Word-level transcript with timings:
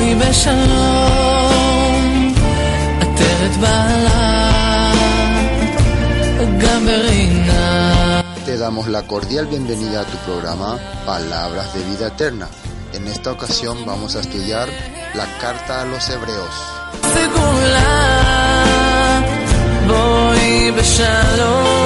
בואי 0.00 0.14
בשלום, 0.14 2.04
עטרת 3.00 3.56
בעלה, 3.60 4.92
גם 6.58 6.86
ברינה. 6.86 8.20
Te 8.46 8.56
damos 8.56 8.86
la 8.96 9.02
cordial 9.12 9.46
bienvenida 9.46 9.98
a 10.02 10.04
tu 10.10 10.18
programa 10.28 10.70
Palabras 11.04 11.68
de 11.74 11.82
Vida 11.90 12.06
Eterna. 12.14 12.48
En 12.96 13.02
esta 13.08 13.28
ocasión 13.36 13.76
vamos 13.84 14.14
a 14.16 14.20
estudiar 14.20 14.68
la 15.14 15.26
carta 15.42 15.82
a 15.82 15.84
los 15.84 16.08
hebreos. 16.10 16.54
סגולה, 17.02 17.92
בואי 19.86 20.72
בשלום, 20.72 21.79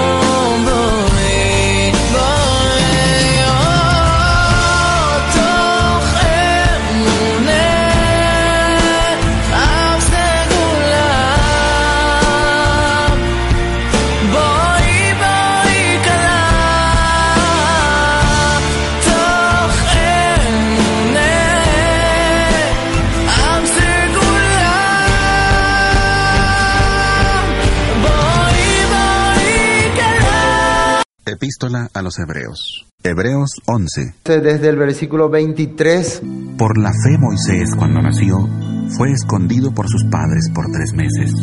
Epístola 31.36 31.90
a 31.94 32.02
los 32.02 32.18
Hebreos. 32.18 32.86
Hebreos 33.04 33.50
11. 33.66 34.16
Desde 34.24 34.70
el 34.70 34.78
versículo 34.78 35.30
23, 35.30 36.22
Por 36.58 36.78
la 36.78 36.92
fe 36.92 37.18
Moisés 37.20 37.72
cuando 37.78 38.02
nació 38.02 38.48
fue 38.96 39.12
escondido 39.12 39.74
por 39.74 39.90
sus 39.90 40.06
padres 40.06 40.50
por 40.56 40.68
tres 40.72 40.94
meses, 40.94 41.34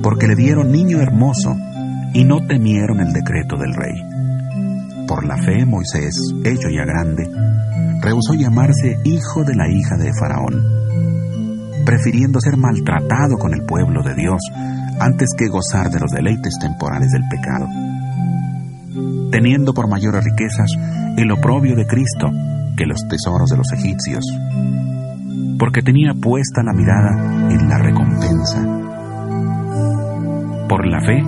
porque 0.00 0.28
le 0.28 0.36
dieron 0.36 0.70
niño 0.70 1.00
hermoso 1.00 1.56
y 2.14 2.22
no 2.22 2.46
temieron 2.46 3.00
el 3.00 3.12
decreto 3.12 3.56
del 3.56 3.74
rey. 3.74 5.06
Por 5.08 5.26
la 5.26 5.36
fe 5.38 5.66
Moisés, 5.66 6.14
hecho 6.44 6.68
ya 6.68 6.84
grande, 6.84 7.28
rehusó 8.02 8.34
llamarse 8.34 8.96
hijo 9.02 9.42
de 9.42 9.56
la 9.56 9.68
hija 9.68 9.96
de 9.96 10.12
Faraón, 10.20 11.84
prefiriendo 11.84 12.38
ser 12.40 12.56
maltratado 12.56 13.38
con 13.38 13.52
el 13.54 13.64
pueblo 13.66 14.04
de 14.04 14.14
Dios 14.14 14.40
antes 15.00 15.30
que 15.36 15.48
gozar 15.48 15.90
de 15.90 15.98
los 15.98 16.12
deleites 16.12 16.54
temporales 16.60 17.10
del 17.10 17.24
pecado 17.28 17.66
teniendo 19.36 19.74
por 19.74 19.86
mayores 19.86 20.24
riquezas 20.24 20.70
el 21.18 21.30
oprobio 21.30 21.76
de 21.76 21.86
Cristo 21.86 22.30
que 22.74 22.86
los 22.86 23.06
tesoros 23.06 23.50
de 23.50 23.58
los 23.58 23.70
egipcios, 23.70 24.24
porque 25.58 25.82
tenía 25.82 26.14
puesta 26.14 26.62
la 26.62 26.72
mirada 26.72 27.50
en 27.50 27.68
la 27.68 27.76
recompensa. 27.76 28.62
Por 30.70 30.86
la 30.86 31.00
fe 31.02 31.22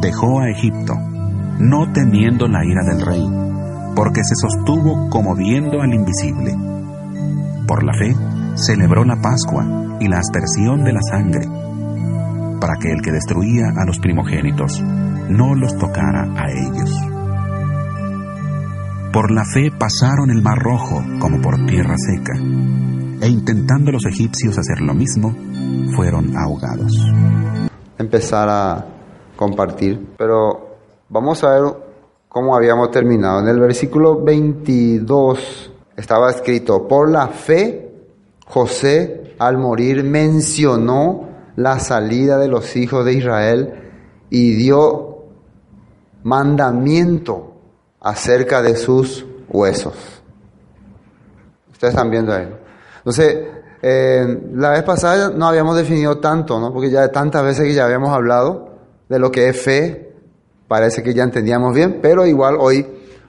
dejó 0.00 0.40
a 0.40 0.48
Egipto, 0.48 0.94
no 1.58 1.92
temiendo 1.92 2.48
la 2.48 2.64
ira 2.64 2.82
del 2.82 3.04
rey, 3.04 3.28
porque 3.94 4.24
se 4.24 4.36
sostuvo 4.36 5.10
como 5.10 5.36
viendo 5.36 5.82
al 5.82 5.92
invisible. 5.92 6.56
Por 7.66 7.84
la 7.84 7.92
fe 7.92 8.16
celebró 8.54 9.04
la 9.04 9.20
Pascua 9.20 9.98
y 10.00 10.08
la 10.08 10.16
aspersión 10.16 10.82
de 10.82 10.94
la 10.94 11.02
sangre, 11.02 11.46
para 12.58 12.76
que 12.80 12.90
el 12.90 13.02
que 13.02 13.12
destruía 13.12 13.66
a 13.76 13.84
los 13.84 13.98
primogénitos 13.98 14.82
no 15.28 15.54
los 15.54 15.76
tocara 15.76 16.22
a 16.22 16.50
ellos. 16.50 17.09
Por 19.12 19.32
la 19.32 19.44
fe 19.44 19.72
pasaron 19.76 20.30
el 20.30 20.40
mar 20.40 20.58
rojo 20.58 21.02
como 21.18 21.42
por 21.42 21.66
tierra 21.66 21.96
seca, 21.98 22.32
e 23.20 23.28
intentando 23.28 23.90
los 23.90 24.06
egipcios 24.06 24.56
hacer 24.56 24.80
lo 24.80 24.94
mismo, 24.94 25.34
fueron 25.96 26.36
ahogados. 26.36 26.92
empezar 27.98 28.48
a 28.48 28.86
compartir, 29.34 30.14
pero 30.16 30.76
vamos 31.08 31.42
a 31.42 31.50
ver 31.50 31.74
cómo 32.28 32.54
habíamos 32.54 32.92
terminado. 32.92 33.40
En 33.40 33.48
el 33.48 33.58
versículo 33.58 34.22
22 34.22 35.72
estaba 35.96 36.30
escrito, 36.30 36.86
por 36.86 37.10
la 37.10 37.26
fe, 37.28 37.92
José 38.46 39.34
al 39.40 39.58
morir 39.58 40.04
mencionó 40.04 41.28
la 41.56 41.80
salida 41.80 42.38
de 42.38 42.46
los 42.46 42.76
hijos 42.76 43.04
de 43.04 43.14
Israel 43.14 43.74
y 44.30 44.52
dio 44.52 45.24
mandamiento 46.22 47.50
acerca 48.00 48.62
de 48.62 48.76
sus 48.76 49.26
huesos. 49.48 49.94
Ustedes 51.72 51.94
están 51.94 52.10
viendo 52.10 52.32
ahí. 52.32 52.48
Entonces, 52.98 53.46
eh, 53.82 54.40
la 54.54 54.70
vez 54.70 54.82
pasada 54.82 55.30
no 55.30 55.46
habíamos 55.46 55.76
definido 55.76 56.18
tanto, 56.18 56.60
¿no? 56.60 56.72
Porque 56.72 56.90
ya 56.90 57.08
tantas 57.10 57.42
veces 57.42 57.64
que 57.64 57.74
ya 57.74 57.84
habíamos 57.84 58.12
hablado 58.12 58.70
de 59.08 59.18
lo 59.18 59.30
que 59.30 59.48
es 59.48 59.60
fe, 59.60 60.14
parece 60.68 61.02
que 61.02 61.14
ya 61.14 61.24
entendíamos 61.24 61.74
bien, 61.74 62.00
pero 62.02 62.26
igual 62.26 62.56
hoy 62.58 62.86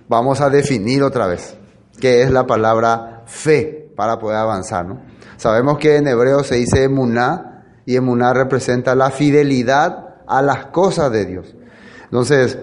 vamos 0.07 0.41
a 0.41 0.49
definir 0.49 1.03
otra 1.03 1.27
vez 1.27 1.55
qué 1.99 2.21
es 2.23 2.31
la 2.31 2.45
palabra 2.45 3.23
fe 3.25 3.91
para 3.95 4.19
poder 4.19 4.37
avanzar, 4.37 4.85
¿no? 4.85 4.99
Sabemos 5.37 5.77
que 5.79 5.95
en 5.95 6.07
hebreo 6.07 6.43
se 6.43 6.55
dice 6.55 6.83
emuná 6.83 7.63
y 7.85 7.95
emuná 7.95 8.33
representa 8.33 8.93
la 8.93 9.09
fidelidad 9.09 10.15
a 10.27 10.41
las 10.41 10.67
cosas 10.67 11.11
de 11.11 11.25
Dios. 11.25 11.55
Entonces, 12.03 12.57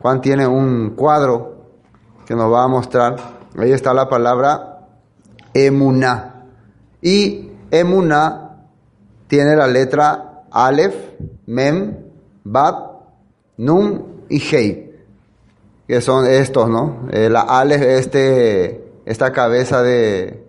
Juan 0.00 0.20
tiene 0.20 0.46
un 0.46 0.90
cuadro 0.96 1.53
que 2.26 2.34
nos 2.34 2.52
va 2.52 2.64
a 2.64 2.68
mostrar. 2.68 3.16
Ahí 3.56 3.72
está 3.72 3.94
la 3.94 4.08
palabra 4.08 4.88
emuná. 5.52 6.46
Y 7.00 7.50
emuná 7.70 8.56
tiene 9.26 9.56
la 9.56 9.66
letra 9.66 10.44
Aleph, 10.50 10.94
Mem, 11.46 11.96
Bat, 12.44 12.76
Num 13.58 14.24
y 14.28 14.40
Hei. 14.40 14.92
Que 15.86 16.00
son 16.00 16.26
estos, 16.26 16.68
¿no? 16.68 17.08
Eh, 17.10 17.28
la 17.28 17.42
Aleph 17.42 17.82
es 17.82 18.00
este, 18.00 18.92
esta 19.04 19.32
cabeza 19.32 19.82
de, 19.82 20.46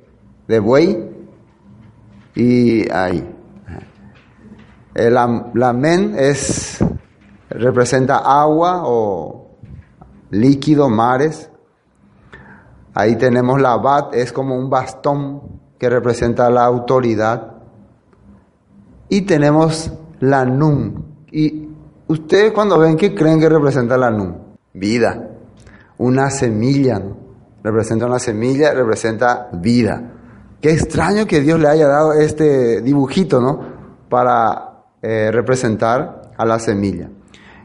de 0.47 0.59
buey. 0.59 1.09
Y 2.35 2.91
ahí. 2.91 3.31
Eh, 4.95 5.09
la, 5.09 5.51
la 5.53 5.73
Men 5.73 6.15
es, 6.17 6.79
representa 7.49 8.17
agua 8.17 8.83
o 8.85 9.57
líquido, 10.31 10.89
mares. 10.89 11.49
Ahí 12.97 13.17
tenemos 13.17 13.59
la 13.61 13.75
bat, 13.75 14.15
es 14.15 14.31
como 14.31 14.55
un 14.57 14.69
bastón 14.69 15.41
que 15.77 15.89
representa 15.89 16.49
la 16.49 16.63
autoridad. 16.63 17.57
Y 19.09 19.23
tenemos 19.23 19.91
la 20.21 20.45
nun. 20.45 21.25
Y 21.29 21.67
ustedes 22.07 22.53
cuando 22.53 22.79
ven, 22.79 22.95
¿qué 22.95 23.13
creen 23.13 23.41
que 23.41 23.49
representa 23.49 23.97
la 23.97 24.09
nun? 24.09 24.37
Vida. 24.73 25.29
Una 25.97 26.29
semilla. 26.29 27.01
Representa 27.61 28.05
una 28.05 28.17
semilla, 28.17 28.73
representa 28.73 29.49
vida. 29.51 30.13
Qué 30.61 30.71
extraño 30.71 31.27
que 31.27 31.41
Dios 31.41 31.59
le 31.59 31.67
haya 31.67 31.87
dado 31.87 32.13
este 32.13 32.81
dibujito, 32.81 33.41
¿no? 33.41 33.59
Para 34.09 34.85
eh, 35.01 35.31
representar 35.33 36.31
a 36.37 36.45
la 36.45 36.59
semilla. 36.59 37.09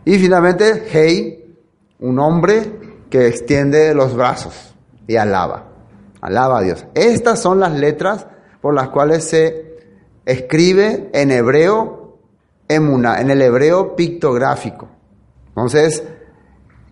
Y 0.05 0.19
finalmente, 0.19 0.87
Hey, 0.91 1.55
un 2.01 2.19
hombre 2.19 3.05
que 3.09 3.29
extiende 3.29 3.95
los 3.95 4.17
brazos 4.17 4.70
y 5.11 5.17
alaba. 5.17 5.65
Alaba 6.21 6.59
a 6.59 6.63
Dios. 6.63 6.87
Estas 6.95 7.43
son 7.43 7.59
las 7.59 7.73
letras 7.73 8.29
por 8.61 8.75
las 8.75 8.91
cuales 8.91 9.25
se 9.25 9.77
escribe 10.25 11.11
en 11.13 11.33
hebreo 11.33 12.19
emuna, 12.69 13.21
en 13.21 13.31
el 13.31 13.43
hebreo 13.43 13.97
pictográfico. 13.97 14.89
Entonces, 15.49 16.05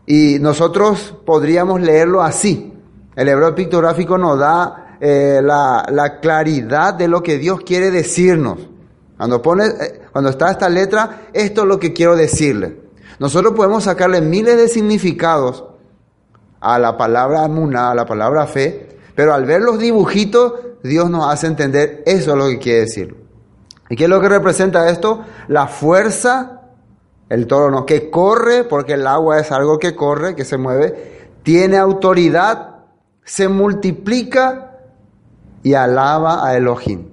y 0.04 0.38
nosotros 0.40 1.14
podríamos 1.24 1.80
leerlo 1.80 2.20
así. 2.20 2.74
El 3.14 3.28
hebreo 3.28 3.54
pictográfico 3.54 4.18
nos 4.18 4.36
da 4.36 4.96
eh, 5.00 5.40
la, 5.40 5.86
la, 5.88 6.18
claridad 6.18 6.94
de 6.94 7.06
lo 7.06 7.22
que 7.22 7.38
Dios 7.38 7.60
quiere 7.60 7.92
decirnos. 7.92 8.68
Cuando, 9.16 9.40
pone, 9.40 9.66
eh, 9.66 10.00
cuando 10.10 10.30
está 10.30 10.50
esta 10.50 10.68
letra, 10.68 11.28
esto 11.32 11.62
es 11.62 11.68
lo 11.68 11.78
que 11.78 11.92
quiero 11.92 12.16
decirle. 12.16 12.80
Nosotros 13.20 13.54
podemos 13.54 13.84
sacarle 13.84 14.20
miles 14.20 14.56
de 14.56 14.66
significados 14.66 15.67
a 16.60 16.78
la 16.78 16.96
palabra 16.96 17.46
muna, 17.48 17.90
a 17.90 17.94
la 17.94 18.06
palabra 18.06 18.46
fe, 18.46 18.88
Pero 19.14 19.34
al 19.34 19.46
ver 19.46 19.62
los 19.62 19.78
dibujitos, 19.78 20.54
Dios 20.82 21.10
nos 21.10 21.26
hace 21.26 21.48
entender 21.48 22.04
eso 22.06 22.32
es 22.32 22.36
lo 22.36 22.46
que 22.46 22.58
quiere 22.58 22.80
decir. 22.80 23.16
¿Y 23.90 23.96
qué 23.96 24.04
es 24.04 24.10
lo 24.10 24.20
que 24.20 24.28
representa 24.28 24.88
esto? 24.90 25.24
La 25.48 25.66
fuerza, 25.66 26.62
el 27.28 27.46
toro 27.46 27.84
que 27.84 28.10
corre, 28.10 28.64
porque 28.64 28.94
el 28.94 29.06
agua 29.06 29.40
es 29.40 29.50
algo 29.50 29.78
que 29.78 29.96
corre, 29.96 30.36
que 30.36 30.44
se 30.44 30.56
mueve, 30.56 31.30
tiene 31.42 31.78
autoridad, 31.78 32.76
se 33.24 33.48
multiplica 33.48 34.78
y 35.62 35.74
alaba 35.74 36.46
a 36.46 36.56
Elohim. 36.56 37.08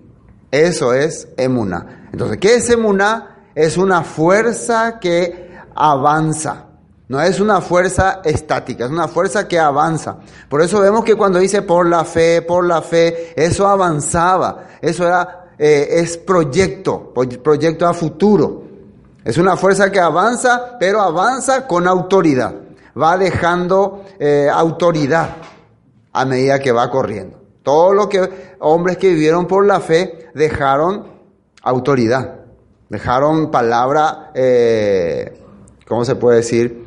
Eso 0.52 0.94
es 0.94 1.28
emuná. 1.38 2.08
Entonces, 2.12 2.38
¿qué 2.38 2.56
es 2.56 2.70
emuná? 2.70 3.38
Es 3.56 3.78
una 3.78 4.04
fuerza 4.04 5.00
que 5.00 5.58
avanza. 5.76 6.65
No 7.08 7.22
es 7.22 7.40
una 7.40 7.62
fuerza 7.62 8.22
estática, 8.24 8.86
es 8.86 8.92
una 8.92 9.08
fuerza 9.08 9.48
que 9.48 9.60
avanza. 9.60 10.18
Por 10.50 10.62
eso 10.62 10.82
vemos 10.82 11.04
que 11.04 11.16
cuando 11.16 11.38
dice 11.38 11.62
por 11.62 11.86
la 11.86 12.04
fe, 12.04 12.42
por 12.42 12.66
la 12.66 12.82
fe, 12.82 13.34
eso 13.36 13.68
avanzaba. 13.68 14.70
Eso 14.82 15.06
era, 15.06 15.52
eh, 15.58 15.88
es 15.92 16.18
proyecto, 16.18 17.14
proyecto 17.14 17.88
a 17.88 17.94
futuro. 17.94 18.64
Es 19.24 19.38
una 19.38 19.56
fuerza 19.56 19.92
que 19.92 20.00
avanza, 20.00 20.78
pero 20.80 21.00
avanza 21.02 21.68
con 21.68 21.88
autoridad. 21.88 22.56
Va 23.00 23.18
dejando 23.18 24.06
eh, 24.18 24.50
autoridad 24.52 25.30
a 26.12 26.26
medida 26.26 26.60
que 26.60 26.72
va 26.72 26.90
corriendo. 26.90 27.40
Todos 27.62 27.94
los 27.94 28.08
hombres 28.60 28.98
que 28.98 29.10
vivieron 29.10 29.48
por 29.48 29.66
la 29.66 29.80
fe 29.80 30.30
dejaron 30.34 31.08
autoridad, 31.62 32.36
dejaron 32.90 33.52
palabra, 33.52 34.32
eh, 34.34 35.42
¿cómo 35.88 36.06
se 36.06 36.16
puede 36.16 36.38
decir? 36.38 36.85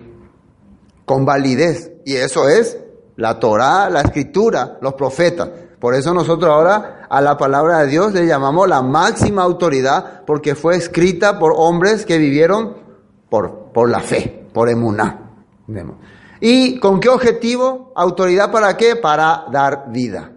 Con 1.09 1.25
validez. 1.25 1.91
Y 2.05 2.15
eso 2.15 2.49
es 2.49 2.79
la 3.17 3.41
Torah, 3.41 3.91
la 3.91 4.03
escritura, 4.03 4.79
los 4.81 4.95
profetas. 4.95 5.49
Por 5.81 5.95
eso 5.95 6.15
nosotros 6.15 6.49
ahora 6.49 7.07
a 7.11 7.21
la 7.21 7.37
palabra 7.37 7.81
de 7.81 7.89
Dios 7.89 8.13
le 8.13 8.27
llamamos 8.27 8.69
la 8.69 8.83
máxima 8.83 9.43
autoridad 9.43 10.25
porque 10.25 10.55
fue 10.55 10.77
escrita 10.77 11.41
por 11.41 11.53
hombres 11.57 12.05
que 12.05 12.19
vivieron 12.19 12.77
por, 13.29 13.73
por 13.73 13.89
la 13.89 14.01
fe, 14.01 14.47
por 14.53 14.69
emuná. 14.69 15.33
¿Y 16.41 16.79
con 16.79 17.01
qué 17.01 17.09
objetivo? 17.09 17.93
¿Autoridad 17.97 18.53
para 18.53 18.77
qué? 18.77 18.97
Para 18.97 19.47
dar 19.51 19.87
vida, 19.89 20.31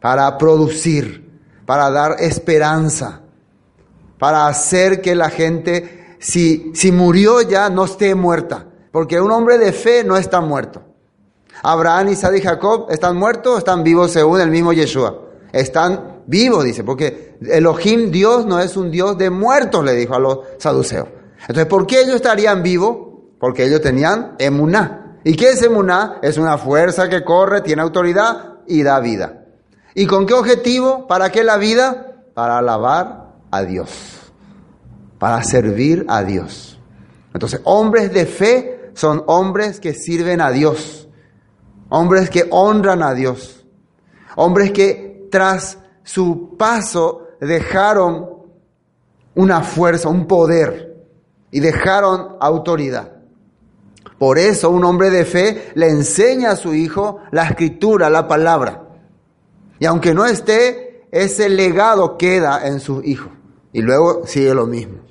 para 0.00 0.38
producir, 0.38 1.40
para 1.66 1.90
dar 1.90 2.16
esperanza, 2.20 3.22
para 4.18 4.46
hacer 4.46 5.00
que 5.02 5.14
la 5.14 5.30
gente, 5.30 6.16
si, 6.18 6.72
si 6.74 6.92
murió 6.92 7.42
ya, 7.42 7.68
no 7.68 7.84
esté 7.84 8.14
muerta 8.14 8.66
porque 8.96 9.20
un 9.20 9.30
hombre 9.30 9.58
de 9.58 9.74
fe 9.74 10.04
no 10.04 10.16
está 10.16 10.40
muerto. 10.40 10.80
Abraham, 11.62 12.08
Isaac 12.08 12.36
y 12.38 12.40
Jacob 12.40 12.86
están 12.88 13.14
muertos 13.14 13.54
o 13.54 13.58
están 13.58 13.84
vivos 13.84 14.10
según 14.10 14.40
el 14.40 14.48
mismo 14.48 14.72
Yeshua. 14.72 15.20
Están 15.52 16.22
vivos, 16.26 16.64
dice, 16.64 16.82
porque 16.82 17.36
Elohim, 17.42 18.10
Dios, 18.10 18.46
no 18.46 18.58
es 18.58 18.74
un 18.74 18.90
Dios 18.90 19.18
de 19.18 19.28
muertos, 19.28 19.84
le 19.84 19.92
dijo 19.92 20.14
a 20.14 20.18
los 20.18 20.38
saduceos. 20.56 21.08
Entonces, 21.42 21.66
¿por 21.66 21.86
qué 21.86 22.00
ellos 22.00 22.14
estarían 22.14 22.62
vivos? 22.62 22.96
Porque 23.38 23.66
ellos 23.66 23.82
tenían 23.82 24.34
emuná. 24.38 25.18
¿Y 25.24 25.36
qué 25.36 25.50
es 25.50 25.62
emuná? 25.62 26.16
Es 26.22 26.38
una 26.38 26.56
fuerza 26.56 27.06
que 27.10 27.22
corre, 27.22 27.60
tiene 27.60 27.82
autoridad 27.82 28.60
y 28.66 28.82
da 28.82 28.98
vida. 29.00 29.44
¿Y 29.94 30.06
con 30.06 30.24
qué 30.24 30.32
objetivo? 30.32 31.06
¿Para 31.06 31.30
qué 31.30 31.44
la 31.44 31.58
vida? 31.58 32.22
Para 32.32 32.56
alabar 32.56 33.34
a 33.50 33.62
Dios, 33.62 33.90
para 35.18 35.42
servir 35.42 36.06
a 36.08 36.22
Dios. 36.22 36.80
Entonces, 37.34 37.60
hombres 37.64 38.10
de 38.14 38.24
fe 38.24 38.75
son 38.96 39.24
hombres 39.26 39.78
que 39.78 39.92
sirven 39.92 40.40
a 40.40 40.50
Dios, 40.50 41.06
hombres 41.90 42.30
que 42.30 42.46
honran 42.50 43.02
a 43.02 43.12
Dios, 43.12 43.66
hombres 44.36 44.72
que 44.72 45.28
tras 45.30 45.76
su 46.02 46.56
paso 46.56 47.28
dejaron 47.38 48.26
una 49.34 49.60
fuerza, 49.60 50.08
un 50.08 50.26
poder 50.26 50.96
y 51.50 51.60
dejaron 51.60 52.36
autoridad. 52.40 53.12
Por 54.18 54.38
eso 54.38 54.70
un 54.70 54.82
hombre 54.84 55.10
de 55.10 55.26
fe 55.26 55.72
le 55.74 55.90
enseña 55.90 56.52
a 56.52 56.56
su 56.56 56.72
hijo 56.72 57.18
la 57.32 57.44
escritura, 57.44 58.08
la 58.08 58.26
palabra. 58.26 58.82
Y 59.78 59.84
aunque 59.84 60.14
no 60.14 60.24
esté, 60.24 61.06
ese 61.12 61.50
legado 61.50 62.16
queda 62.16 62.66
en 62.66 62.80
su 62.80 63.02
hijo. 63.02 63.28
Y 63.74 63.82
luego 63.82 64.22
sigue 64.24 64.54
lo 64.54 64.66
mismo. 64.66 65.05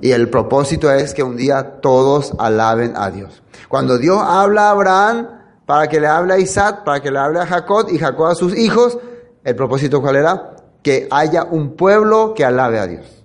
Y 0.00 0.12
el 0.12 0.28
propósito 0.30 0.90
es 0.90 1.14
que 1.14 1.22
un 1.22 1.36
día 1.36 1.80
todos 1.80 2.34
alaben 2.38 2.92
a 2.96 3.10
Dios. 3.10 3.42
Cuando 3.68 3.98
Dios 3.98 4.22
habla 4.24 4.68
a 4.68 4.70
Abraham 4.70 5.28
para 5.64 5.88
que 5.88 6.00
le 6.00 6.06
hable 6.06 6.34
a 6.34 6.38
Isaac, 6.38 6.84
para 6.84 7.00
que 7.00 7.10
le 7.10 7.18
hable 7.18 7.40
a 7.40 7.46
Jacob 7.46 7.88
y 7.90 7.98
Jacob 7.98 8.26
a 8.26 8.34
sus 8.34 8.56
hijos, 8.56 8.98
el 9.42 9.56
propósito 9.56 10.00
cuál 10.00 10.16
era? 10.16 10.56
Que 10.82 11.08
haya 11.10 11.44
un 11.44 11.74
pueblo 11.74 12.34
que 12.34 12.44
alabe 12.44 12.78
a 12.78 12.86
Dios, 12.86 13.24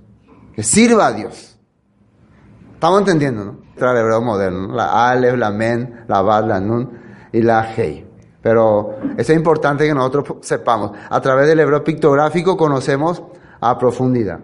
que 0.56 0.64
sirva 0.64 1.08
a 1.08 1.12
Dios. 1.12 1.60
Estamos 2.74 3.00
entendiendo, 3.00 3.46
¿no? 3.46 3.58
El 3.78 3.98
hebreo 3.98 4.22
moderno, 4.22 4.74
la 4.74 5.10
Aleph, 5.10 5.38
la 5.38 5.52
Men, 5.52 6.06
la 6.08 6.22
Bad, 6.22 6.46
la 6.46 6.60
Nun 6.60 7.00
y 7.32 7.42
la 7.42 7.74
Hei. 7.76 8.08
Pero 8.42 8.96
es 9.18 9.30
importante 9.30 9.86
que 9.86 9.94
nosotros 9.94 10.38
sepamos. 10.42 10.92
A 11.10 11.22
través 11.22 11.48
del 11.48 11.60
hebreo 11.60 11.84
pictográfico 11.84 12.58
conocemos 12.58 13.22
a 13.60 13.78
profundidad. 13.78 14.40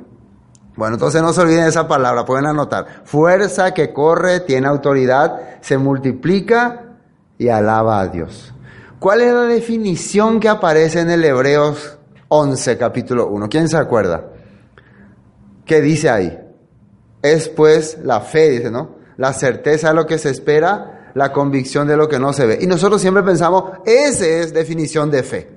Bueno, 0.77 0.93
entonces 0.93 1.23
no 1.23 1.33
se 1.33 1.41
olviden 1.41 1.65
esa 1.65 1.87
palabra, 1.87 2.23
pueden 2.23 2.45
anotar. 2.45 3.01
Fuerza 3.03 3.73
que 3.73 3.91
corre, 3.91 4.41
tiene 4.41 4.67
autoridad, 4.67 5.57
se 5.59 5.79
multiplica 5.79 6.97
y 7.39 7.49
alaba 7.49 7.99
a 7.99 8.07
Dios. 8.07 8.53
¿Cuál 8.99 9.21
es 9.21 9.33
la 9.33 9.41
definición 9.41 10.39
que 10.39 10.49
aparece 10.49 11.01
en 11.01 11.09
el 11.09 11.25
Hebreos 11.25 11.97
11, 12.27 12.77
capítulo 12.77 13.27
1? 13.27 13.49
¿Quién 13.49 13.67
se 13.67 13.77
acuerda? 13.77 14.25
¿Qué 15.65 15.81
dice 15.81 16.11
ahí? 16.11 16.39
Es 17.23 17.49
pues 17.49 17.97
la 18.03 18.21
fe, 18.21 18.49
dice, 18.49 18.69
¿no? 18.69 18.97
La 19.17 19.33
certeza 19.33 19.89
de 19.89 19.95
lo 19.95 20.05
que 20.05 20.19
se 20.19 20.29
espera, 20.29 21.11
la 21.15 21.33
convicción 21.33 21.87
de 21.87 21.97
lo 21.97 22.07
que 22.07 22.19
no 22.19 22.33
se 22.33 22.45
ve. 22.45 22.59
Y 22.61 22.67
nosotros 22.67 23.01
siempre 23.01 23.23
pensamos, 23.23 23.63
esa 23.83 24.25
es 24.27 24.53
definición 24.53 25.09
de 25.09 25.23
fe. 25.23 25.49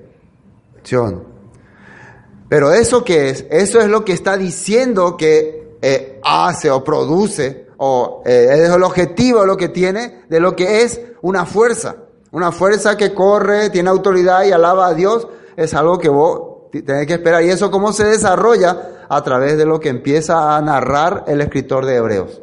Pero 2.51 2.73
eso 2.73 3.05
que 3.05 3.29
es, 3.29 3.45
eso 3.49 3.79
es 3.79 3.87
lo 3.87 4.03
que 4.03 4.11
está 4.11 4.35
diciendo 4.35 5.15
que 5.15 5.77
eh, 5.81 6.19
hace 6.21 6.69
o 6.69 6.83
produce, 6.83 7.67
o 7.77 8.21
eh, 8.25 8.49
es 8.51 8.69
el 8.69 8.83
objetivo, 8.83 9.45
lo 9.45 9.55
que 9.55 9.69
tiene, 9.69 10.23
de 10.27 10.41
lo 10.41 10.53
que 10.53 10.81
es 10.81 10.99
una 11.21 11.45
fuerza. 11.45 11.95
Una 12.31 12.51
fuerza 12.51 12.97
que 12.97 13.13
corre, 13.13 13.69
tiene 13.69 13.89
autoridad 13.89 14.43
y 14.43 14.51
alaba 14.51 14.87
a 14.87 14.93
Dios, 14.93 15.29
es 15.55 15.73
algo 15.73 15.97
que 15.97 16.09
vos 16.09 16.69
tenés 16.71 17.07
que 17.07 17.13
esperar. 17.13 17.41
Y 17.41 17.51
eso 17.51 17.71
cómo 17.71 17.93
se 17.93 18.03
desarrolla 18.03 19.05
a 19.07 19.23
través 19.23 19.57
de 19.57 19.65
lo 19.65 19.79
que 19.79 19.87
empieza 19.87 20.57
a 20.57 20.61
narrar 20.61 21.23
el 21.27 21.39
escritor 21.39 21.85
de 21.85 21.95
Hebreos. 21.95 22.41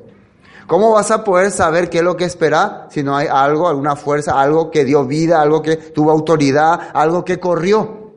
¿Cómo 0.66 0.90
vas 0.90 1.10
a 1.10 1.22
poder 1.22 1.50
saber 1.50 1.90
qué 1.90 1.98
es 1.98 2.04
lo 2.04 2.16
que 2.16 2.24
espera 2.24 2.86
si 2.90 3.02
no 3.02 3.14
hay 3.14 3.26
algo, 3.30 3.68
alguna 3.68 3.94
fuerza, 3.94 4.40
algo 4.40 4.70
que 4.70 4.86
dio 4.86 5.04
vida, 5.04 5.42
algo 5.42 5.60
que 5.60 5.76
tuvo 5.76 6.12
autoridad, 6.12 6.80
algo 6.94 7.26
que 7.26 7.38
corrió? 7.38 8.07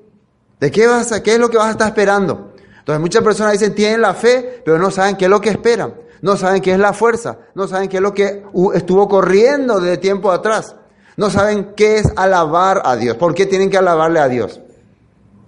¿De 0.61 0.69
qué, 0.69 0.85
vas 0.85 1.11
a, 1.11 1.23
qué 1.23 1.33
es 1.33 1.39
lo 1.39 1.49
que 1.49 1.57
vas 1.57 1.69
a 1.69 1.71
estar 1.71 1.87
esperando? 1.87 2.53
Entonces 2.77 3.01
muchas 3.01 3.23
personas 3.23 3.53
dicen, 3.53 3.73
tienen 3.73 3.99
la 3.99 4.13
fe, 4.13 4.61
pero 4.63 4.77
no 4.77 4.91
saben 4.91 5.17
qué 5.17 5.25
es 5.25 5.31
lo 5.31 5.41
que 5.41 5.49
esperan. 5.49 5.95
No 6.21 6.37
saben 6.37 6.61
qué 6.61 6.73
es 6.73 6.79
la 6.79 6.93
fuerza. 6.93 7.39
No 7.55 7.67
saben 7.67 7.89
qué 7.89 7.97
es 7.97 8.03
lo 8.03 8.13
que 8.13 8.43
estuvo 8.75 9.07
corriendo 9.07 9.79
de 9.79 9.97
tiempo 9.97 10.31
atrás. 10.31 10.75
No 11.17 11.31
saben 11.31 11.73
qué 11.75 11.97
es 11.97 12.13
alabar 12.15 12.83
a 12.85 12.95
Dios. 12.95 13.17
¿Por 13.17 13.33
qué 13.33 13.47
tienen 13.47 13.71
que 13.71 13.77
alabarle 13.79 14.19
a 14.19 14.27
Dios? 14.27 14.61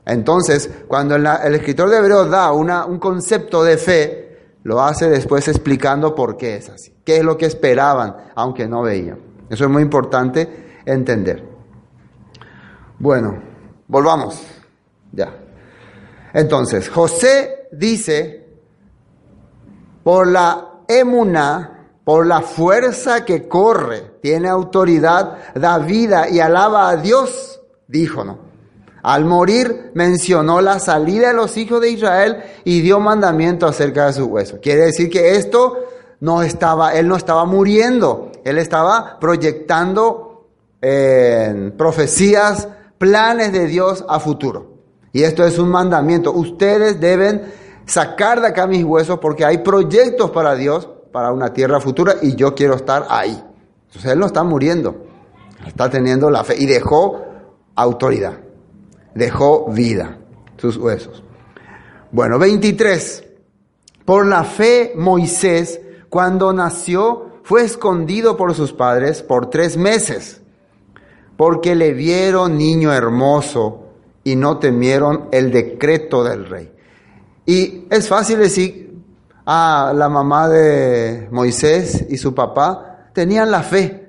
Entonces, 0.03 0.69
cuando 0.87 1.15
el, 1.15 1.27
escritor 1.53 1.91
de 1.91 1.97
Hebreos 1.97 2.31
da 2.31 2.51
una, 2.51 2.85
un 2.85 2.97
concepto 2.97 3.63
de 3.63 3.77
fe, 3.77 4.57
lo 4.63 4.81
hace 4.81 5.09
después 5.09 5.47
explicando 5.47 6.15
por 6.15 6.37
qué 6.37 6.55
es 6.55 6.69
así. 6.69 6.91
¿Qué 7.05 7.17
es 7.17 7.23
lo 7.23 7.37
que 7.37 7.45
esperaban, 7.45 8.15
aunque 8.33 8.67
no 8.67 8.81
veían? 8.81 9.19
Eso 9.47 9.65
es 9.65 9.69
muy 9.69 9.83
importante 9.83 10.81
entender. 10.85 11.43
Bueno, 12.97 13.39
volvamos. 13.87 14.52
Ya. 15.13 15.33
Entonces, 16.33 16.89
José 16.89 17.67
dice, 17.71 18.47
por 20.03 20.27
la 20.27 20.71
emuna, 20.87 21.87
por 22.03 22.25
la 22.25 22.41
fuerza 22.41 23.23
que 23.23 23.47
corre, 23.47 24.17
tiene 24.21 24.49
autoridad, 24.49 25.37
da 25.55 25.77
vida 25.77 26.27
y 26.29 26.39
alaba 26.39 26.89
a 26.89 26.97
Dios, 26.97 27.61
dijo, 27.87 28.25
¿no? 28.25 28.39
Al 29.03 29.25
morir 29.25 29.91
mencionó 29.93 30.61
la 30.61 30.79
salida 30.79 31.27
de 31.27 31.33
los 31.33 31.57
hijos 31.57 31.81
de 31.81 31.91
Israel 31.91 32.41
y 32.63 32.81
dio 32.81 32.99
mandamiento 32.99 33.67
acerca 33.67 34.07
de 34.07 34.13
su 34.13 34.25
hueso. 34.25 34.59
Quiere 34.61 34.85
decir 34.85 35.09
que 35.09 35.35
esto 35.35 35.85
no 36.21 36.41
estaba, 36.41 36.93
él 36.93 37.07
no 37.09 37.17
estaba 37.17 37.43
muriendo, 37.45 38.31
él 38.45 38.57
estaba 38.57 39.19
proyectando 39.19 40.47
eh, 40.81 41.71
profecías, 41.77 42.69
planes 42.97 43.51
de 43.51 43.67
Dios 43.67 44.05
a 44.07 44.21
futuro. 44.21 44.72
Y 45.13 45.21
esto 45.21 45.45
es 45.45 45.59
un 45.59 45.69
mandamiento. 45.69 46.33
Ustedes 46.33 46.99
deben 46.99 47.53
sacar 47.85 48.41
de 48.41 48.47
acá 48.47 48.65
mis 48.65 48.83
huesos 48.83 49.19
porque 49.19 49.45
hay 49.45 49.59
proyectos 49.59 50.31
para 50.31 50.55
Dios, 50.55 50.89
para 51.11 51.31
una 51.31 51.53
tierra 51.53 51.79
futura, 51.79 52.15
y 52.21 52.35
yo 52.35 52.55
quiero 52.55 52.73
estar 52.73 53.05
ahí. 53.09 53.41
Entonces 53.85 54.11
Él 54.11 54.19
no 54.19 54.25
está 54.25 54.43
muriendo, 54.43 55.05
está 55.67 55.87
teniendo 55.89 56.31
la 56.31 56.43
fe 56.43 56.55
y 56.57 56.65
dejó 56.65 57.23
autoridad. 57.75 58.33
dejó 59.13 59.69
vida, 59.69 60.17
sus 60.57 60.77
huesos. 60.77 61.23
Bueno, 62.11 62.39
23. 62.39 63.23
Por 64.05 64.25
la 64.25 64.43
fe 64.43 64.93
Moisés, 64.95 65.79
cuando 66.09 66.51
nació, 66.51 67.39
fue 67.43 67.63
escondido 67.63 68.35
por 68.35 68.55
sus 68.55 68.73
padres 68.73 69.21
por 69.21 69.51
tres 69.51 69.77
meses, 69.77 70.41
porque 71.37 71.75
le 71.75 71.93
vieron 71.93 72.57
niño 72.57 72.91
hermoso 72.91 73.82
y 74.23 74.35
no 74.35 74.57
temieron 74.57 75.27
el 75.31 75.51
decreto 75.51 76.23
del 76.23 76.45
rey. 76.49 76.71
Y 77.45 77.87
es 77.89 78.07
fácil 78.07 78.39
decir, 78.39 78.93
ah, 79.45 79.91
la 79.95 80.07
mamá 80.09 80.47
de 80.47 81.27
Moisés 81.31 82.05
y 82.09 82.17
su 82.17 82.33
papá 82.33 83.09
tenían 83.13 83.51
la 83.51 83.63
fe. 83.63 83.99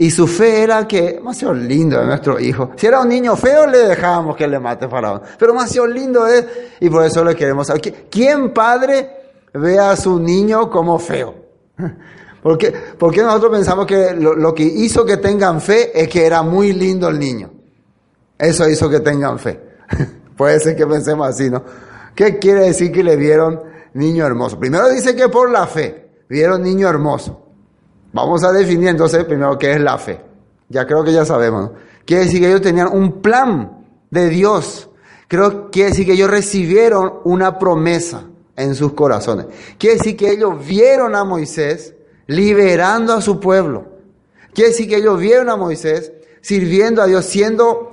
Y 0.00 0.10
su 0.10 0.28
fe 0.28 0.62
era 0.62 0.86
que, 0.86 1.14
demasiado 1.14 1.54
lindo 1.54 1.98
de 1.98 2.06
nuestro 2.06 2.38
hijo. 2.38 2.70
Si 2.76 2.86
era 2.86 3.00
un 3.00 3.08
niño 3.08 3.34
feo, 3.36 3.66
le 3.66 3.78
dejábamos 3.78 4.36
que 4.36 4.46
le 4.46 4.60
mate 4.60 4.88
Faraón. 4.88 5.22
Pero 5.38 5.52
demasiado 5.52 5.88
lindo 5.88 6.26
es, 6.26 6.46
y 6.80 6.88
por 6.88 7.04
eso 7.04 7.24
le 7.24 7.34
queremos 7.34 7.66
saber. 7.66 8.06
¿Quién 8.08 8.52
padre 8.52 9.10
ve 9.54 9.78
a 9.78 9.96
su 9.96 10.20
niño 10.20 10.70
como 10.70 10.98
feo? 11.00 11.34
¿Por 12.42 12.56
qué, 12.56 12.72
porque 12.96 13.22
nosotros 13.22 13.50
pensamos 13.50 13.86
que 13.86 14.14
lo 14.14 14.54
que 14.54 14.62
hizo 14.62 15.04
que 15.04 15.16
tengan 15.16 15.60
fe 15.60 16.00
es 16.00 16.08
que 16.08 16.24
era 16.24 16.42
muy 16.42 16.72
lindo 16.72 17.08
el 17.08 17.18
niño? 17.18 17.57
Eso 18.38 18.68
hizo 18.68 18.88
que 18.88 19.00
tengan 19.00 19.38
fe. 19.38 19.60
Puede 20.36 20.60
ser 20.60 20.76
que 20.76 20.86
pensemos 20.86 21.28
así, 21.28 21.50
¿no? 21.50 21.64
¿Qué 22.14 22.38
quiere 22.38 22.64
decir 22.64 22.92
que 22.92 23.02
le 23.02 23.16
vieron 23.16 23.60
niño 23.94 24.24
hermoso? 24.24 24.58
Primero 24.58 24.88
dice 24.88 25.16
que 25.16 25.28
por 25.28 25.50
la 25.50 25.66
fe 25.66 26.08
vieron 26.28 26.62
niño 26.62 26.88
hermoso. 26.88 27.44
Vamos 28.12 28.42
a 28.44 28.52
definir 28.52 28.88
entonces 28.88 29.24
primero 29.24 29.58
qué 29.58 29.72
es 29.72 29.80
la 29.80 29.98
fe. 29.98 30.20
Ya 30.68 30.86
creo 30.86 31.04
que 31.04 31.12
ya 31.12 31.24
sabemos. 31.24 31.70
¿no? 31.70 31.72
Quiere 32.04 32.24
decir 32.24 32.40
que 32.40 32.48
ellos 32.48 32.62
tenían 32.62 32.88
un 32.88 33.20
plan 33.20 33.84
de 34.10 34.28
Dios. 34.28 34.88
Creo 35.26 35.70
quiere 35.70 35.90
decir 35.90 36.06
que 36.06 36.12
ellos 36.12 36.30
recibieron 36.30 37.20
una 37.24 37.58
promesa 37.58 38.24
en 38.56 38.74
sus 38.74 38.94
corazones. 38.94 39.46
Quiere 39.78 39.96
decir 39.96 40.16
que 40.16 40.30
ellos 40.30 40.66
vieron 40.66 41.14
a 41.14 41.24
Moisés 41.24 41.94
liberando 42.26 43.12
a 43.12 43.20
su 43.20 43.38
pueblo. 43.40 43.86
Quiere 44.54 44.70
decir 44.70 44.88
que 44.88 44.96
ellos 44.96 45.20
vieron 45.20 45.50
a 45.50 45.56
Moisés 45.56 46.12
sirviendo 46.40 47.02
a 47.02 47.06
Dios, 47.06 47.24
siendo 47.26 47.92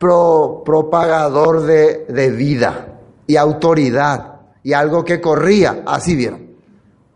pro, 0.00 0.62
propagador 0.64 1.60
de, 1.62 2.06
de 2.08 2.30
vida 2.30 2.98
y 3.26 3.36
autoridad 3.36 4.40
y 4.62 4.72
algo 4.72 5.04
que 5.04 5.20
corría. 5.20 5.82
Así 5.86 6.16
vieron. 6.16 6.56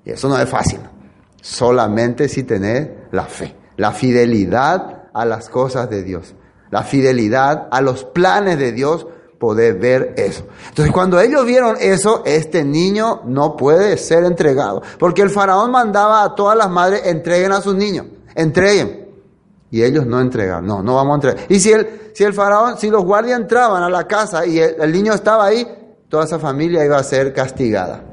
Y 0.04 0.10
eso 0.10 0.28
no 0.28 0.38
es 0.38 0.48
fácil. 0.48 0.80
Solamente 1.40 2.28
si 2.28 2.44
tener 2.44 3.08
la 3.10 3.24
fe, 3.24 3.56
la 3.78 3.92
fidelidad 3.92 5.08
a 5.14 5.24
las 5.24 5.48
cosas 5.48 5.88
de 5.88 6.02
Dios, 6.02 6.34
la 6.70 6.82
fidelidad 6.82 7.68
a 7.70 7.80
los 7.80 8.04
planes 8.04 8.58
de 8.58 8.72
Dios, 8.72 9.06
poder 9.38 9.78
ver 9.78 10.14
eso. 10.16 10.46
Entonces 10.68 10.92
cuando 10.92 11.20
ellos 11.20 11.44
vieron 11.44 11.76
eso, 11.80 12.22
este 12.26 12.64
niño 12.64 13.22
no 13.24 13.56
puede 13.56 13.96
ser 13.96 14.24
entregado, 14.24 14.82
porque 14.98 15.22
el 15.22 15.30
faraón 15.30 15.70
mandaba 15.70 16.22
a 16.22 16.34
todas 16.34 16.56
las 16.56 16.70
madres 16.70 17.02
entreguen 17.04 17.52
a 17.52 17.60
sus 17.60 17.74
niños, 17.74 18.06
entreguen. 18.34 19.03
Y 19.74 19.82
ellos 19.82 20.06
no 20.06 20.20
entregaron, 20.20 20.64
no, 20.66 20.84
no 20.84 20.94
vamos 20.94 21.10
a 21.10 21.14
entregar. 21.16 21.46
Y 21.48 21.58
si 21.58 21.72
el, 21.72 22.12
si 22.12 22.22
el 22.22 22.32
faraón, 22.32 22.78
si 22.78 22.90
los 22.90 23.04
guardias 23.04 23.40
entraban 23.40 23.82
a 23.82 23.90
la 23.90 24.06
casa 24.06 24.46
y 24.46 24.60
el, 24.60 24.76
el 24.80 24.92
niño 24.92 25.12
estaba 25.12 25.46
ahí, 25.46 25.66
toda 26.08 26.26
esa 26.26 26.38
familia 26.38 26.84
iba 26.84 26.96
a 26.96 27.02
ser 27.02 27.34
castigada, 27.34 28.04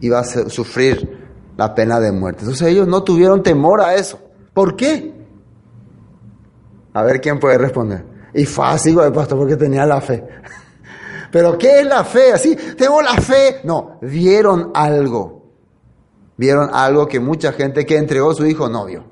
iba 0.00 0.18
a 0.18 0.24
sufrir 0.24 1.28
la 1.56 1.72
pena 1.72 2.00
de 2.00 2.10
muerte. 2.10 2.40
Entonces 2.40 2.66
ellos 2.66 2.88
no 2.88 3.04
tuvieron 3.04 3.40
temor 3.44 3.82
a 3.82 3.94
eso. 3.94 4.18
¿Por 4.52 4.74
qué? 4.74 5.14
A 6.92 7.04
ver 7.04 7.20
quién 7.20 7.38
puede 7.38 7.56
responder. 7.56 8.04
Y 8.34 8.44
fácil, 8.44 8.96
güey, 8.96 9.12
pastor, 9.12 9.38
porque 9.38 9.54
tenía 9.54 9.86
la 9.86 10.00
fe. 10.00 10.26
Pero 11.30 11.56
¿qué 11.56 11.82
es 11.82 11.86
la 11.86 12.02
fe? 12.02 12.32
Así, 12.32 12.56
tengo 12.76 13.00
la 13.00 13.14
fe. 13.14 13.60
No, 13.62 14.00
vieron 14.02 14.72
algo. 14.74 15.52
Vieron 16.36 16.68
algo 16.72 17.06
que 17.06 17.20
mucha 17.20 17.52
gente 17.52 17.86
que 17.86 17.96
entregó 17.96 18.34
su 18.34 18.44
hijo 18.44 18.68
no 18.68 18.86
vio. 18.86 19.11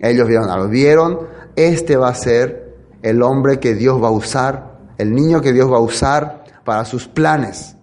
Ellos 0.00 0.26
vieron 0.26 0.48
algo. 0.50 0.68
Vieron, 0.68 1.20
este 1.56 1.96
va 1.96 2.08
a 2.08 2.14
ser 2.14 2.74
el 3.02 3.22
hombre 3.22 3.58
que 3.60 3.74
Dios 3.74 4.02
va 4.02 4.08
a 4.08 4.12
usar, 4.12 4.78
el 4.98 5.12
niño 5.12 5.40
que 5.40 5.52
Dios 5.52 5.70
va 5.70 5.76
a 5.76 5.80
usar 5.80 6.44
para 6.64 6.84
sus 6.84 7.08
planes, 7.08 7.76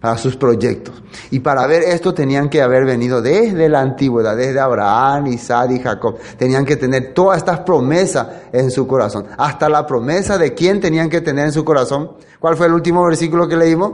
para 0.00 0.16
sus 0.18 0.36
proyectos. 0.36 1.02
Y 1.30 1.40
para 1.40 1.66
ver 1.66 1.82
esto 1.82 2.12
tenían 2.12 2.48
que 2.48 2.62
haber 2.62 2.84
venido 2.84 3.22
desde 3.22 3.68
la 3.68 3.80
antigüedad, 3.80 4.36
desde 4.36 4.60
Abraham, 4.60 5.28
Isaac 5.28 5.70
y 5.72 5.78
Jacob. 5.78 6.18
Tenían 6.36 6.64
que 6.64 6.76
tener 6.76 7.14
todas 7.14 7.38
estas 7.38 7.60
promesas 7.60 8.26
en 8.52 8.70
su 8.70 8.86
corazón. 8.86 9.26
Hasta 9.36 9.68
la 9.68 9.86
promesa 9.86 10.38
de 10.38 10.54
quién 10.54 10.80
tenían 10.80 11.08
que 11.08 11.20
tener 11.20 11.46
en 11.46 11.52
su 11.52 11.64
corazón. 11.64 12.12
¿Cuál 12.38 12.56
fue 12.56 12.66
el 12.66 12.72
último 12.72 13.04
versículo 13.04 13.48
que 13.48 13.56
leímos? 13.56 13.92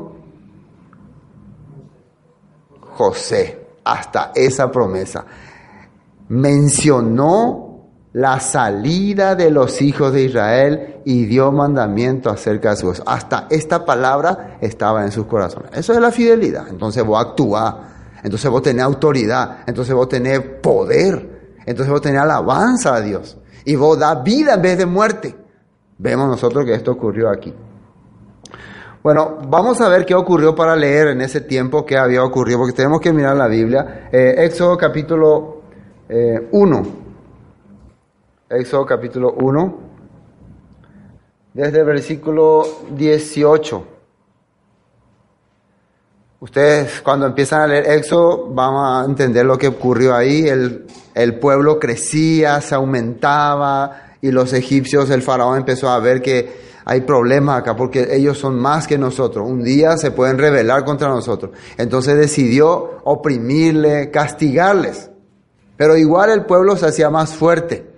José. 2.97 3.67
Hasta 3.85 4.33
esa 4.35 4.71
promesa. 4.71 5.25
Mencionó 6.29 7.69
la 8.13 8.41
salida 8.41 9.35
de 9.35 9.51
los 9.51 9.81
hijos 9.83 10.13
de 10.13 10.25
Israel 10.25 10.97
y 11.05 11.27
dio 11.27 11.53
mandamiento 11.53 12.31
acerca 12.31 12.71
de 12.71 12.77
su 12.77 12.87
voz. 12.87 13.03
Hasta 13.07 13.47
esta 13.51 13.85
palabra 13.85 14.59
estaba 14.61 15.05
en 15.05 15.13
sus 15.13 15.27
corazones. 15.27 15.71
Eso 15.75 15.93
es 15.93 16.01
la 16.01 16.11
fidelidad. 16.11 16.69
Entonces 16.69 17.05
vos 17.05 17.21
actuás, 17.21 17.75
entonces 18.23 18.51
vos 18.51 18.63
tenés 18.63 18.85
autoridad, 18.85 19.59
entonces 19.67 19.95
vos 19.95 20.09
tenés 20.09 20.41
poder, 20.41 21.57
entonces 21.65 21.93
vos 21.93 22.01
tenés 22.01 22.21
alabanza 22.21 22.95
a 22.95 23.01
Dios 23.01 23.39
y 23.65 23.77
vos 23.77 23.99
das 23.99 24.23
vida 24.23 24.55
en 24.55 24.63
vez 24.63 24.79
de 24.79 24.87
muerte. 24.87 25.37
Vemos 25.99 26.29
nosotros 26.29 26.65
que 26.65 26.75
esto 26.75 26.93
ocurrió 26.93 27.31
aquí. 27.31 27.55
Bueno, 29.03 29.39
vamos 29.49 29.81
a 29.81 29.89
ver 29.89 30.05
qué 30.05 30.15
ocurrió 30.15 30.55
para 30.55 30.75
leer 30.75 31.09
en 31.09 31.21
ese 31.21 31.41
tiempo, 31.41 31.87
qué 31.87 31.97
había 31.97 32.25
ocurrido, 32.25 32.59
porque 32.59 32.75
tenemos 32.75 33.01
que 33.01 33.13
mirar 33.13 33.37
la 33.37 33.47
Biblia. 33.47 34.09
Eh, 34.11 34.35
Éxodo 34.39 34.77
capítulo 34.77 35.58
1. 36.09 36.83
Éxodo 38.51 38.87
capítulo 38.87 39.33
1, 39.33 39.79
desde 41.53 41.81
el 41.81 41.85
versículo 41.85 42.65
18. 42.97 43.85
Ustedes 46.41 47.03
cuando 47.03 47.27
empiezan 47.27 47.63
a 47.63 47.67
leer 47.67 47.91
Éxodo 47.91 48.47
van 48.55 48.75
a 48.75 49.05
entender 49.05 49.45
lo 49.45 49.59
que 49.59 49.69
ocurrió 49.69 50.15
ahí. 50.15 50.49
El, 50.49 50.87
el 51.15 51.39
pueblo 51.39 51.79
crecía, 51.79 52.61
se 52.63 52.75
aumentaba 52.75 54.15
y 54.23 54.31
los 54.31 54.53
egipcios, 54.55 55.11
el 55.11 55.21
faraón 55.21 55.59
empezó 55.59 55.91
a 55.91 55.99
ver 55.99 56.23
que 56.23 56.69
hay 56.87 57.03
problemas 57.03 57.61
acá 57.61 57.77
porque 57.77 58.09
ellos 58.17 58.39
son 58.39 58.59
más 58.59 58.87
que 58.87 58.97
nosotros. 58.97 59.47
Un 59.47 59.63
día 59.63 59.99
se 59.99 60.11
pueden 60.11 60.39
rebelar 60.39 60.87
contra 60.87 61.09
nosotros. 61.09 61.51
Entonces 61.77 62.17
decidió 62.17 63.01
oprimirle, 63.05 64.11
castigarles. 64.11 65.11
Pero 65.79 65.97
igual 65.97 66.31
el 66.31 66.45
pueblo 66.45 66.77
se 66.77 66.87
hacía 66.87 67.09
más 67.09 67.35
fuerte. 67.35 67.89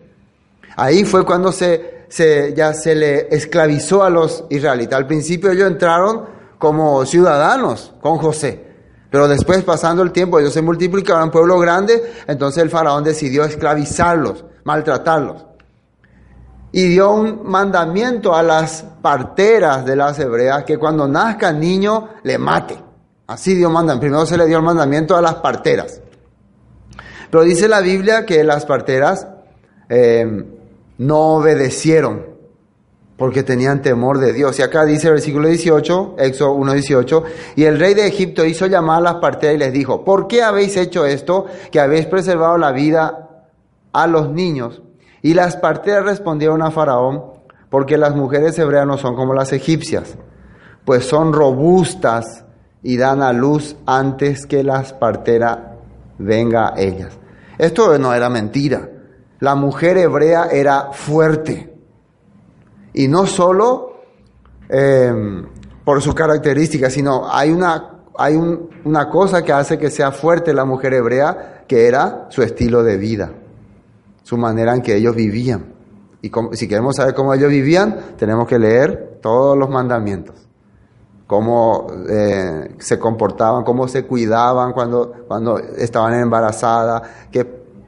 Ahí 0.77 1.05
fue 1.05 1.25
cuando 1.25 1.51
se, 1.51 2.05
se, 2.09 2.53
ya 2.55 2.75
se 2.75 2.95
le 2.95 3.35
esclavizó 3.35 4.05
a 4.05 4.11
los 4.11 4.45
israelitas. 4.51 4.99
Al 4.99 5.07
principio 5.07 5.51
ellos 5.51 5.67
entraron 5.67 6.27
como 6.59 7.07
ciudadanos 7.07 7.95
con 8.03 8.19
José. 8.19 8.67
Pero 9.11 9.27
después, 9.27 9.65
pasando 9.65 10.03
el 10.03 10.13
tiempo, 10.13 10.39
ellos 10.39 10.53
se 10.53 10.61
multiplicaron 10.61 11.25
en 11.25 11.31
pueblo 11.31 11.59
grande, 11.59 12.13
entonces 12.29 12.63
el 12.63 12.71
faraón 12.71 13.03
decidió 13.03 13.45
esclavizarlos, 13.45 14.45
maltratarlos. 14.65 15.47
Y 16.73 16.87
dio 16.87 17.11
un 17.13 17.41
mandamiento 17.45 18.35
a 18.35 18.43
las 18.43 18.85
parteras 19.01 19.87
de 19.87 19.97
las 19.97 20.19
hebreas 20.19 20.65
que 20.65 20.79
cuando 20.79 21.09
nazca 21.09 21.51
niño 21.51 22.11
le 22.25 22.37
mate. 22.37 22.79
Así 23.27 23.55
dio 23.55 23.71
mandamiento. 23.71 24.01
Primero 24.03 24.27
se 24.27 24.37
le 24.37 24.47
dio 24.47 24.59
el 24.59 24.65
mandamiento 24.65 25.17
a 25.17 25.23
las 25.23 25.37
parteras. 25.37 26.01
Pero 27.31 27.45
dice 27.45 27.69
la 27.69 27.81
Biblia 27.81 28.27
que 28.27 28.43
las 28.45 28.67
parteras 28.67 29.27
eh, 29.89 30.45
no 30.99 31.37
obedecieron 31.37 32.31
porque 33.21 33.43
tenían 33.43 33.83
temor 33.83 34.19
de 34.19 34.33
Dios. 34.33 34.59
Y 34.59 34.63
acá 34.63 34.87
dice 34.87 35.09
el 35.09 35.13
versículo 35.13 35.47
18, 35.47 36.17
Éxodo 36.19 36.57
1.18, 36.57 37.23
y 37.55 37.65
el 37.65 37.79
rey 37.79 37.93
de 37.93 38.07
Egipto 38.07 38.47
hizo 38.47 38.67
llamar 38.67 38.97
a 38.99 39.01
las 39.03 39.15
parteras 39.17 39.57
y 39.57 39.59
les 39.59 39.75
dijo, 39.75 40.07
¿por 40.07 40.27
qué 40.27 40.43
habéis 40.43 40.75
hecho 40.79 41.05
esto, 41.05 41.45
que 41.71 41.81
habéis 41.81 42.07
preservado 42.07 42.57
la 42.57 42.73
vida 42.73 43.45
a 43.93 44.07
los 44.07 44.31
niños? 44.31 44.81
Y 45.21 45.35
las 45.35 45.57
parteras 45.57 46.05
respondieron 46.05 46.63
a 46.63 46.71
Faraón, 46.71 47.25
porque 47.69 47.99
las 47.99 48.17
mujeres 48.17 48.59
hebreas 48.59 48.87
no 48.87 48.97
son 48.97 49.15
como 49.15 49.35
las 49.35 49.53
egipcias, 49.53 50.17
pues 50.87 51.05
son 51.05 51.35
robustas 51.35 52.47
y 52.83 52.97
dan 52.97 53.21
a 53.21 53.35
luz 53.35 53.77
antes 53.85 54.47
que 54.47 54.65
las 54.65 54.95
parteras 54.95 55.59
venga 56.21 56.75
a 56.75 56.81
ellas. 56.81 57.19
Esto 57.59 57.99
no 57.99 58.13
era 58.15 58.29
mentira. 58.31 58.89
La 59.41 59.55
mujer 59.55 59.99
hebrea 59.99 60.47
era 60.53 60.93
fuerte. 60.93 61.75
Y 62.93 63.09
no 63.09 63.27
solo 63.27 64.01
eh, 64.69 65.13
por 65.85 66.03
su 66.03 66.15
característica, 66.15 66.91
sino 66.91 67.31
hay, 67.31 67.51
una, 67.51 68.01
hay 68.19 68.35
un, 68.37 68.69
una 68.85 69.09
cosa 69.09 69.43
que 69.43 69.53
hace 69.53 69.79
que 69.79 69.91
sea 69.91 70.13
fuerte 70.13 70.53
la 70.53 70.65
mujer 70.65 70.95
hebrea, 70.95 71.65
que 71.67 71.87
era 71.87 72.27
su 72.31 72.43
estilo 72.43 72.83
de 72.83 72.97
vida, 72.97 73.33
su 74.23 74.37
manera 74.37 74.75
en 74.75 74.83
que 74.83 74.97
ellos 74.97 75.15
vivían. 75.15 75.75
Y 76.23 76.29
cómo- 76.31 76.53
si 76.53 76.69
queremos 76.69 76.97
saber 76.97 77.15
cómo 77.15 77.33
ellos 77.33 77.49
vivían, 77.51 77.97
tenemos 78.19 78.47
que 78.47 78.59
leer 78.59 79.19
todos 79.23 79.57
los 79.57 79.71
mandamientos. 79.71 80.50
Cómo 81.31 81.87
eh, 82.09 82.75
se 82.81 82.99
comportaban, 82.99 83.63
cómo 83.63 83.87
se 83.87 84.05
cuidaban 84.05 84.73
cuando, 84.73 85.13
cuando 85.29 85.61
estaban 85.61 86.15
embarazadas, 86.15 87.03
que 87.31 87.45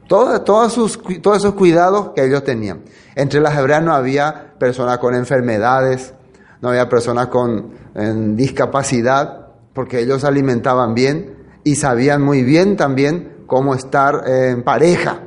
todas 0.07 0.71
sus, 0.71 0.97
todos 1.21 1.39
esos 1.39 1.53
cuidados 1.53 2.11
que 2.15 2.23
ellos 2.23 2.45
tenían. 2.45 2.83
Entre 3.15 3.41
las 3.41 3.57
hebreas 3.57 3.83
no 3.83 3.93
había 3.93 4.53
personas 4.57 4.97
con 4.99 5.13
enfermedades, 5.13 6.13
no 6.61 6.69
había 6.69 6.87
personas 6.87 7.27
con 7.27 7.73
discapacidad, 8.37 9.47
porque 9.73 9.99
ellos 9.99 10.21
se 10.21 10.27
alimentaban 10.27 10.93
bien 10.93 11.35
y 11.65 11.75
sabían 11.75 12.21
muy 12.21 12.43
bien 12.43 12.77
también 12.77 13.43
cómo 13.45 13.75
estar 13.75 14.23
en 14.25 14.63
pareja. 14.63 15.19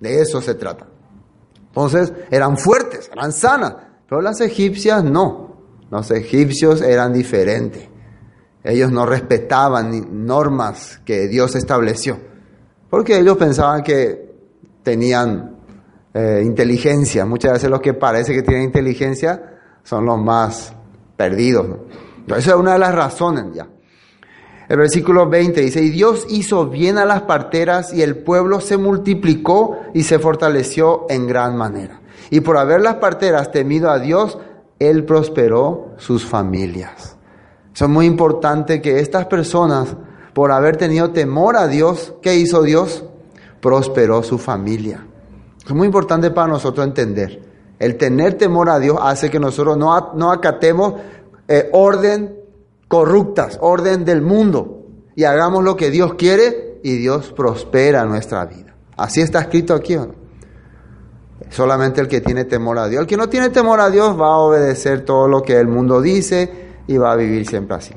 De 0.00 0.20
eso 0.20 0.42
se 0.42 0.56
trata. 0.56 0.86
Entonces 1.68 2.12
eran 2.32 2.58
fuertes, 2.58 3.08
eran 3.12 3.30
sanas, 3.30 3.76
pero 4.08 4.20
las 4.20 4.40
egipcias 4.40 5.04
no. 5.04 5.49
Los 5.90 6.10
egipcios 6.10 6.82
eran 6.82 7.12
diferentes. 7.12 7.88
Ellos 8.62 8.92
no 8.92 9.06
respetaban 9.06 10.26
normas 10.26 11.00
que 11.04 11.28
Dios 11.28 11.56
estableció, 11.56 12.18
porque 12.88 13.18
ellos 13.18 13.36
pensaban 13.36 13.82
que 13.82 14.30
tenían 14.82 15.56
eh, 16.12 16.42
inteligencia. 16.44 17.24
Muchas 17.24 17.54
veces 17.54 17.70
los 17.70 17.80
que 17.80 17.94
parece 17.94 18.34
que 18.34 18.42
tienen 18.42 18.64
inteligencia 18.64 19.58
son 19.82 20.04
los 20.04 20.18
más 20.20 20.74
perdidos. 21.16 21.68
¿no? 22.26 22.36
Esa 22.36 22.50
es 22.50 22.56
una 22.56 22.74
de 22.74 22.78
las 22.78 22.94
razones 22.94 23.46
ya. 23.54 23.66
El 24.68 24.76
versículo 24.76 25.28
20 25.28 25.60
dice, 25.62 25.82
y 25.82 25.90
Dios 25.90 26.26
hizo 26.28 26.66
bien 26.68 26.96
a 26.98 27.04
las 27.04 27.22
parteras 27.22 27.92
y 27.92 28.02
el 28.02 28.18
pueblo 28.18 28.60
se 28.60 28.76
multiplicó 28.76 29.78
y 29.94 30.04
se 30.04 30.20
fortaleció 30.20 31.06
en 31.08 31.26
gran 31.26 31.56
manera. 31.56 32.00
Y 32.30 32.40
por 32.40 32.56
haber 32.56 32.80
las 32.80 32.96
parteras 32.96 33.50
temido 33.50 33.90
a 33.90 33.98
Dios, 33.98 34.38
Él 34.80 35.04
prosperó 35.04 35.92
sus 35.98 36.26
familias. 36.26 37.16
Eso 37.72 37.84
es 37.84 37.90
muy 37.90 38.06
importante 38.06 38.82
que 38.82 38.98
estas 38.98 39.26
personas, 39.26 39.94
por 40.34 40.50
haber 40.50 40.76
tenido 40.76 41.10
temor 41.10 41.56
a 41.56 41.68
Dios, 41.68 42.14
¿qué 42.20 42.34
hizo 42.34 42.62
Dios? 42.62 43.04
Prosperó 43.60 44.24
su 44.24 44.38
familia. 44.38 45.06
Es 45.64 45.72
muy 45.72 45.86
importante 45.86 46.30
para 46.32 46.48
nosotros 46.48 46.84
entender. 46.84 47.42
El 47.78 47.96
tener 47.96 48.34
temor 48.34 48.70
a 48.70 48.78
Dios 48.78 48.98
hace 49.00 49.30
que 49.30 49.38
nosotros 49.38 49.76
no, 49.76 50.14
no 50.14 50.32
acatemos 50.32 50.94
eh, 51.46 51.68
orden 51.72 52.40
corruptas, 52.88 53.58
orden 53.60 54.04
del 54.04 54.20
mundo, 54.20 54.86
y 55.14 55.24
hagamos 55.24 55.62
lo 55.62 55.76
que 55.76 55.90
Dios 55.90 56.14
quiere 56.14 56.80
y 56.82 56.96
Dios 56.96 57.32
prospera 57.32 58.04
nuestra 58.04 58.46
vida. 58.46 58.74
Así 58.96 59.20
está 59.20 59.40
escrito 59.40 59.74
aquí. 59.74 59.94
¿o 59.94 60.06
no? 60.06 60.19
Solamente 61.50 62.00
el 62.00 62.08
que 62.08 62.20
tiene 62.20 62.44
temor 62.44 62.78
a 62.78 62.88
Dios. 62.88 63.02
El 63.02 63.06
que 63.06 63.16
no 63.16 63.28
tiene 63.28 63.50
temor 63.50 63.80
a 63.80 63.90
Dios 63.90 64.18
va 64.18 64.28
a 64.28 64.38
obedecer 64.38 65.04
todo 65.04 65.28
lo 65.28 65.42
que 65.42 65.58
el 65.58 65.66
mundo 65.66 66.00
dice 66.00 66.70
y 66.86 66.96
va 66.96 67.12
a 67.12 67.16
vivir 67.16 67.46
siempre 67.46 67.76
así. 67.76 67.94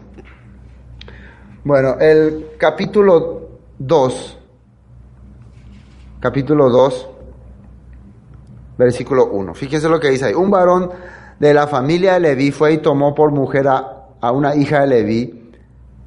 Bueno, 1.63 1.95
el 1.99 2.49
capítulo 2.57 3.59
2, 3.77 4.39
capítulo 6.19 6.69
2, 6.69 7.09
versículo 8.77 9.27
1. 9.27 9.53
Fíjense 9.53 9.87
lo 9.87 9.99
que 9.99 10.09
dice 10.09 10.25
ahí. 10.25 10.33
Un 10.33 10.49
varón 10.49 10.89
de 11.39 11.53
la 11.53 11.67
familia 11.67 12.13
de 12.13 12.21
Leví 12.21 12.51
fue 12.51 12.73
y 12.73 12.77
tomó 12.79 13.13
por 13.13 13.31
mujer 13.31 13.67
a, 13.67 14.07
a 14.19 14.31
una 14.31 14.55
hija 14.55 14.81
de 14.81 14.87
Leví, 14.87 15.51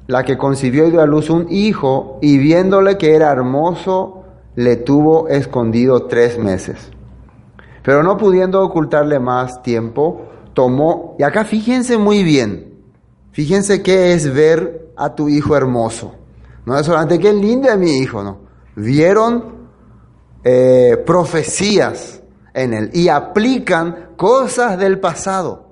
la 0.07 0.23
que 0.23 0.37
concibió 0.37 0.85
y 0.85 0.91
dio 0.91 1.01
a 1.01 1.05
luz 1.05 1.29
un 1.29 1.47
hijo, 1.49 2.19
y 2.21 2.37
viéndole 2.37 2.97
que 2.97 3.15
era 3.15 3.31
hermoso, 3.31 4.25
le 4.55 4.75
tuvo 4.75 5.27
escondido 5.29 6.03
tres 6.07 6.37
meses. 6.37 6.91
Pero 7.87 8.03
no 8.03 8.17
pudiendo 8.17 8.61
ocultarle 8.61 9.17
más 9.17 9.63
tiempo, 9.63 10.27
tomó, 10.53 11.15
y 11.17 11.23
acá 11.23 11.45
fíjense 11.45 11.97
muy 11.97 12.21
bien, 12.21 12.73
fíjense 13.31 13.81
qué 13.81 14.11
es 14.11 14.33
ver 14.33 14.91
a 14.97 15.15
tu 15.15 15.29
hijo 15.29 15.55
hermoso. 15.55 16.13
No 16.65 16.77
es 16.77 16.85
solamente 16.85 17.17
qué 17.17 17.31
lindo 17.31 17.69
es 17.69 17.77
mi 17.77 17.99
hijo, 17.99 18.21
no. 18.21 18.39
Vieron 18.75 19.69
eh, 20.43 21.01
profecías 21.05 22.21
en 22.53 22.73
él 22.73 22.89
y 22.91 23.07
aplican 23.07 24.09
cosas 24.17 24.77
del 24.77 24.99
pasado. 24.99 25.71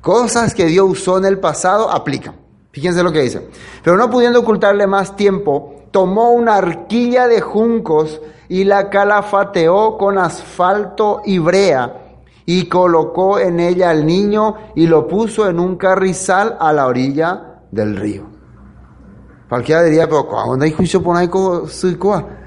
Cosas 0.00 0.54
que 0.54 0.64
Dios 0.64 0.88
usó 0.88 1.18
en 1.18 1.26
el 1.26 1.38
pasado, 1.38 1.90
aplican. 1.90 2.36
Fíjense 2.70 3.02
lo 3.02 3.12
que 3.12 3.20
dice. 3.20 3.46
Pero 3.84 3.98
no 3.98 4.08
pudiendo 4.10 4.40
ocultarle 4.40 4.86
más 4.86 5.16
tiempo, 5.16 5.82
tomó 5.90 6.30
una 6.30 6.56
arquilla 6.56 7.28
de 7.28 7.42
juncos 7.42 8.22
y 8.52 8.64
la 8.64 8.90
calafateó 8.90 9.96
con 9.96 10.18
asfalto 10.18 11.22
y 11.24 11.38
brea 11.38 12.18
y 12.44 12.68
colocó 12.68 13.38
en 13.38 13.58
ella 13.58 13.88
al 13.88 14.04
niño 14.04 14.56
y 14.74 14.86
lo 14.86 15.08
puso 15.08 15.48
en 15.48 15.58
un 15.58 15.76
carrizal 15.76 16.58
a 16.60 16.70
la 16.74 16.86
orilla 16.86 17.62
del 17.70 17.96
río. 17.96 18.26
Cualquiera 19.48 19.82
diría, 19.84 20.06
pero 20.06 20.28
¿dónde 20.46 20.66
hay 20.66 20.72
juicio 20.72 21.02
por 21.02 21.16
ahí? 21.16 21.30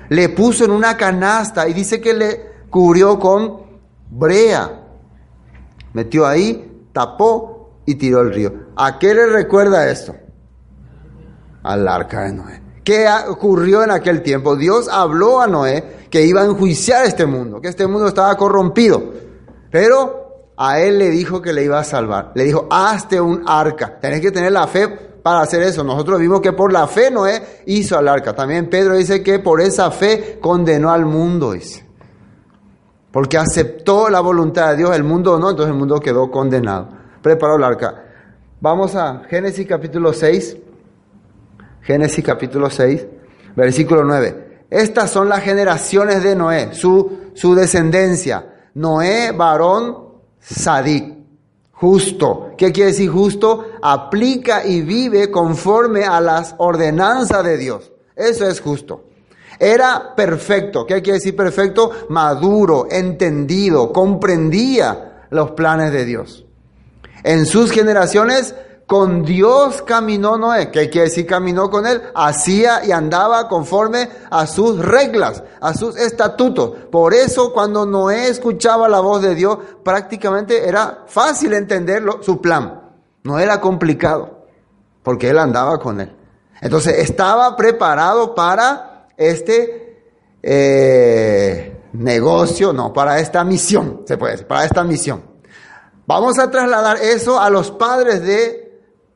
Le 0.09 0.29
puso 0.29 0.63
en 0.65 0.69
una 0.69 0.95
canasta 0.95 1.67
y 1.67 1.73
dice 1.73 1.99
que 1.99 2.13
le 2.13 2.51
cubrió 2.69 3.17
con 3.17 3.63
brea. 4.11 4.83
Metió 5.93 6.27
ahí, 6.27 6.87
tapó 6.93 7.79
y 7.83 7.95
tiró 7.95 8.19
al 8.19 8.31
río. 8.31 8.53
¿A 8.75 8.99
qué 8.99 9.11
le 9.15 9.25
recuerda 9.25 9.89
esto? 9.89 10.15
Al 11.63 11.87
arca 11.87 12.25
de 12.25 12.33
Noé. 12.33 12.64
¿Qué 12.85 13.07
ocurrió 13.27 13.83
en 13.83 13.89
aquel 13.89 14.21
tiempo? 14.21 14.55
Dios 14.55 14.87
habló 14.87 15.41
a 15.41 15.47
Noé 15.47 16.05
que 16.11 16.23
iba 16.23 16.43
a 16.43 16.45
enjuiciar 16.45 17.05
este 17.05 17.25
mundo, 17.25 17.59
que 17.59 17.67
este 17.67 17.87
mundo 17.87 18.07
estaba 18.07 18.37
corrompido. 18.37 19.11
Pero 19.71 20.51
a 20.55 20.79
él 20.79 20.99
le 20.99 21.09
dijo 21.09 21.41
que 21.41 21.51
le 21.51 21.63
iba 21.63 21.79
a 21.79 21.83
salvar. 21.83 22.31
Le 22.35 22.43
dijo, 22.43 22.67
hazte 22.69 23.19
un 23.19 23.43
arca. 23.47 23.99
Tenés 23.99 24.21
que 24.21 24.31
tener 24.31 24.51
la 24.51 24.67
fe 24.67 24.87
para 24.87 25.41
hacer 25.41 25.63
eso. 25.63 25.83
Nosotros 25.83 26.19
vimos 26.19 26.41
que 26.41 26.53
por 26.53 26.71
la 26.71 26.85
fe 26.85 27.09
Noé 27.09 27.63
hizo 27.65 27.99
el 27.99 28.07
arca. 28.07 28.35
También 28.35 28.69
Pedro 28.69 28.95
dice 28.95 29.23
que 29.23 29.39
por 29.39 29.61
esa 29.61 29.89
fe 29.89 30.37
condenó 30.39 30.91
al 30.91 31.05
mundo, 31.05 31.53
dice. 31.53 31.83
Porque 33.11 33.39
aceptó 33.39 34.11
la 34.11 34.19
voluntad 34.19 34.69
de 34.69 34.77
Dios, 34.77 34.95
el 34.95 35.03
mundo 35.03 35.39
no, 35.39 35.49
entonces 35.49 35.73
el 35.73 35.79
mundo 35.79 35.99
quedó 35.99 36.29
condenado. 36.29 36.89
Preparó 37.23 37.55
el 37.55 37.63
arca. 37.63 38.03
Vamos 38.61 38.95
a 38.95 39.23
Génesis 39.27 39.65
capítulo 39.65 40.13
6. 40.13 40.57
Génesis 41.85 42.25
capítulo 42.25 42.67
6, 42.67 43.05
versículo 43.55 44.03
9. 44.03 44.63
Estas 44.71 45.11
son 45.11 45.29
las 45.29 45.43
generaciones 45.43 46.23
de 46.23 46.35
Noé, 46.35 46.73
su, 46.73 47.29
su 47.35 47.53
descendencia. 47.53 48.43
Noé, 48.73 49.31
varón, 49.31 49.95
sadik, 50.39 51.13
justo. 51.73 52.53
¿Qué 52.57 52.71
quiere 52.71 52.89
decir 52.89 53.11
justo? 53.11 53.65
Aplica 53.83 54.65
y 54.65 54.81
vive 54.81 55.29
conforme 55.29 56.05
a 56.05 56.19
las 56.21 56.55
ordenanzas 56.57 57.43
de 57.43 57.57
Dios. 57.57 57.91
Eso 58.15 58.47
es 58.49 58.59
justo. 58.61 59.03
Era 59.59 60.15
perfecto. 60.15 60.87
¿Qué 60.87 61.03
quiere 61.03 61.19
decir 61.19 61.35
perfecto? 61.35 61.91
Maduro, 62.09 62.87
entendido, 62.89 63.93
comprendía 63.93 65.27
los 65.29 65.51
planes 65.51 65.91
de 65.91 66.03
Dios. 66.03 66.45
En 67.23 67.45
sus 67.45 67.71
generaciones, 67.71 68.55
con 68.85 69.23
Dios 69.23 69.81
caminó 69.81 70.37
Noé. 70.37 70.69
¿Qué 70.69 70.89
quiere 70.89 71.09
decir 71.09 71.25
caminó 71.25 71.69
con 71.69 71.87
él? 71.87 72.01
Hacía 72.13 72.85
y 72.85 72.91
andaba 72.91 73.47
conforme 73.47 74.09
a 74.29 74.45
sus 74.45 74.77
reglas, 74.77 75.43
a 75.59 75.73
sus 75.73 75.97
estatutos. 75.97 76.71
Por 76.91 77.13
eso 77.13 77.51
cuando 77.51 77.85
Noé 77.85 78.29
escuchaba 78.29 78.87
la 78.87 78.99
voz 78.99 79.21
de 79.21 79.33
Dios, 79.33 79.57
prácticamente 79.83 80.67
era 80.67 81.03
fácil 81.07 81.53
entenderlo, 81.53 82.21
su 82.21 82.39
plan. 82.39 82.81
No 83.23 83.39
era 83.39 83.59
complicado, 83.59 84.45
porque 85.01 85.29
él 85.29 85.39
andaba 85.39 85.79
con 85.79 85.99
él. 86.01 86.15
Entonces 86.61 86.99
estaba 86.99 87.55
preparado 87.55 88.35
para 88.35 89.07
este 89.17 90.03
eh, 90.43 91.81
negocio, 91.93 92.71
no, 92.71 92.93
para 92.93 93.19
esta 93.19 93.43
misión, 93.43 94.03
se 94.05 94.15
puede 94.17 94.33
decir, 94.33 94.47
para 94.47 94.63
esta 94.63 94.83
misión. 94.83 95.23
Vamos 96.05 96.37
a 96.37 96.51
trasladar 96.51 96.97
eso 96.97 97.39
a 97.39 97.49
los 97.49 97.71
padres 97.71 98.21
de 98.21 98.64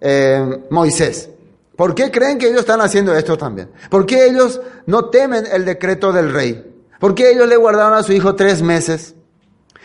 eh, 0.01 0.65
Moisés. 0.69 1.29
¿Por 1.75 1.95
qué 1.95 2.11
creen 2.11 2.37
que 2.37 2.47
ellos 2.47 2.61
están 2.61 2.81
haciendo 2.81 3.15
esto 3.15 3.37
también? 3.37 3.71
¿Por 3.89 4.05
qué 4.05 4.25
ellos 4.25 4.59
no 4.85 5.05
temen 5.05 5.45
el 5.51 5.63
decreto 5.63 6.11
del 6.11 6.33
rey? 6.33 6.65
¿Por 6.99 7.15
qué 7.15 7.31
ellos 7.31 7.47
le 7.47 7.55
guardaron 7.55 7.93
a 7.93 8.03
su 8.03 8.11
hijo 8.11 8.35
tres 8.35 8.61
meses? 8.61 9.15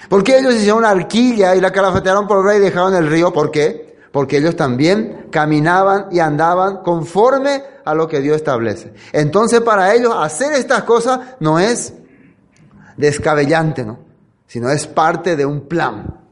¿Por 0.09 0.24
qué 0.24 0.38
ellos 0.38 0.55
hicieron 0.55 0.79
una 0.79 0.90
arquilla 0.90 1.55
y 1.55 1.61
la 1.61 1.70
calafatearon 1.70 2.27
por 2.27 2.38
el 2.38 2.44
rey 2.44 2.59
y 2.59 2.62
dejaron 2.62 2.94
el 2.94 3.07
río? 3.07 3.33
¿Por 3.33 3.50
qué? 3.50 3.96
Porque 4.11 4.38
ellos 4.38 4.57
también 4.57 5.29
caminaban 5.31 6.07
y 6.11 6.18
andaban 6.18 6.79
conforme 6.79 7.62
a 7.85 7.94
lo 7.94 8.09
que 8.09 8.20
Dios 8.20 8.37
establece. 8.37 8.92
Entonces 9.12 9.61
para 9.61 9.94
ellos 9.94 10.14
hacer 10.16 10.53
estas 10.55 10.83
cosas 10.83 11.20
no 11.40 11.59
es 11.59 11.94
descabellante, 12.96 13.85
¿no? 13.85 13.98
Sino 14.46 14.70
es 14.70 14.87
parte 14.87 15.37
de 15.37 15.46
un 15.46 15.68
plan. 15.68 16.23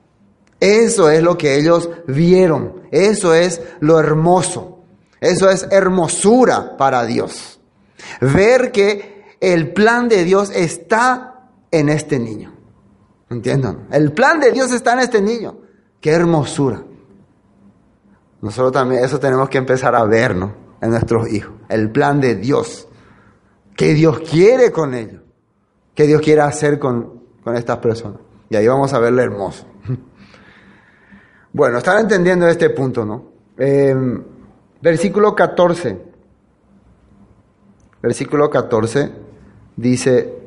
Eso 0.62 1.10
es 1.10 1.20
lo 1.24 1.36
que 1.36 1.58
ellos 1.58 1.90
vieron. 2.06 2.82
Eso 2.92 3.34
es 3.34 3.60
lo 3.80 3.98
hermoso. 3.98 4.84
Eso 5.20 5.50
es 5.50 5.66
hermosura 5.72 6.76
para 6.76 7.04
Dios. 7.04 7.58
Ver 8.20 8.70
que 8.70 9.24
el 9.40 9.72
plan 9.72 10.08
de 10.08 10.22
Dios 10.22 10.52
está 10.54 11.48
en 11.68 11.88
este 11.88 12.20
niño. 12.20 12.54
Entiendan. 13.28 13.88
El 13.90 14.12
plan 14.12 14.38
de 14.38 14.52
Dios 14.52 14.70
está 14.70 14.92
en 14.92 15.00
este 15.00 15.20
niño. 15.20 15.58
Qué 16.00 16.10
hermosura. 16.12 16.80
Nosotros 18.40 18.70
también 18.70 19.02
eso 19.02 19.18
tenemos 19.18 19.48
que 19.48 19.58
empezar 19.58 19.96
a 19.96 20.04
ver, 20.04 20.36
¿no? 20.36 20.54
En 20.80 20.90
nuestros 20.90 21.28
hijos. 21.28 21.54
El 21.68 21.90
plan 21.90 22.20
de 22.20 22.36
Dios. 22.36 22.86
¿Qué 23.76 23.94
Dios 23.94 24.20
quiere 24.20 24.70
con 24.70 24.94
ellos? 24.94 25.22
¿Qué 25.92 26.06
Dios 26.06 26.22
quiere 26.22 26.42
hacer 26.42 26.78
con, 26.78 27.20
con 27.42 27.56
estas 27.56 27.78
personas? 27.78 28.20
Y 28.48 28.54
ahí 28.54 28.68
vamos 28.68 28.92
a 28.92 29.00
verle 29.00 29.24
hermoso. 29.24 29.71
Bueno, 31.52 31.78
están 31.78 32.00
entendiendo 32.00 32.48
este 32.48 32.70
punto, 32.70 33.04
¿no? 33.04 33.24
Eh, 33.58 33.94
versículo 34.80 35.34
14. 35.34 36.12
Versículo 38.02 38.50
14 38.50 39.12
dice, 39.76 40.42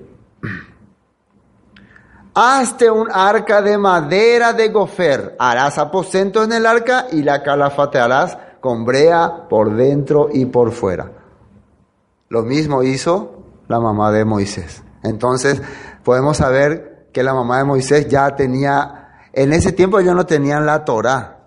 Hazte 2.33 2.91
un 2.91 3.07
arca 3.09 3.61
de 3.61 3.77
madera 3.77 4.51
de 4.51 4.67
gofer, 4.67 5.37
harás 5.39 5.77
aposentos 5.77 6.43
en 6.45 6.51
el 6.51 6.65
arca 6.65 7.07
y 7.09 7.23
la 7.23 7.41
calafatearás 7.41 8.37
con 8.59 8.83
brea 8.83 9.47
por 9.47 9.73
dentro 9.73 10.27
y 10.33 10.45
por 10.45 10.73
fuera. 10.73 11.11
Lo 12.27 12.43
mismo 12.43 12.83
hizo 12.83 13.43
la 13.69 13.79
mamá 13.79 14.11
de 14.11 14.25
Moisés. 14.25 14.83
Entonces 15.03 15.61
podemos 16.03 16.35
saber 16.35 17.07
que 17.13 17.23
la 17.23 17.33
mamá 17.33 17.59
de 17.59 17.63
Moisés 17.63 18.09
ya 18.09 18.35
tenía, 18.35 19.04
en 19.35 19.53
ese 19.53 19.71
tiempo 19.73 19.99
ellos 19.99 20.15
no 20.15 20.25
tenían 20.25 20.65
la 20.65 20.83
Torah, 20.85 21.37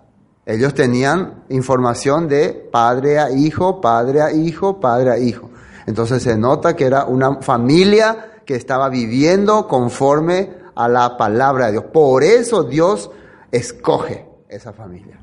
ellos 0.45 0.73
tenían 0.73 1.43
información 1.49 2.27
de 2.27 2.69
padre 2.71 3.19
a 3.19 3.29
hijo, 3.31 3.81
padre 3.81 4.21
a 4.21 4.31
hijo, 4.31 4.79
padre 4.79 5.11
a 5.11 5.17
hijo. 5.17 5.49
Entonces 5.85 6.23
se 6.23 6.37
nota 6.37 6.75
que 6.75 6.85
era 6.85 7.05
una 7.05 7.41
familia 7.41 8.41
que 8.45 8.55
estaba 8.55 8.89
viviendo 8.89 9.67
conforme 9.67 10.53
a 10.75 10.87
la 10.87 11.17
palabra 11.17 11.65
de 11.67 11.73
Dios. 11.73 11.83
Por 11.91 12.23
eso 12.23 12.63
Dios 12.63 13.11
escoge 13.51 14.25
esa 14.47 14.71
familia. 14.73 15.19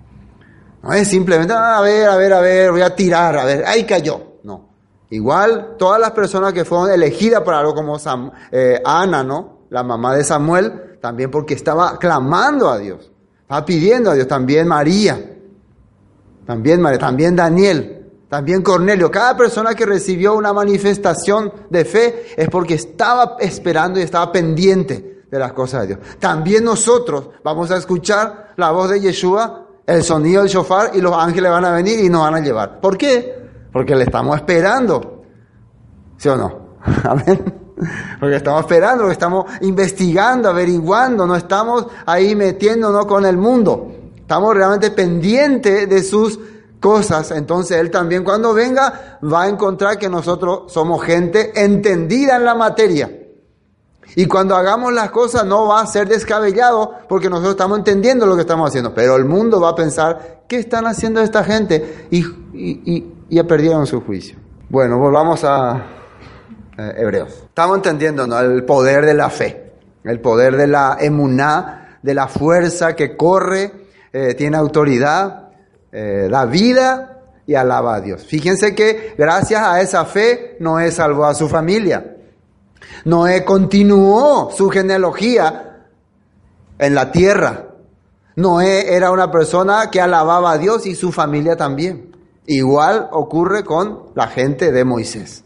No 0.83 0.93
es 0.93 1.09
simplemente, 1.09 1.53
"Ah, 1.53 1.79
a 1.79 1.81
ver, 1.81 2.09
a 2.09 2.17
ver, 2.17 2.33
a 2.33 2.41
ver, 2.41 2.71
voy 2.71 2.83
a 2.83 2.95
tirar, 2.95 3.37
a 3.39 3.45
ver, 3.45 3.65
ahí 3.67 3.85
cayó. 3.85 4.35
No. 4.45 4.69
Igual 5.11 5.75
todas 5.79 6.01
las 6.01 6.13
personas 6.13 6.53
que 6.53 6.65
fueron 6.65 6.91
elegidas 6.91 7.43
para 7.43 7.59
algo 7.61 7.75
como 7.75 7.99
Sam- 7.99 8.31
eh, 8.53 8.81
Ana, 8.85 9.25
¿no? 9.25 9.61
La 9.71 9.83
mamá 9.83 10.15
de 10.15 10.23
Samuel, 10.23 10.96
también 11.07 11.31
porque 11.31 11.55
estaba 11.55 12.01
clamando 12.01 12.69
a 12.69 12.79
Dios. 12.79 13.13
Estaba 13.43 13.65
pidiendo 13.65 14.11
a 14.11 14.15
Dios. 14.15 14.27
También 14.27 14.67
María. 14.67 15.37
También 16.45 16.81
María. 16.81 16.99
También 16.99 17.37
Daniel. 17.37 18.11
También 18.29 18.61
Cornelio. 18.61 19.09
Cada 19.09 19.37
persona 19.37 19.73
que 19.77 19.87
recibió 19.87 20.35
una 20.35 20.53
manifestación 20.53 21.53
de 21.71 21.85
fe 21.85 22.27
es 22.37 22.49
porque 22.49 22.75
estaba 22.75 23.37
esperando 23.39 24.01
y 24.01 24.03
estaba 24.03 24.33
pendiente 24.33 25.23
de 25.31 25.39
las 25.39 25.53
cosas 25.53 25.83
de 25.83 25.87
Dios. 25.95 26.01
También 26.19 26.65
nosotros 26.65 27.29
vamos 27.45 27.71
a 27.71 27.77
escuchar 27.77 28.55
la 28.57 28.73
voz 28.73 28.91
de 28.91 29.01
Yeshua, 29.01 29.65
el 29.87 30.03
sonido 30.03 30.43
del 30.43 30.51
shofar 30.51 30.91
y 30.95 31.01
los 31.01 31.15
ángeles 31.15 31.53
van 31.53 31.67
a 31.67 31.71
venir 31.71 32.01
y 32.01 32.09
nos 32.09 32.23
van 32.23 32.35
a 32.35 32.41
llevar. 32.41 32.81
¿Por 32.81 32.99
qué? 32.99 33.49
Porque 33.73 33.95
le 33.95 34.03
estamos 34.03 34.35
esperando. 34.35 35.23
¿Sí 36.17 36.29
o 36.29 36.35
no? 36.35 36.79
Amén. 37.05 37.66
Porque 38.21 38.37
estamos 38.37 38.63
esperando, 38.63 39.11
estamos 39.11 39.47
investigando, 39.61 40.49
averiguando, 40.49 41.27
no 41.27 41.37
estamos 41.37 41.87
ahí 42.07 42.35
metiéndonos 42.35 43.07
con 43.07 43.25
el 43.27 43.37
mundo. 43.37 43.93
Estamos 44.17 44.55
realmente 44.55 44.91
pendientes 44.91 45.89
de 45.89 46.03
sus 46.03 46.39
cosas. 46.81 47.31
Entonces 47.31 47.79
Él 47.79 47.91
también 47.91 48.25
cuando 48.25 48.55
venga 48.55 49.19
va 49.23 49.43
a 49.43 49.49
encontrar 49.49 49.99
que 49.99 50.09
nosotros 50.09 50.73
somos 50.73 51.03
gente 51.05 51.63
entendida 51.63 52.37
en 52.37 52.45
la 52.45 52.55
materia. 52.55 53.11
Y 54.15 54.27
cuando 54.27 54.57
hagamos 54.57 54.95
las 54.95 55.11
cosas 55.11 55.45
no 55.45 55.67
va 55.67 55.81
a 55.81 55.87
ser 55.87 56.09
descabellado 56.09 56.95
porque 57.09 57.29
nosotros 57.29 57.53
estamos 57.53 57.79
entendiendo 57.79 58.25
lo 58.25 58.35
que 58.35 58.43
estamos 58.43 58.71
haciendo. 58.71 58.95
Pero 58.95 59.17
el 59.17 59.27
mundo 59.27 59.61
va 59.61 59.71
a 59.71 59.75
pensar, 59.75 60.45
¿qué 60.49 60.57
están 60.57 60.87
haciendo 60.87 61.21
esta 61.21 61.45
gente? 61.45 62.07
Y 62.11 63.05
ya 63.29 63.45
perdieron 63.45 63.87
su 63.87 64.01
juicio. 64.01 64.39
Bueno, 64.71 64.99
volvamos 64.99 65.45
a 65.45 65.85
eh, 66.79 66.95
Hebreos. 66.97 67.45
Estamos 67.49 67.79
entendiendo 67.79 68.25
el 68.39 68.65
poder 68.65 69.07
de 69.07 69.15
la 69.15 69.31
fe, 69.31 69.73
el 70.05 70.21
poder 70.21 70.57
de 70.57 70.67
la 70.67 70.99
emuná, 71.01 71.99
de 72.03 72.15
la 72.15 72.29
fuerza 72.29 72.95
que 72.95 73.17
corre, 73.17 73.73
eh, 74.13 74.35
tiene 74.35 74.57
autoridad, 74.57 75.51
eh, 75.91 76.29
da 76.31 76.45
vida 76.45 77.23
y 77.47 77.55
alaba 77.55 77.97
a 77.97 78.01
Dios. 78.01 78.25
Fíjense 78.25 78.75
que 78.75 79.15
gracias 79.17 79.63
a 79.63 79.81
esa 79.81 80.05
fe 80.05 80.57
Noé 80.61 80.91
salvó 80.91 81.25
a 81.25 81.35
su 81.35 81.49
familia. 81.49 82.17
Noé 83.05 83.45
continuó 83.45 84.51
su 84.51 84.69
genealogía 84.69 85.87
en 86.79 86.95
la 86.95 87.11
tierra. 87.11 87.69
Noé 88.37 88.95
era 88.95 89.11
una 89.11 89.31
persona 89.31 89.91
que 89.91 90.01
alababa 90.01 90.53
a 90.53 90.59
Dios 90.59 90.87
y 90.87 90.95
su 90.95 91.11
familia 91.13 91.57
también. 91.57 92.15
Igual 92.47 93.09
ocurre 93.13 93.65
con 93.65 94.11
la 94.15 94.29
gente 94.29 94.73
de 94.73 94.85
Moisés. 94.85 95.43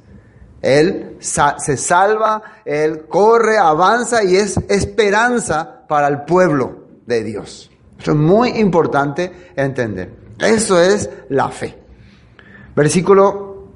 Él 0.63 1.17
se 1.21 1.77
salva, 1.77 2.43
él 2.65 3.07
corre, 3.07 3.57
avanza 3.57 4.23
y 4.23 4.37
es 4.37 4.57
esperanza 4.69 5.87
para 5.89 6.09
el 6.09 6.23
pueblo 6.23 6.87
de 7.07 7.25
Dios. 7.25 7.71
Eso 7.99 8.13
es 8.13 8.17
muy 8.17 8.51
importante 8.51 9.51
entender. 9.57 10.11
Eso 10.39 10.81
es 10.81 11.09
la 11.29 11.49
fe. 11.49 11.77
Versículo 12.75 13.69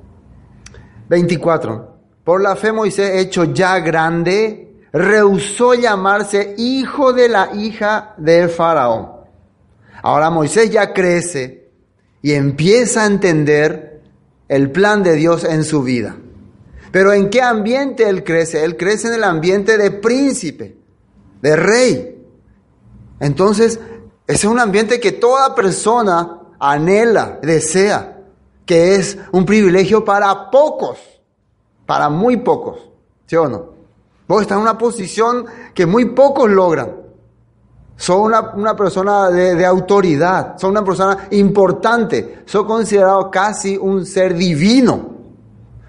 24. 1.09 1.95
Por 2.25 2.41
la 2.41 2.57
fe 2.57 2.73
Moisés, 2.73 3.21
hecho 3.21 3.45
ya 3.45 3.79
grande, 3.81 4.65
rehusó 4.93 5.75
llamarse 5.75 6.55
hijo 6.57 7.13
de 7.13 7.29
la 7.29 7.51
hija 7.55 8.15
de 8.17 8.49
Faraón. 8.49 9.11
Ahora 10.03 10.31
Moisés 10.31 10.71
ya 10.71 10.93
crece 10.93 11.71
y 12.23 12.33
empieza 12.33 13.03
a 13.03 13.07
entender 13.07 14.03
el 14.49 14.71
plan 14.71 15.03
de 15.03 15.15
Dios 15.15 15.45
en 15.45 15.65
su 15.65 15.83
vida. 15.83 16.17
Pero 16.95 17.13
¿en 17.13 17.29
qué 17.29 17.43
ambiente 17.43 18.09
él 18.09 18.23
crece? 18.23 18.63
Él 18.63 18.77
crece 18.77 19.09
en 19.09 19.15
el 19.15 19.25
ambiente 19.25 19.77
de 19.77 19.91
príncipe, 19.91 20.77
de 21.43 21.57
rey. 21.57 22.25
Entonces, 23.19 23.81
ese 24.29 24.47
es 24.47 24.53
un 24.53 24.61
ambiente 24.61 25.01
que 25.01 25.11
toda 25.11 25.57
persona 25.57 26.39
anhela, 26.61 27.41
desea, 27.43 28.23
que 28.65 28.95
es 28.95 29.19
un 29.33 29.45
privilegio 29.45 30.05
para 30.05 30.53
pocos, 30.53 31.01
para 31.85 32.09
muy 32.11 32.37
pocos, 32.37 32.89
¿sí 33.27 33.35
o 33.35 33.49
no? 33.49 33.71
Vos 34.29 34.43
estás 34.43 34.59
en 34.59 34.63
una 34.63 34.79
posición 34.79 35.47
que 35.75 35.87
muy 35.87 36.11
pocos 36.11 36.49
logran. 36.49 36.95
Son 37.97 38.21
una, 38.21 38.53
una 38.55 38.77
persona 38.77 39.31
de, 39.31 39.57
de 39.57 39.67
autoridad, 39.67 40.57
son 40.59 40.71
una 40.71 40.85
persona 40.85 41.27
importante, 41.33 42.45
son 42.47 42.65
considerados 42.69 43.31
casi 43.33 43.77
un 43.77 44.07
ser 44.07 44.37
divino. 44.37 45.14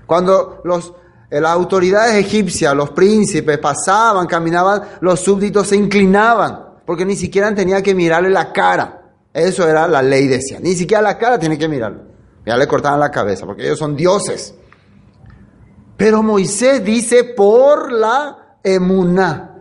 Cuando 0.05 0.61
los, 0.63 0.93
eh, 1.29 1.41
las 1.41 1.51
autoridades 1.51 2.15
egipcias, 2.15 2.75
los 2.75 2.91
príncipes 2.91 3.57
pasaban, 3.57 4.27
caminaban, 4.27 4.81
los 5.01 5.19
súbditos 5.19 5.67
se 5.67 5.75
inclinaban, 5.75 6.59
porque 6.85 7.05
ni 7.05 7.15
siquiera 7.15 7.53
tenían 7.53 7.81
que 7.81 7.95
mirarle 7.95 8.29
la 8.29 8.53
cara. 8.53 9.01
Eso 9.33 9.67
era 9.67 9.87
la 9.87 10.01
ley, 10.01 10.27
decía. 10.27 10.59
Ni 10.59 10.75
siquiera 10.75 11.01
la 11.01 11.17
cara 11.17 11.37
tiene 11.37 11.57
que 11.57 11.67
mirarle. 11.67 12.01
Ya 12.45 12.55
le 12.55 12.67
cortaban 12.67 12.99
la 12.99 13.11
cabeza, 13.11 13.45
porque 13.45 13.63
ellos 13.63 13.79
son 13.79 13.95
dioses. 13.95 14.55
Pero 15.97 16.21
Moisés 16.23 16.83
dice 16.83 17.23
por 17.23 17.91
la 17.91 18.57
emuná. 18.63 19.51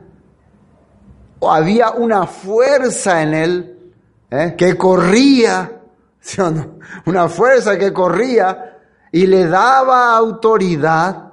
Había 1.40 1.90
una 1.90 2.26
fuerza 2.26 3.22
en 3.22 3.34
él 3.34 3.92
¿eh? 4.30 4.54
que 4.56 4.76
corría, 4.76 5.80
¿sí 6.20 6.40
o 6.40 6.50
no? 6.50 6.78
Una 7.06 7.28
fuerza 7.28 7.78
que 7.78 7.92
corría 7.92 8.73
y 9.14 9.28
le 9.28 9.46
daba 9.46 10.16
autoridad, 10.16 11.30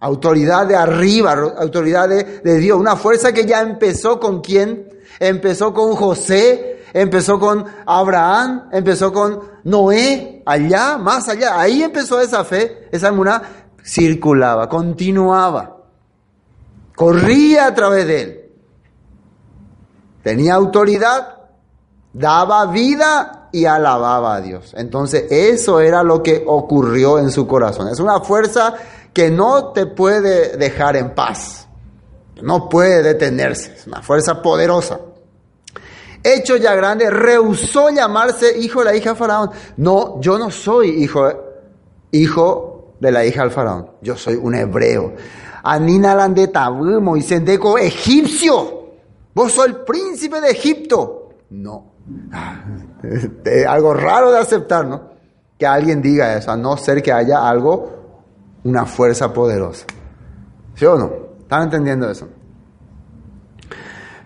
autoridad 0.00 0.66
de 0.66 0.74
arriba, 0.74 1.32
autoridad 1.58 2.08
de, 2.08 2.24
de 2.24 2.56
Dios, 2.56 2.80
una 2.80 2.96
fuerza 2.96 3.34
que 3.34 3.44
ya 3.44 3.60
empezó 3.60 4.18
con 4.18 4.40
quién, 4.40 4.88
empezó 5.20 5.74
con 5.74 5.94
José, 5.94 6.86
empezó 6.94 7.38
con 7.38 7.66
Abraham, 7.84 8.70
empezó 8.72 9.12
con 9.12 9.42
Noé, 9.64 10.42
allá, 10.46 10.96
más 10.96 11.28
allá, 11.28 11.60
ahí 11.60 11.82
empezó 11.82 12.18
esa 12.18 12.46
fe, 12.46 12.88
esa 12.92 13.08
emuná 13.08 13.42
circulaba, 13.84 14.66
continuaba, 14.66 15.82
corría 16.96 17.66
a 17.66 17.74
través 17.74 18.06
de 18.06 18.22
él, 18.22 18.40
tenía 20.22 20.54
autoridad, 20.54 21.40
daba 22.14 22.64
vida 22.64 23.37
y 23.52 23.64
alababa 23.64 24.36
a 24.36 24.40
Dios. 24.40 24.74
Entonces 24.76 25.24
eso 25.30 25.80
era 25.80 26.02
lo 26.02 26.22
que 26.22 26.44
ocurrió 26.46 27.18
en 27.18 27.30
su 27.30 27.46
corazón. 27.46 27.88
Es 27.88 28.00
una 28.00 28.20
fuerza 28.20 28.74
que 29.12 29.30
no 29.30 29.72
te 29.72 29.86
puede 29.86 30.56
dejar 30.56 30.96
en 30.96 31.14
paz, 31.14 31.68
no 32.42 32.68
puede 32.68 33.02
detenerse, 33.02 33.74
es 33.74 33.86
una 33.86 34.02
fuerza 34.02 34.42
poderosa. 34.42 35.00
Hecho 36.22 36.56
ya 36.56 36.74
grande, 36.74 37.10
rehusó 37.10 37.90
llamarse 37.90 38.58
hijo 38.58 38.80
de 38.80 38.84
la 38.86 38.96
hija 38.96 39.10
de 39.10 39.16
Faraón. 39.16 39.50
No, 39.76 40.20
yo 40.20 40.38
no 40.38 40.50
soy 40.50 41.02
hijo, 41.02 41.28
hijo 42.10 42.94
de 43.00 43.12
la 43.12 43.24
hija 43.24 43.42
del 43.42 43.50
Faraón, 43.50 43.90
yo 44.02 44.16
soy 44.16 44.34
un 44.34 44.54
hebreo. 44.54 45.14
Anina 45.62 46.14
landeta, 46.14 46.70
Moisés 46.70 47.42
egipcio. 47.80 48.88
vos 49.34 49.52
sos 49.52 49.66
el 49.66 49.76
príncipe 49.76 50.40
de 50.40 50.50
Egipto. 50.50 51.30
No. 51.50 51.87
Es 53.44 53.66
algo 53.66 53.94
raro 53.94 54.30
de 54.30 54.38
aceptar, 54.38 54.86
¿no? 54.86 55.10
Que 55.56 55.66
alguien 55.66 56.02
diga 56.02 56.36
eso, 56.36 56.50
a 56.50 56.56
no 56.56 56.76
ser 56.76 57.02
que 57.02 57.12
haya 57.12 57.48
algo, 57.48 57.98
una 58.64 58.86
fuerza 58.86 59.32
poderosa. 59.32 59.86
¿Sí 60.74 60.84
o 60.84 60.96
no? 60.96 61.10
¿Están 61.40 61.64
entendiendo 61.64 62.10
eso? 62.10 62.28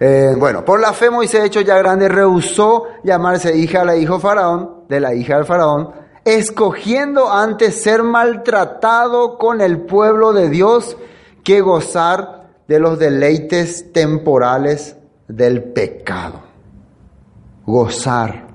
Eh, 0.00 0.34
bueno, 0.36 0.64
por 0.64 0.80
la 0.80 0.92
fe 0.92 1.10
Moisés, 1.10 1.44
hecho 1.44 1.60
ya 1.60 1.78
grande, 1.78 2.08
rehusó 2.08 2.88
llamarse 3.04 3.56
hija 3.56 3.84
la 3.84 3.96
hijo 3.96 4.18
faraón, 4.18 4.84
de 4.88 5.00
la 5.00 5.14
hija 5.14 5.36
del 5.36 5.44
faraón, 5.44 5.92
escogiendo 6.24 7.30
antes 7.32 7.82
ser 7.82 8.02
maltratado 8.02 9.38
con 9.38 9.60
el 9.60 9.82
pueblo 9.82 10.32
de 10.32 10.48
Dios 10.48 10.96
que 11.44 11.60
gozar 11.60 12.50
de 12.68 12.80
los 12.80 12.98
deleites 12.98 13.92
temporales 13.92 14.96
del 15.28 15.62
pecado. 15.62 16.51
Gozar. 17.66 18.46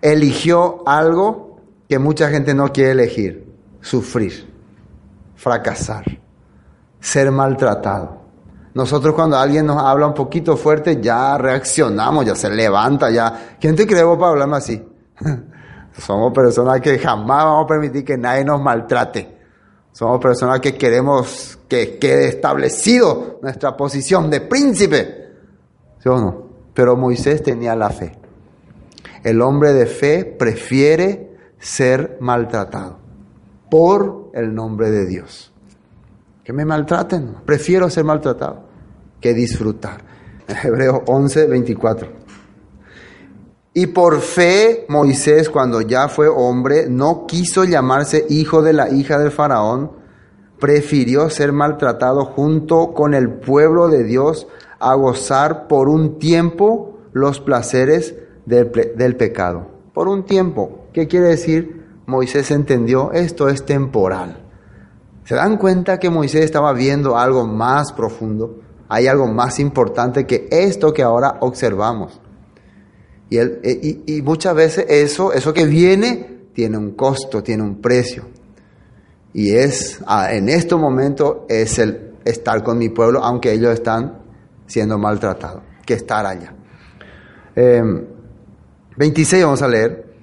Eligió 0.00 0.82
algo 0.86 1.60
que 1.88 1.98
mucha 1.98 2.28
gente 2.28 2.54
no 2.54 2.72
quiere 2.72 2.92
elegir, 2.92 3.52
sufrir, 3.80 4.52
fracasar, 5.36 6.04
ser 7.00 7.30
maltratado. 7.30 8.16
Nosotros 8.74 9.14
cuando 9.14 9.38
alguien 9.38 9.66
nos 9.66 9.82
habla 9.82 10.06
un 10.06 10.14
poquito 10.14 10.56
fuerte 10.56 11.00
ya 11.00 11.38
reaccionamos, 11.38 12.26
ya 12.26 12.34
se 12.34 12.50
levanta, 12.50 13.10
ya... 13.10 13.56
¿Quién 13.58 13.74
te 13.74 13.86
cree 13.86 14.02
vos 14.02 14.18
para 14.18 14.32
hablarme 14.32 14.56
así? 14.58 14.86
Somos 15.98 16.32
personas 16.32 16.80
que 16.80 16.98
jamás 16.98 17.44
vamos 17.44 17.64
a 17.64 17.66
permitir 17.68 18.04
que 18.04 18.18
nadie 18.18 18.44
nos 18.44 18.60
maltrate. 18.60 19.34
Somos 19.92 20.20
personas 20.20 20.60
que 20.60 20.76
queremos 20.76 21.58
que 21.66 21.98
quede 21.98 22.28
establecido 22.28 23.38
nuestra 23.40 23.74
posición 23.74 24.28
de 24.28 24.42
príncipe. 24.42 25.32
¿Sí 25.98 26.08
o 26.10 26.18
no? 26.18 26.45
Pero 26.76 26.94
Moisés 26.94 27.42
tenía 27.42 27.74
la 27.74 27.88
fe. 27.88 28.12
El 29.24 29.40
hombre 29.40 29.72
de 29.72 29.86
fe 29.86 30.26
prefiere 30.26 31.34
ser 31.58 32.18
maltratado 32.20 32.98
por 33.70 34.30
el 34.34 34.54
nombre 34.54 34.90
de 34.90 35.06
Dios. 35.06 35.52
Que 36.44 36.52
me 36.52 36.66
maltraten, 36.66 37.36
prefiero 37.46 37.88
ser 37.88 38.04
maltratado 38.04 38.66
que 39.20 39.32
disfrutar. 39.32 40.04
Hebreos 40.64 41.00
11, 41.06 41.46
24. 41.46 42.08
Y 43.72 43.86
por 43.86 44.20
fe 44.20 44.84
Moisés, 44.88 45.48
cuando 45.48 45.80
ya 45.80 46.08
fue 46.08 46.28
hombre, 46.28 46.88
no 46.90 47.26
quiso 47.26 47.64
llamarse 47.64 48.26
hijo 48.28 48.60
de 48.60 48.74
la 48.74 48.90
hija 48.90 49.18
del 49.18 49.32
faraón, 49.32 49.92
prefirió 50.60 51.30
ser 51.30 51.52
maltratado 51.52 52.26
junto 52.26 52.92
con 52.92 53.14
el 53.14 53.30
pueblo 53.30 53.88
de 53.88 54.04
Dios 54.04 54.46
a 54.78 54.94
gozar 54.94 55.68
por 55.68 55.88
un 55.88 56.18
tiempo 56.18 56.98
los 57.12 57.40
placeres 57.40 58.14
del, 58.44 58.70
del 58.96 59.16
pecado. 59.16 59.66
Por 59.92 60.08
un 60.08 60.24
tiempo. 60.24 60.86
¿Qué 60.92 61.06
quiere 61.08 61.28
decir? 61.28 61.84
Moisés 62.06 62.50
entendió, 62.50 63.12
esto 63.12 63.48
es 63.48 63.64
temporal. 63.64 64.44
¿Se 65.24 65.34
dan 65.34 65.56
cuenta 65.56 65.98
que 65.98 66.08
Moisés 66.08 66.44
estaba 66.44 66.72
viendo 66.72 67.18
algo 67.18 67.46
más 67.46 67.92
profundo? 67.92 68.60
Hay 68.88 69.08
algo 69.08 69.26
más 69.26 69.58
importante 69.58 70.24
que 70.26 70.46
esto 70.50 70.92
que 70.92 71.02
ahora 71.02 71.38
observamos. 71.40 72.20
Y, 73.28 73.38
él, 73.38 73.60
eh, 73.64 74.04
y, 74.06 74.18
y, 74.18 74.22
muchas 74.22 74.54
veces 74.54 74.86
eso, 74.88 75.32
eso 75.32 75.52
que 75.52 75.66
viene 75.66 76.46
tiene 76.52 76.78
un 76.78 76.92
costo, 76.92 77.42
tiene 77.42 77.64
un 77.64 77.80
precio. 77.80 78.24
Y 79.32 79.50
es, 79.50 80.00
ah, 80.06 80.32
en 80.32 80.48
este 80.48 80.76
momento, 80.76 81.44
es 81.48 81.78
el 81.80 82.14
estar 82.24 82.62
con 82.62 82.78
mi 82.78 82.88
pueblo, 82.88 83.22
aunque 83.24 83.52
ellos 83.52 83.74
están 83.74 84.25
siendo 84.66 84.98
maltratados, 84.98 85.62
que 85.84 85.94
estar 85.94 86.24
allá. 86.26 86.54
Eh, 87.54 87.82
26 88.96 89.44
vamos 89.44 89.62
a 89.62 89.68
leer, 89.68 90.14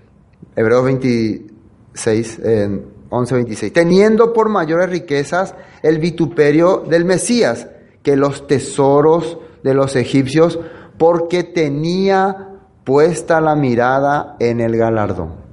Hebreos 0.56 0.86
26, 0.86 2.40
eh, 2.44 2.82
11, 3.10 3.36
26. 3.36 3.74
Teniendo 3.74 4.34
por 4.34 4.50
mayores 4.50 4.90
riquezas 4.90 5.56
el 5.82 6.00
vituperio 6.00 6.84
del 6.88 7.06
Mesías 7.06 7.68
que 8.02 8.16
los 8.16 8.48
tesoros 8.48 9.38
de 9.64 9.74
los 9.74 9.96
egipcios, 9.96 10.60
porque 10.98 11.44
tenía 11.44 12.50
puesta 12.84 13.40
la 13.40 13.56
mirada 13.56 14.36
en 14.40 14.60
el 14.60 14.76
galardón. 14.76 15.44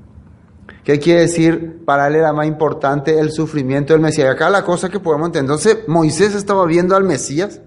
¿Qué 0.85 0.99
quiere 0.99 1.23
decir? 1.23 1.85
Para 1.85 2.09
él 2.09 2.17
era 2.17 2.33
más 2.33 2.47
importante 2.47 3.19
el 3.19 3.31
sufrimiento 3.31 3.93
del 3.93 4.03
Mesías. 4.03 4.27
Y 4.27 4.31
acá 4.31 4.51
la 4.51 4.65
cosa 4.65 4.89
que 4.89 4.99
podemos 4.99 5.29
entender. 5.29 5.53
Entonces, 5.55 5.87
Moisés 5.87 6.35
estaba 6.35 6.65
viendo 6.67 6.97
al 6.97 7.05
Mesías. 7.05 7.61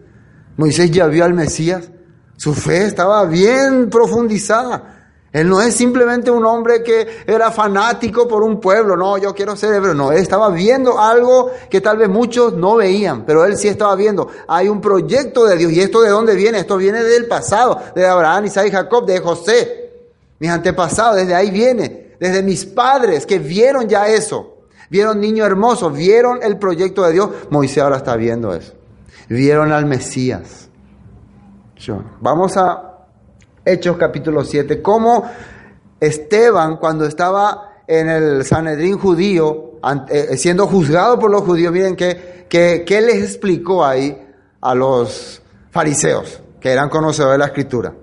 Moisés 0.57 0.91
ya 0.91 1.07
vio 1.07 1.25
al 1.25 1.33
Mesías. 1.33 1.89
Su 2.37 2.53
fe 2.53 2.85
estaba 2.85 3.25
bien 3.25 3.89
profundizada. 3.89 4.93
Él 5.33 5.49
no 5.49 5.59
es 5.63 5.75
simplemente 5.75 6.29
un 6.29 6.45
hombre 6.45 6.83
que 6.83 7.23
era 7.25 7.51
fanático 7.51 8.27
por 8.27 8.43
un 8.43 8.59
pueblo, 8.59 8.95
no, 8.95 9.17
yo 9.17 9.33
quiero 9.33 9.55
ser 9.55 9.73
hebreo, 9.73 9.95
no, 9.95 10.11
él 10.11 10.19
estaba 10.19 10.51
viendo 10.51 10.99
algo 10.99 11.49
que 11.71 11.81
tal 11.81 11.97
vez 11.97 12.07
muchos 12.07 12.53
no 12.53 12.75
veían, 12.75 13.25
pero 13.25 13.43
él 13.43 13.57
sí 13.57 13.67
estaba 13.67 13.95
viendo. 13.95 14.27
Hay 14.47 14.69
un 14.69 14.79
proyecto 14.79 15.45
de 15.45 15.57
Dios, 15.57 15.71
¿y 15.71 15.81
esto 15.81 16.01
de 16.01 16.11
dónde 16.11 16.35
viene? 16.35 16.59
Esto 16.59 16.77
viene 16.77 17.03
del 17.03 17.25
pasado, 17.25 17.81
de 17.95 18.05
Abraham, 18.05 18.45
Isaac 18.45 18.67
y 18.67 18.71
Jacob, 18.71 19.07
de 19.07 19.19
José, 19.19 19.91
mis 20.37 20.51
antepasados, 20.51 21.15
desde 21.15 21.33
ahí 21.33 21.49
viene, 21.49 22.15
desde 22.19 22.43
mis 22.43 22.65
padres 22.65 23.25
que 23.25 23.39
vieron 23.39 23.89
ya 23.89 24.07
eso, 24.07 24.67
vieron 24.91 25.19
niño 25.19 25.47
hermoso, 25.47 25.89
vieron 25.89 26.43
el 26.43 26.59
proyecto 26.59 27.03
de 27.05 27.11
Dios, 27.11 27.29
Moisés 27.49 27.81
ahora 27.81 27.97
está 27.97 28.15
viendo 28.15 28.53
eso, 28.53 28.73
vieron 29.29 29.71
al 29.71 29.85
Mesías. 29.85 30.69
Vamos 32.21 32.55
a 32.57 33.05
Hechos 33.65 33.97
capítulo 33.97 34.43
7, 34.43 34.81
cómo 34.81 35.29
Esteban 35.99 36.77
cuando 36.77 37.05
estaba 37.05 37.81
en 37.87 38.09
el 38.09 38.45
Sanedrín 38.45 38.97
judío, 38.97 39.79
eh, 40.09 40.37
siendo 40.37 40.67
juzgado 40.67 41.19
por 41.19 41.29
los 41.29 41.41
judíos, 41.41 41.73
miren 41.73 41.95
qué 41.95 42.33
que, 42.53 43.01
les 43.01 43.23
explicó 43.23 43.83
ahí 43.83 44.15
a 44.61 44.75
los 44.75 45.41
fariseos, 45.71 46.39
que 46.59 46.71
eran 46.71 46.87
conocedores 46.89 47.33
de 47.33 47.37
la 47.39 47.45
escritura. 47.45 47.93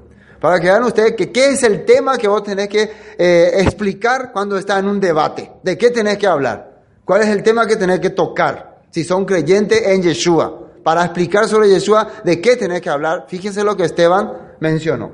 Para 0.41 0.59
que 0.59 0.67
vean 0.67 0.83
ustedes 0.83 1.15
que 1.15 1.31
qué 1.31 1.51
es 1.51 1.63
el 1.63 1.85
tema 1.85 2.17
que 2.19 2.27
vos 2.27 2.43
tenés 2.43 2.69
que 2.69 2.91
eh, 3.17 3.51
explicar 3.59 4.33
cuando 4.33 4.57
está 4.57 4.79
en 4.79 4.89
un 4.89 4.99
debate. 4.99 5.53
¿De 5.63 5.77
qué 5.79 5.91
tenés 5.91 6.19
que 6.19 6.27
hablar? 6.27 6.83
¿Cuál 7.05 7.23
es 7.23 7.29
el 7.29 7.43
tema 7.43 7.67
que 7.67 7.77
tenés 7.77 8.01
que 8.01 8.11
tocar? 8.11 8.81
Si 8.91 9.05
son 9.05 9.25
creyentes 9.25 9.87
en 9.87 10.03
Yeshua. 10.03 10.60
Para 10.83 11.05
explicar 11.05 11.49
sobre 11.49 11.69
Yeshua, 11.69 12.09
¿de 12.25 12.41
qué 12.41 12.57
tenés 12.57 12.81
que 12.81 12.91
hablar? 12.91 13.27
Fíjense 13.29 13.65
lo 13.65 13.77
que 13.77 13.85
Esteban 13.85 14.57
mencionó. 14.61 15.13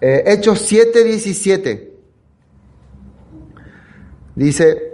Eh, 0.00 0.24
Hechos 0.26 0.60
7, 0.60 1.04
17. 1.04 1.92
Dice, 4.34 4.92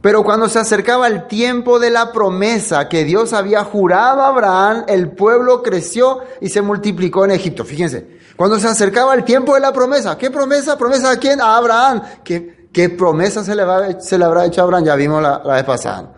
pero 0.00 0.22
cuando 0.22 0.48
se 0.48 0.58
acercaba 0.58 1.08
el 1.08 1.26
tiempo 1.26 1.78
de 1.78 1.90
la 1.90 2.12
promesa 2.12 2.88
que 2.88 3.04
Dios 3.04 3.32
había 3.32 3.64
jurado 3.64 4.22
a 4.22 4.28
Abraham, 4.28 4.84
el 4.86 5.10
pueblo 5.10 5.64
creció 5.64 6.20
y 6.40 6.48
se 6.48 6.62
multiplicó 6.62 7.24
en 7.24 7.32
Egipto. 7.32 7.64
Fíjense, 7.64 8.18
cuando 8.36 8.58
se 8.58 8.68
acercaba 8.68 9.14
el 9.14 9.24
tiempo 9.24 9.54
de 9.54 9.60
la 9.60 9.72
promesa, 9.72 10.16
¿qué 10.16 10.30
promesa? 10.30 10.78
¿Promesa 10.78 11.10
a 11.10 11.16
quién? 11.16 11.40
A 11.40 11.56
Abraham. 11.56 12.02
¿Qué, 12.22 12.68
qué 12.72 12.88
promesa 12.88 13.42
se 13.42 13.54
le, 13.54 13.64
va, 13.64 14.00
se 14.00 14.16
le 14.16 14.24
habrá 14.24 14.44
hecho 14.44 14.60
a 14.60 14.64
Abraham? 14.64 14.84
Ya 14.84 14.94
vimos 14.94 15.20
la, 15.20 15.42
la 15.44 15.54
vez 15.54 15.64
pasada. 15.64 16.12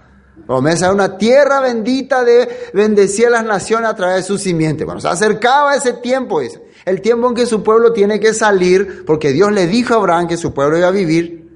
Promesa 0.47 0.89
de 0.89 0.95
una 0.95 1.19
tierra 1.19 1.61
bendita 1.61 2.25
de 2.25 2.49
bendecir 2.73 3.27
a 3.27 3.31
las 3.31 3.45
naciones 3.45 3.91
a 3.91 3.95
través 3.95 4.17
de 4.17 4.23
su 4.23 4.39
simiente. 4.39 4.85
Cuando 4.85 5.01
se 5.01 5.09
acercaba 5.09 5.75
ese 5.75 5.95
tiempo, 5.95 6.41
dice, 6.41 6.63
el 6.85 7.03
tiempo 7.03 7.29
en 7.29 7.35
que 7.35 7.47
su 7.47 7.63
pueblo 7.63 7.93
tiene 7.93 8.19
que 8.19 8.33
salir, 8.33 9.05
porque 9.05 9.33
Dios 9.33 9.53
le 9.53 9.67
dijo 9.67 9.95
a 9.95 9.99
Abraham 9.99 10.27
que 10.27 10.37
su 10.37 10.55
pueblo 10.55 10.79
iba 10.79 10.89
a 10.89 10.93
vivir 10.93 11.49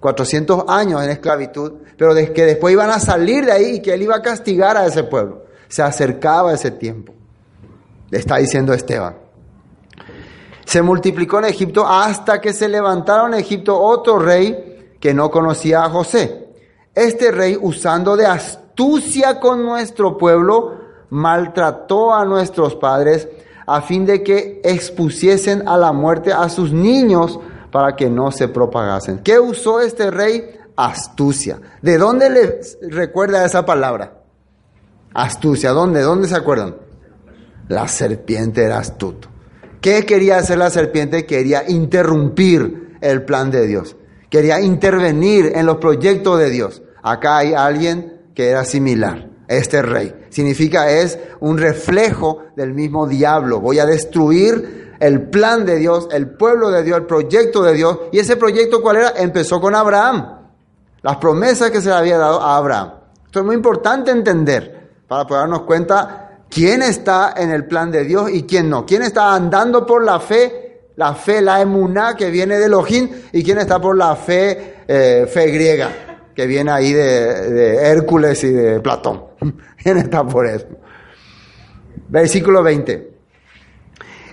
400 0.00 0.64
años 0.68 1.02
en 1.02 1.10
esclavitud, 1.10 1.72
pero 1.96 2.14
de 2.14 2.32
que 2.32 2.44
después 2.44 2.72
iban 2.72 2.90
a 2.90 2.98
salir 3.00 3.44
de 3.44 3.52
ahí 3.52 3.76
y 3.76 3.82
que 3.82 3.92
él 3.92 4.02
iba 4.02 4.16
a 4.16 4.22
castigar 4.22 4.76
a 4.76 4.86
ese 4.86 5.04
pueblo. 5.04 5.44
Se 5.68 5.82
acercaba 5.82 6.54
ese 6.54 6.70
tiempo. 6.70 7.12
Le 8.10 8.18
está 8.18 8.36
diciendo 8.36 8.72
Esteban. 8.72 9.16
Se 10.64 10.82
multiplicó 10.82 11.38
en 11.38 11.46
Egipto 11.46 11.86
hasta 11.86 12.40
que 12.40 12.52
se 12.52 12.68
levantaron 12.68 13.34
en 13.34 13.40
Egipto 13.40 13.78
otro 13.78 14.18
rey 14.18 14.94
que 15.00 15.14
no 15.14 15.30
conocía 15.30 15.84
a 15.84 15.90
José. 15.90 16.47
Este 16.98 17.30
rey, 17.30 17.56
usando 17.60 18.16
de 18.16 18.26
astucia 18.26 19.38
con 19.38 19.64
nuestro 19.64 20.18
pueblo, 20.18 20.80
maltrató 21.10 22.12
a 22.12 22.24
nuestros 22.24 22.74
padres 22.74 23.28
a 23.68 23.82
fin 23.82 24.04
de 24.04 24.24
que 24.24 24.60
expusiesen 24.64 25.68
a 25.68 25.76
la 25.76 25.92
muerte 25.92 26.32
a 26.32 26.48
sus 26.48 26.72
niños 26.72 27.38
para 27.70 27.94
que 27.94 28.10
no 28.10 28.32
se 28.32 28.48
propagasen. 28.48 29.20
¿Qué 29.20 29.38
usó 29.38 29.80
este 29.80 30.10
rey? 30.10 30.58
Astucia. 30.74 31.60
¿De 31.82 31.98
dónde 31.98 32.30
le 32.30 32.60
recuerda 32.90 33.46
esa 33.46 33.64
palabra? 33.64 34.14
Astucia. 35.14 35.70
¿Dónde? 35.70 36.02
¿Dónde 36.02 36.26
se 36.26 36.34
acuerdan? 36.34 36.74
La 37.68 37.86
serpiente 37.86 38.64
era 38.64 38.78
astuto. 38.78 39.28
¿Qué 39.80 40.04
quería 40.04 40.38
hacer 40.38 40.58
la 40.58 40.70
serpiente? 40.70 41.26
Quería 41.26 41.62
interrumpir 41.70 42.98
el 43.00 43.22
plan 43.22 43.52
de 43.52 43.68
Dios. 43.68 43.94
Quería 44.30 44.60
intervenir 44.60 45.52
en 45.54 45.64
los 45.64 45.76
proyectos 45.76 46.40
de 46.40 46.50
Dios. 46.50 46.82
Acá 47.02 47.38
hay 47.38 47.54
alguien 47.54 48.30
que 48.34 48.48
era 48.50 48.64
similar. 48.64 49.26
este 49.48 49.80
rey. 49.80 50.14
Significa 50.28 50.90
es 50.90 51.18
un 51.40 51.56
reflejo 51.56 52.44
del 52.54 52.74
mismo 52.74 53.06
diablo. 53.06 53.60
Voy 53.60 53.78
a 53.78 53.86
destruir 53.86 54.94
el 55.00 55.22
plan 55.30 55.64
de 55.64 55.76
Dios, 55.76 56.08
el 56.12 56.28
pueblo 56.28 56.70
de 56.70 56.82
Dios, 56.82 56.98
el 56.98 57.06
proyecto 57.06 57.62
de 57.62 57.72
Dios. 57.72 57.98
¿Y 58.12 58.18
ese 58.18 58.36
proyecto 58.36 58.82
cuál 58.82 58.98
era? 58.98 59.12
Empezó 59.16 59.58
con 59.60 59.74
Abraham. 59.74 60.40
Las 61.00 61.16
promesas 61.16 61.70
que 61.70 61.80
se 61.80 61.88
le 61.88 61.94
había 61.94 62.18
dado 62.18 62.40
a 62.40 62.58
Abraham. 62.58 62.92
Esto 63.24 63.40
es 63.40 63.46
muy 63.46 63.54
importante 63.54 64.10
entender 64.10 64.90
para 65.08 65.26
poder 65.26 65.44
darnos 65.44 65.62
cuenta 65.62 66.40
quién 66.50 66.82
está 66.82 67.32
en 67.36 67.50
el 67.50 67.66
plan 67.66 67.90
de 67.90 68.04
Dios 68.04 68.30
y 68.30 68.42
quién 68.42 68.68
no. 68.68 68.84
¿Quién 68.84 69.00
está 69.00 69.34
andando 69.34 69.86
por 69.86 70.04
la 70.04 70.20
fe? 70.20 70.90
La 70.96 71.14
fe, 71.14 71.40
la 71.40 71.60
emuná 71.62 72.14
que 72.14 72.28
viene 72.28 72.58
de 72.58 72.66
Elohim 72.66 73.08
y 73.32 73.42
quién 73.42 73.58
está 73.58 73.80
por 73.80 73.96
la 73.96 74.14
fe, 74.14 74.82
eh, 74.86 75.26
fe 75.26 75.50
griega 75.50 76.07
que 76.38 76.46
viene 76.46 76.70
ahí 76.70 76.92
de, 76.92 77.90
Hércules 77.90 78.44
y 78.44 78.52
de 78.52 78.78
Platón. 78.78 79.24
¿Quién 79.82 79.96
está 79.96 80.24
por 80.24 80.46
eso? 80.46 80.68
Versículo 82.08 82.62
20. 82.62 83.12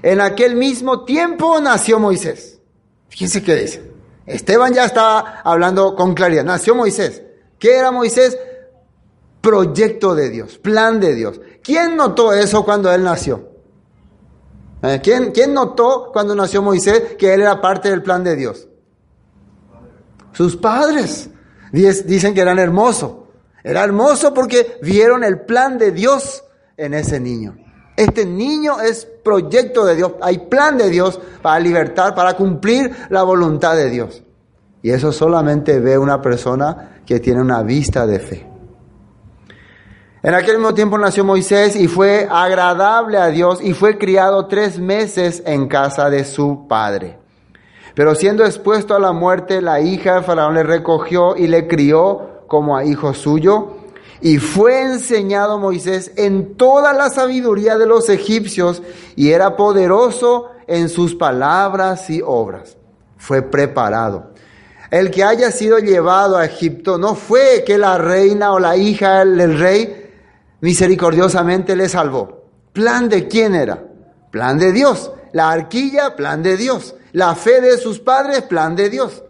En 0.04 0.22
aquel 0.22 0.56
mismo 0.56 1.04
tiempo 1.04 1.60
nació 1.60 2.00
Moisés. 2.00 2.60
Fíjense 3.10 3.42
qué 3.42 3.56
dice. 3.56 3.92
Esteban 4.28 4.72
ya 4.72 4.86
estaba 4.86 5.42
hablando 5.44 5.96
con 5.96 6.14
claridad. 6.14 6.44
Nació 6.44 6.76
Moisés. 6.76 7.24
¿Qué 7.58 7.76
era 7.76 7.90
Moisés? 7.90 8.38
Proyecto 9.42 10.14
de 10.14 10.30
Dios, 10.30 10.60
plan 10.60 11.00
de 11.00 11.16
Dios. 11.16 11.42
¿Quién 11.64 11.96
notó 11.96 12.34
eso 12.34 12.64
cuando 12.64 12.94
él 12.94 13.04
nació? 13.04 13.50
¿Eh? 14.84 15.02
¿Quién, 15.04 15.32
¿Quién 15.32 15.56
notó 15.56 16.12
cuando 16.14 16.36
nació 16.36 16.62
Moisés 16.62 17.16
que 17.18 17.34
él 17.34 17.42
era 17.42 17.60
parte 17.60 17.90
del 17.90 18.04
plan 18.04 18.24
de 18.24 18.36
Dios? 18.36 18.68
Sus 20.34 20.56
padres. 20.56 21.32
Dicen 21.72 22.34
que 22.34 22.42
eran 22.42 22.60
hermosos. 22.60 23.14
Era 23.64 23.84
hermoso 23.84 24.34
porque 24.34 24.78
vieron 24.82 25.24
el 25.24 25.42
plan 25.42 25.78
de 25.78 25.92
Dios 25.92 26.44
en 26.78 26.94
ese 26.94 27.20
niño. 27.20 27.58
Este 27.98 28.26
niño 28.26 28.82
es 28.82 29.06
proyecto 29.06 29.86
de 29.86 29.96
Dios, 29.96 30.14
hay 30.22 30.38
plan 30.38 30.78
de 30.78 30.90
Dios 30.90 31.20
para 31.42 31.60
libertar, 31.60 32.14
para 32.14 32.36
cumplir 32.36 32.94
la 33.10 33.24
voluntad 33.24 33.76
de 33.76 33.90
Dios. 33.90 34.22
Y 34.82 34.92
eso 34.92 35.12
solamente 35.12 35.80
ve 35.80 35.98
una 35.98 36.22
persona 36.22 37.00
que 37.06 37.20
tiene 37.20 37.42
una 37.42 37.64
vista 37.64 38.06
de 38.06 38.20
fe. 38.20 38.48
En 40.22 40.34
aquel 40.34 40.58
mismo 40.58 40.74
tiempo 40.74 40.98
nació 40.98 41.24
Moisés 41.24 41.76
y 41.76 41.88
fue 41.88 42.28
agradable 42.30 43.18
a 43.18 43.28
Dios 43.28 43.60
y 43.62 43.74
fue 43.74 43.98
criado 43.98 44.48
tres 44.48 44.80
meses 44.80 45.42
en 45.46 45.68
casa 45.68 46.10
de 46.10 46.26
su 46.26 46.68
padre. 46.68 47.18
Pero 47.96 48.14
siendo 48.14 48.46
expuesto 48.46 48.94
a 48.96 49.00
la 49.00 49.14
muerte, 49.14 49.62
la 49.62 49.80
hija 49.80 50.16
de 50.16 50.22
Faraón 50.22 50.54
le 50.54 50.64
recogió 50.64 51.36
y 51.36 51.48
le 51.48 51.68
crió 51.68 52.44
como 52.48 52.78
a 52.78 52.86
hijo 52.86 53.14
suyo 53.14 53.78
y 54.22 54.38
fue 54.38 54.82
enseñado 54.82 55.60
Moisés 55.60 56.12
en 56.16 56.56
toda 56.56 56.94
la 56.94 57.10
sabiduría 57.10 57.78
de 57.78 57.86
los 57.86 58.10
egipcios 58.10 58.82
y 59.16 59.32
era 59.32 59.56
poderoso 59.56 60.52
en 60.68 60.90
sus 60.90 61.16
palabras 61.16 62.10
y 62.10 62.22
obras. 62.26 62.78
Fue 63.18 63.42
preparado. 63.42 64.32
El 64.92 65.12
que 65.12 65.24
haya 65.24 65.52
sido 65.52 65.80
llevado 65.80 66.38
a 66.38 66.46
Egipto 66.46 66.98
no 66.98 67.16
fue 67.16 67.64
que 67.66 67.78
la 67.78 67.98
reina 67.98 68.52
o 68.54 68.60
la 68.60 68.78
hija 68.78 69.26
del 69.26 69.60
rey 69.60 70.12
misericordiosamente 70.62 71.76
le 71.76 71.90
salvó. 71.90 72.46
¿Plan 72.72 73.10
de 73.10 73.28
quién 73.28 73.56
era? 73.56 73.84
Plan 74.32 74.58
de 74.58 74.72
Dios. 74.72 75.12
La 75.34 75.52
arquilla, 75.52 76.16
plan 76.16 76.42
de 76.44 76.56
Dios. 76.58 76.96
La 77.16 77.34
fe 77.34 77.62
de 77.62 77.78
sus 77.78 78.00
padres, 78.00 78.42
plan 78.42 78.76
de 78.76 78.90
Dios. 78.90 79.24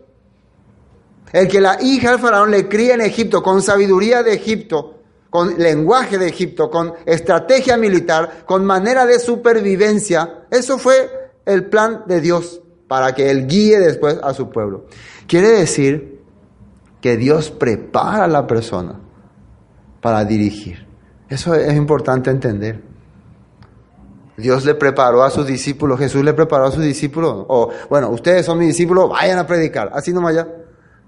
El 1.31 1.47
que 1.47 1.61
la 1.61 1.77
hija 1.79 2.09
del 2.09 2.19
faraón 2.19 2.49
le 2.49 2.67
cría 2.67 2.95
en 2.95 3.01
Egipto 3.01 3.43
con 3.43 3.61
sabiduría 3.61 4.23
de 4.23 4.33
Egipto, 4.33 5.01
con 5.29 5.59
lenguaje 5.59 6.17
de 6.17 6.27
Egipto, 6.27 6.71
con 6.71 6.93
estrategia 7.05 7.77
militar, 7.77 8.43
con 8.47 8.65
manera 8.65 9.05
de 9.05 9.19
supervivencia, 9.19 10.45
eso 10.49 10.79
fue 10.79 11.31
el 11.45 11.65
plan 11.65 12.05
de 12.07 12.21
Dios 12.21 12.59
para 12.87 13.13
que 13.13 13.29
él 13.29 13.45
guíe 13.45 13.79
después 13.79 14.17
a 14.23 14.33
su 14.33 14.49
pueblo. 14.49 14.87
Quiere 15.27 15.49
decir 15.49 16.21
que 17.01 17.17
Dios 17.17 17.51
prepara 17.51 18.23
a 18.23 18.27
la 18.27 18.47
persona 18.47 18.99
para 20.01 20.25
dirigir. 20.25 20.87
Eso 21.29 21.53
es 21.53 21.75
importante 21.75 22.31
entender. 22.31 22.81
Dios 24.37 24.65
le 24.65 24.75
preparó 24.75 25.23
a 25.23 25.29
sus 25.29 25.47
discípulos, 25.47 25.97
Jesús 25.97 26.23
le 26.23 26.33
preparó 26.33 26.65
a 26.65 26.71
sus 26.71 26.83
discípulos, 26.83 27.45
o 27.47 27.69
bueno, 27.89 28.09
ustedes 28.09 28.45
son 28.45 28.59
mis 28.59 28.69
discípulos, 28.69 29.09
vayan 29.09 29.39
a 29.39 29.47
predicar, 29.47 29.91
así 29.93 30.11
nomás 30.11 30.35
ya. 30.35 30.47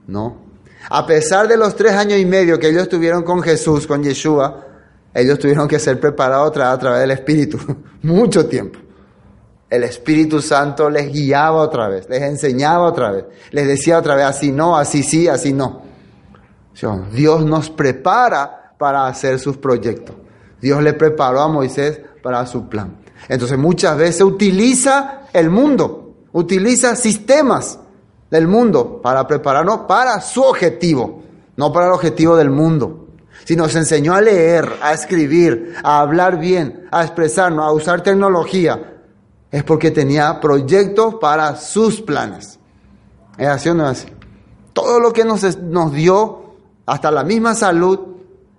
No. 0.08 0.48
A 0.90 1.06
pesar 1.06 1.48
de 1.48 1.58
los 1.58 1.76
tres 1.76 1.94
años 1.94 2.20
y 2.20 2.26
medio 2.26 2.58
que 2.58 2.70
ellos 2.70 2.84
estuvieron 2.84 3.24
con 3.24 3.42
Jesús, 3.42 3.86
con 3.86 4.04
Yeshua, 4.04 4.66
ellos 5.14 5.40
tuvieron 5.40 5.68
que 5.68 5.80
ser 5.80 6.00
preparados 6.00 6.58
a 6.58 6.78
través 6.78 7.02
del 7.02 7.12
Espíritu. 7.12 7.60
Mucho 8.04 8.46
tiempo. 8.46 8.80
El 9.70 9.84
Espíritu 9.84 10.42
Santo 10.42 10.90
les 10.90 11.12
guiaba 11.12 11.58
otra 11.58 11.90
vez, 11.90 12.08
les 12.08 12.22
enseñaba 12.22 12.86
otra 12.86 13.12
vez, 13.12 13.26
les 13.52 13.68
decía 13.68 13.98
otra 13.98 14.16
vez, 14.16 14.26
así 14.26 14.54
no, 14.54 14.78
así 14.78 15.04
sí, 15.04 15.28
así 15.28 15.52
no. 15.52 15.82
Dios 17.12 17.44
nos 17.44 17.70
prepara 17.70 18.74
para 18.78 19.08
hacer 19.08 19.40
sus 19.40 19.58
proyectos. 19.58 20.16
Dios 20.62 20.82
le 20.82 20.94
preparó 20.94 21.42
a 21.42 21.48
Moisés 21.48 22.00
para 22.22 22.46
su 22.46 22.70
plan. 22.70 22.98
Entonces 23.30 23.58
muchas 23.58 23.98
veces 23.98 24.22
utiliza 24.22 25.22
el 25.34 25.50
mundo, 25.50 26.14
utiliza 26.32 26.96
sistemas 26.96 27.80
del 28.30 28.48
mundo 28.48 29.02
para 29.02 29.28
prepararnos 29.28 29.80
para 29.82 30.22
su 30.22 30.42
objetivo, 30.42 31.24
no 31.56 31.72
para 31.72 31.88
el 31.88 31.94
objetivo 31.94 32.36
del 32.36 32.50
mundo. 32.50 33.08
Si 33.44 33.56
nos 33.56 33.76
enseñó 33.76 34.14
a 34.14 34.22
leer, 34.22 34.70
a 34.82 34.94
escribir, 34.94 35.76
a 35.84 36.00
hablar 36.00 36.40
bien, 36.40 36.88
a 36.92 37.04
expresarnos, 37.04 37.66
a 37.66 37.72
usar 37.72 38.04
tecnología, 38.04 38.96
es 39.52 39.64
porque 39.64 39.92
tenía 39.92 40.40
proyectos 40.42 41.16
para 41.16 41.56
sus 41.56 42.02
planes. 42.02 42.60
¿Es 43.38 43.48
así 43.48 43.70
o 43.70 43.74
no 43.74 43.90
es 43.90 44.00
así? 44.00 44.12
Todo 44.74 45.00
lo 45.00 45.14
que 45.14 45.24
nos, 45.24 45.58
nos 45.60 45.94
dio, 45.94 46.56
hasta 46.86 47.12
la 47.12 47.24
misma 47.24 47.56
salud, 47.56 48.00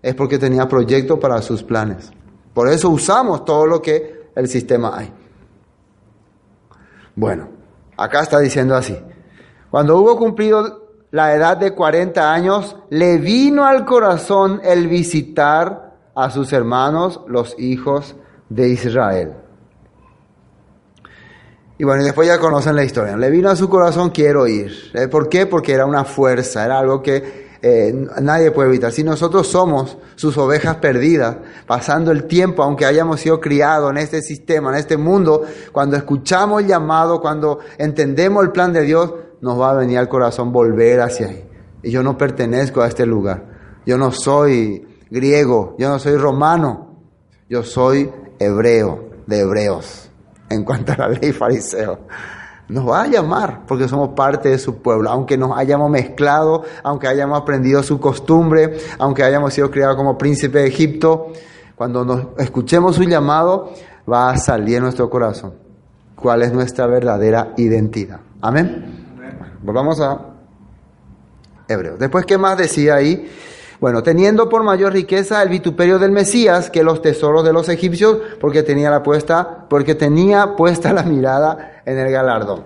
es 0.03 0.15
porque 0.15 0.39
tenía 0.39 0.69
proyectos 0.69 1.19
para 1.19 1.43
sus 1.43 1.63
planes. 1.63 2.11
Por 2.55 2.69
eso 2.69 2.89
usamos 2.89 3.45
todo 3.45 3.67
lo 3.67 3.83
que 3.83 4.18
el 4.39 4.47
sistema 4.47 4.97
hay. 4.97 5.13
Bueno, 7.17 7.49
acá 7.97 8.23
está 8.23 8.39
diciendo 8.39 8.77
así. 8.77 8.97
Cuando 9.69 9.99
hubo 9.99 10.17
cumplido 10.17 10.91
la 11.11 11.35
edad 11.35 11.57
de 11.57 11.75
40 11.75 12.33
años, 12.33 12.77
le 12.91 13.19
vino 13.19 13.65
al 13.65 13.85
corazón 13.85 14.61
el 14.63 14.87
visitar 14.87 15.97
a 16.15 16.31
sus 16.31 16.53
hermanos, 16.53 17.21
los 17.27 17.59
hijos 17.59 18.15
de 18.49 18.69
Israel. 18.69 19.35
Y 21.77 21.83
bueno, 21.83 22.05
después 22.05 22.29
ya 22.29 22.39
conocen 22.39 22.77
la 22.77 22.85
historia. 22.85 23.17
Le 23.17 23.31
vino 23.31 23.51
a 23.51 23.57
su 23.57 23.69
corazón, 23.69 24.11
quiero 24.11 24.47
ir. 24.47 24.73
¿Eh? 24.95 25.09
¿Por 25.09 25.29
qué? 25.29 25.47
Porque 25.47 25.73
era 25.73 25.85
una 25.85 26.05
fuerza, 26.05 26.65
era 26.65 26.79
algo 26.79 27.03
que 27.03 27.48
eh, 27.61 27.93
nadie 28.21 28.51
puede 28.51 28.69
evitar. 28.69 28.93
Si 28.93 29.03
nosotros 29.03 29.49
somos 29.49 29.99
sus 30.15 30.37
ovejas 30.39 30.77
perdidas, 30.77 31.37
pasando 31.67 32.11
el 32.13 32.25
tiempo, 32.25 32.63
aunque 32.63 32.87
hayamos 32.87 33.21
sido 33.21 33.41
criados 33.41 33.91
en 33.91 33.99
este 33.99 34.23
sistema, 34.23 34.71
en 34.71 34.77
este 34.77 34.97
mundo, 34.97 35.43
cuando 35.73 35.97
escuchamos 35.97 36.63
el 36.63 36.69
llamado, 36.69 37.21
cuando 37.21 37.59
entendemos 37.79 38.45
el 38.45 38.53
plan 38.53 38.73
de 38.73 38.83
Dios, 38.83 39.13
nos 39.41 39.61
va 39.61 39.71
a 39.71 39.75
venir 39.75 39.99
al 39.99 40.09
corazón 40.09 40.53
volver 40.53 41.01
hacia 41.01 41.29
ahí. 41.29 41.45
Y 41.83 41.91
yo 41.91 42.03
no 42.03 42.17
pertenezco 42.17 42.83
a 42.83 42.89
este 42.89 43.07
lugar. 43.07 43.45
Yo 43.87 43.99
no 43.99 44.13
soy 44.13 44.87
griego, 45.11 45.75
yo 45.79 45.89
no 45.89 45.99
soy 45.99 46.17
romano, 46.17 47.03
yo 47.49 47.63
soy 47.63 48.11
hebreo, 48.39 49.09
de 49.27 49.41
hebreos, 49.41 50.11
en 50.49 50.65
cuanto 50.65 50.93
a 50.93 50.97
la 50.97 51.09
ley 51.09 51.33
fariseo. 51.33 52.01
Nos 52.69 52.87
va 52.87 53.03
a 53.03 53.07
llamar 53.07 53.63
porque 53.67 53.89
somos 53.89 54.11
parte 54.11 54.51
de 54.51 54.59
su 54.59 54.83
pueblo, 54.83 55.09
aunque 55.11 55.39
nos 55.39 55.57
hayamos 55.57 55.91
mezclado, 55.91 56.65
aunque 56.83 57.09
hayamos 57.09 57.41
aprendido 57.41 57.83
su 57.83 57.99
costumbre, 57.99 58.77
aunque 58.99 59.23
hayamos 59.23 59.55
sido 59.55 59.71
criados 59.71 59.97
como 59.97 60.19
príncipe 60.19 60.59
de 60.59 60.67
Egipto, 60.67 61.33
cuando 61.75 62.05
nos 62.05 62.27
escuchemos 62.39 62.97
su 62.97 63.05
llamado, 63.05 63.73
va 64.11 64.31
a 64.31 64.37
salir 64.37 64.77
en 64.77 64.83
nuestro 64.83 65.09
corazón 65.09 65.55
cuál 66.15 66.43
es 66.43 66.53
nuestra 66.53 66.87
verdadera 66.87 67.55
identidad. 67.57 68.21
Amén. 68.41 69.07
Volvamos 69.63 70.01
a 70.01 70.19
Hebreos. 71.69 71.99
Después, 71.99 72.27
¿qué 72.27 72.37
más 72.37 72.59
decía 72.59 72.97
ahí? 72.97 73.31
Bueno, 73.81 74.03
teniendo 74.03 74.49
por 74.49 74.65
mayor 74.65 74.93
riqueza 74.93 75.41
el 75.41 75.51
vituperio 75.51 76.01
del 76.01 76.11
Mesías 76.11 76.69
que 76.69 76.83
los 76.83 77.01
tesoros 77.01 77.45
de 77.45 77.53
los 77.53 77.69
egipcios, 77.69 78.19
porque 78.41 78.65
tenía 78.65 78.91
la 78.91 79.05
puesta, 79.05 79.67
porque 79.69 79.95
tenía 79.95 80.57
puesta 80.57 80.93
la 80.93 81.05
mirada 81.05 81.83
en 81.85 81.97
el 81.97 82.11
galardón. 82.11 82.65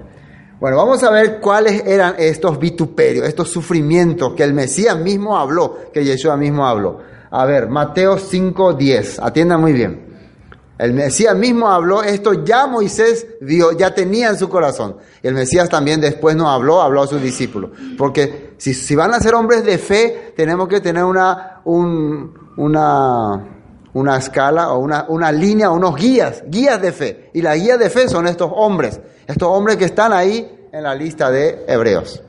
Bueno, 0.58 0.76
vamos 0.78 1.02
a 1.02 1.10
ver 1.10 1.40
cuáles 1.40 1.84
eran 1.84 2.14
estos 2.18 2.58
vituperios, 2.58 3.26
estos 3.26 3.50
sufrimientos 3.50 4.32
que 4.34 4.44
el 4.44 4.54
Mesías 4.54 4.96
mismo 4.96 5.36
habló, 5.36 5.76
que 5.92 6.04
Yeshua 6.04 6.36
mismo 6.36 6.66
habló. 6.66 7.00
A 7.30 7.44
ver, 7.44 7.68
Mateo 7.68 8.16
5:10, 8.16 9.18
atienda 9.20 9.58
muy 9.58 9.72
bien. 9.72 10.11
El 10.82 10.94
Mesías 10.94 11.36
mismo 11.36 11.68
habló, 11.68 12.02
esto 12.02 12.44
ya 12.44 12.66
Moisés 12.66 13.24
vio, 13.40 13.70
ya 13.70 13.94
tenía 13.94 14.30
en 14.30 14.36
su 14.36 14.48
corazón. 14.48 14.96
Y 15.22 15.28
el 15.28 15.34
Mesías 15.34 15.68
también 15.68 16.00
después 16.00 16.34
no 16.34 16.50
habló, 16.50 16.82
habló 16.82 17.02
a 17.02 17.06
sus 17.06 17.22
discípulos. 17.22 17.70
Porque 17.96 18.54
si, 18.58 18.74
si 18.74 18.96
van 18.96 19.14
a 19.14 19.20
ser 19.20 19.36
hombres 19.36 19.64
de 19.64 19.78
fe, 19.78 20.32
tenemos 20.34 20.66
que 20.66 20.80
tener 20.80 21.04
una, 21.04 21.60
un, 21.66 22.34
una, 22.56 23.44
una 23.92 24.16
escala 24.16 24.72
o 24.72 24.80
una, 24.80 25.06
una 25.08 25.30
línea, 25.30 25.70
unos 25.70 25.94
guías, 25.94 26.42
guías 26.48 26.82
de 26.82 26.90
fe. 26.90 27.30
Y 27.32 27.42
las 27.42 27.54
guías 27.62 27.78
de 27.78 27.88
fe 27.88 28.08
son 28.08 28.26
estos 28.26 28.50
hombres, 28.52 29.00
estos 29.28 29.48
hombres 29.48 29.76
que 29.76 29.84
están 29.84 30.12
ahí 30.12 30.66
en 30.72 30.82
la 30.82 30.96
lista 30.96 31.30
de 31.30 31.64
hebreos. 31.68 32.20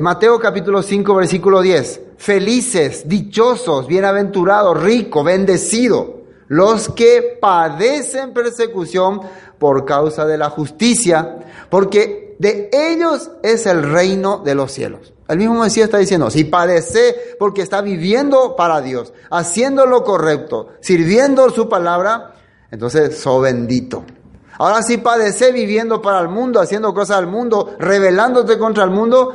Mateo 0.00 0.38
capítulo 0.38 0.84
5, 0.84 1.14
versículo 1.16 1.62
10. 1.62 2.02
Felices, 2.16 3.08
dichosos, 3.08 3.88
bienaventurados, 3.88 4.80
ricos, 4.80 5.24
bendecidos, 5.24 6.17
los 6.48 6.88
que 6.88 7.38
padecen 7.40 8.32
persecución 8.32 9.20
por 9.58 9.84
causa 9.84 10.24
de 10.24 10.38
la 10.38 10.50
justicia, 10.50 11.38
porque 11.70 12.36
de 12.38 12.70
ellos 12.72 13.30
es 13.42 13.66
el 13.66 13.82
reino 13.82 14.38
de 14.38 14.54
los 14.54 14.72
cielos. 14.72 15.12
El 15.28 15.38
mismo 15.38 15.60
Mesías 15.60 15.84
está 15.86 15.98
diciendo, 15.98 16.30
si 16.30 16.44
padece 16.44 17.36
porque 17.38 17.60
está 17.60 17.82
viviendo 17.82 18.56
para 18.56 18.80
Dios, 18.80 19.12
haciendo 19.30 19.84
lo 19.84 20.02
correcto, 20.02 20.70
sirviendo 20.80 21.50
su 21.50 21.68
palabra, 21.68 22.34
entonces 22.70 23.18
so 23.18 23.40
bendito. 23.40 24.04
Ahora 24.56 24.82
si 24.82 24.96
padece 24.96 25.52
viviendo 25.52 26.00
para 26.00 26.20
el 26.20 26.28
mundo, 26.28 26.60
haciendo 26.60 26.94
cosas 26.94 27.18
al 27.18 27.26
mundo, 27.26 27.76
rebelándote 27.78 28.58
contra 28.58 28.84
el 28.84 28.90
mundo, 28.90 29.34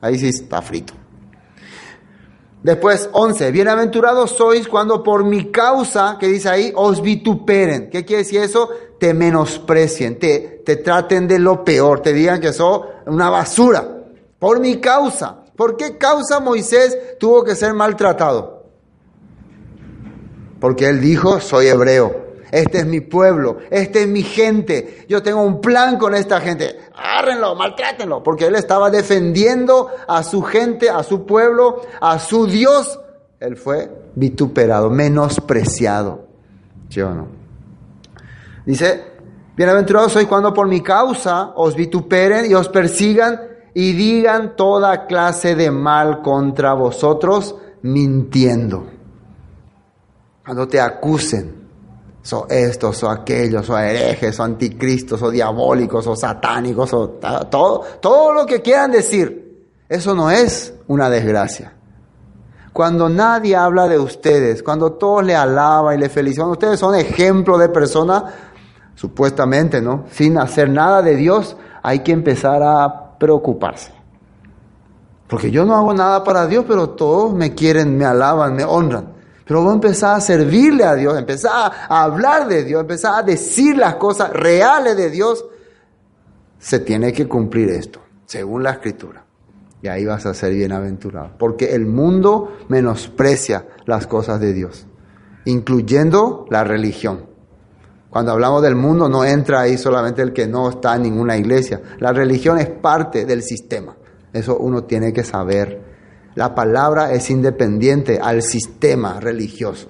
ahí 0.00 0.18
sí 0.18 0.28
está 0.28 0.62
frito. 0.62 0.94
Después, 2.66 3.08
11. 3.12 3.52
Bienaventurados 3.52 4.32
sois 4.32 4.66
cuando 4.66 5.00
por 5.00 5.22
mi 5.22 5.52
causa, 5.52 6.16
que 6.18 6.26
dice 6.26 6.48
ahí, 6.48 6.72
os 6.74 7.00
vituperen. 7.00 7.88
¿Qué 7.90 8.04
quiere 8.04 8.24
decir 8.24 8.40
eso? 8.40 8.68
Te 8.98 9.14
menosprecien, 9.14 10.18
te, 10.18 10.64
te 10.66 10.74
traten 10.74 11.28
de 11.28 11.38
lo 11.38 11.64
peor, 11.64 12.00
te 12.00 12.12
digan 12.12 12.40
que 12.40 12.52
sos 12.52 12.80
una 13.06 13.30
basura. 13.30 14.02
Por 14.40 14.58
mi 14.58 14.80
causa. 14.80 15.44
¿Por 15.54 15.76
qué 15.76 15.96
causa 15.96 16.40
Moisés 16.40 16.98
tuvo 17.20 17.44
que 17.44 17.54
ser 17.54 17.72
maltratado? 17.72 18.64
Porque 20.58 20.88
él 20.88 21.00
dijo, 21.00 21.38
soy 21.38 21.68
hebreo. 21.68 22.25
Este 22.56 22.78
es 22.78 22.86
mi 22.86 23.00
pueblo, 23.02 23.58
este 23.68 24.04
es 24.04 24.08
mi 24.08 24.22
gente. 24.22 25.04
Yo 25.10 25.22
tengo 25.22 25.42
un 25.42 25.60
plan 25.60 25.98
con 25.98 26.14
esta 26.14 26.40
gente. 26.40 26.78
Agárrenlo, 26.94 27.54
maltrátenlo, 27.54 28.22
porque 28.22 28.46
él 28.46 28.54
estaba 28.54 28.88
defendiendo 28.88 29.90
a 30.08 30.22
su 30.22 30.40
gente, 30.40 30.88
a 30.88 31.02
su 31.02 31.26
pueblo, 31.26 31.82
a 32.00 32.18
su 32.18 32.46
Dios. 32.46 32.98
Él 33.40 33.58
fue 33.58 33.90
vituperado, 34.14 34.88
menospreciado. 34.88 36.28
¿Sí 36.88 37.02
o 37.02 37.12
no? 37.12 37.28
Dice, 38.64 39.04
bienaventurados 39.54 40.12
soy 40.12 40.24
cuando 40.24 40.54
por 40.54 40.66
mi 40.66 40.80
causa 40.80 41.52
os 41.56 41.76
vituperen 41.76 42.50
y 42.50 42.54
os 42.54 42.70
persigan 42.70 43.38
y 43.74 43.92
digan 43.92 44.56
toda 44.56 45.04
clase 45.04 45.56
de 45.56 45.70
mal 45.70 46.22
contra 46.22 46.72
vosotros, 46.72 47.54
mintiendo. 47.82 48.86
Cuando 50.42 50.66
te 50.66 50.80
acusen 50.80 51.65
son 52.26 52.46
estos 52.50 53.04
o 53.04 53.08
aquellos, 53.08 53.70
o 53.70 53.78
herejes, 53.78 54.40
o 54.40 54.42
anticristos, 54.42 55.22
o 55.22 55.30
diabólicos, 55.30 56.08
o 56.08 56.16
satánicos, 56.16 56.92
o 56.92 57.10
todo, 57.48 57.84
todo 58.00 58.32
lo 58.32 58.44
que 58.44 58.60
quieran 58.60 58.90
decir. 58.90 59.64
Eso 59.88 60.12
no 60.12 60.28
es 60.28 60.74
una 60.88 61.08
desgracia. 61.08 61.74
Cuando 62.72 63.08
nadie 63.08 63.54
habla 63.54 63.86
de 63.86 64.00
ustedes, 64.00 64.64
cuando 64.64 64.94
todos 64.94 65.24
le 65.24 65.36
alaban 65.36 65.96
y 65.96 66.00
le 66.00 66.08
felicitan, 66.08 66.48
ustedes 66.48 66.80
son 66.80 66.96
ejemplo 66.96 67.58
de 67.58 67.68
persona, 67.68 68.24
supuestamente, 68.96 69.80
¿no? 69.80 70.06
Sin 70.10 70.36
hacer 70.36 70.68
nada 70.68 71.02
de 71.02 71.14
Dios, 71.14 71.56
hay 71.80 72.00
que 72.00 72.10
empezar 72.10 72.60
a 72.60 73.16
preocuparse. 73.20 73.92
Porque 75.28 75.52
yo 75.52 75.64
no 75.64 75.76
hago 75.76 75.94
nada 75.94 76.24
para 76.24 76.48
Dios, 76.48 76.64
pero 76.66 76.90
todos 76.90 77.32
me 77.32 77.54
quieren, 77.54 77.96
me 77.96 78.04
alaban, 78.04 78.56
me 78.56 78.64
honran. 78.64 79.15
Pero 79.46 79.62
vos 79.62 79.74
empezás 79.74 80.18
a 80.18 80.20
servirle 80.20 80.82
a 80.82 80.96
Dios, 80.96 81.16
empezás 81.16 81.52
a 81.52 82.02
hablar 82.02 82.48
de 82.48 82.64
Dios, 82.64 82.80
empezás 82.80 83.18
a 83.18 83.22
decir 83.22 83.76
las 83.76 83.94
cosas 83.94 84.30
reales 84.32 84.96
de 84.96 85.08
Dios. 85.08 85.44
Se 86.58 86.80
tiene 86.80 87.12
que 87.12 87.28
cumplir 87.28 87.68
esto, 87.68 88.00
según 88.24 88.64
la 88.64 88.72
escritura. 88.72 89.24
Y 89.82 89.86
ahí 89.86 90.04
vas 90.04 90.26
a 90.26 90.34
ser 90.34 90.52
bienaventurado. 90.52 91.30
Porque 91.38 91.76
el 91.76 91.86
mundo 91.86 92.56
menosprecia 92.68 93.68
las 93.84 94.08
cosas 94.08 94.40
de 94.40 94.52
Dios, 94.52 94.88
incluyendo 95.44 96.46
la 96.50 96.64
religión. 96.64 97.26
Cuando 98.10 98.32
hablamos 98.32 98.62
del 98.62 98.74
mundo 98.74 99.08
no 99.08 99.24
entra 99.24 99.60
ahí 99.60 99.78
solamente 99.78 100.22
el 100.22 100.32
que 100.32 100.48
no 100.48 100.70
está 100.70 100.96
en 100.96 101.02
ninguna 101.02 101.36
iglesia. 101.36 101.82
La 102.00 102.12
religión 102.12 102.58
es 102.58 102.68
parte 102.68 103.24
del 103.26 103.44
sistema. 103.44 103.94
Eso 104.32 104.56
uno 104.58 104.82
tiene 104.84 105.12
que 105.12 105.22
saber 105.22 105.85
la 106.36 106.54
palabra 106.54 107.12
es 107.12 107.30
independiente 107.30 108.20
al 108.22 108.42
sistema 108.42 109.18
religioso. 109.18 109.88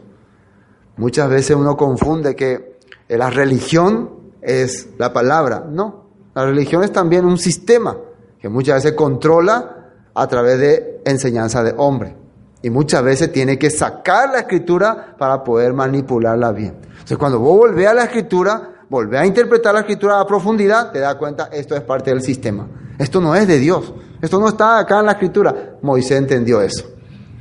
Muchas 0.96 1.28
veces 1.28 1.56
uno 1.56 1.76
confunde 1.76 2.34
que 2.36 2.78
la 3.08 3.30
religión 3.30 4.10
es 4.40 4.90
la 4.96 5.12
palabra. 5.12 5.66
No, 5.68 6.06
la 6.34 6.46
religión 6.46 6.84
es 6.84 6.92
también 6.92 7.24
un 7.24 7.36
sistema 7.36 7.96
que 8.40 8.48
muchas 8.48 8.76
veces 8.76 8.92
controla 8.92 9.90
a 10.14 10.26
través 10.28 10.58
de 10.60 11.02
enseñanza 11.04 11.64
de 11.64 11.74
hombre. 11.76 12.16
Y 12.62 12.70
muchas 12.70 13.02
veces 13.02 13.32
tiene 13.32 13.58
que 13.58 13.68
sacar 13.68 14.30
la 14.30 14.38
escritura 14.38 15.16
para 15.18 15.42
poder 15.42 15.72
manipularla 15.72 16.52
bien. 16.52 16.76
Entonces 16.90 17.18
cuando 17.18 17.40
vos 17.40 17.58
volvés 17.58 17.88
a 17.88 17.94
la 17.94 18.04
escritura, 18.04 18.84
volvés 18.88 19.20
a 19.20 19.26
interpretar 19.26 19.74
la 19.74 19.80
escritura 19.80 20.20
a 20.20 20.26
profundidad, 20.26 20.92
te 20.92 21.00
das 21.00 21.16
cuenta, 21.16 21.48
esto 21.52 21.74
es 21.74 21.82
parte 21.82 22.10
del 22.10 22.22
sistema. 22.22 22.68
Esto 22.98 23.20
no 23.20 23.34
es 23.34 23.48
de 23.48 23.58
Dios. 23.58 23.92
Esto 24.20 24.38
no 24.38 24.48
está 24.48 24.78
acá 24.78 25.00
en 25.00 25.06
la 25.06 25.12
escritura. 25.12 25.76
Moisés 25.82 26.18
entendió 26.18 26.60
eso. 26.60 26.96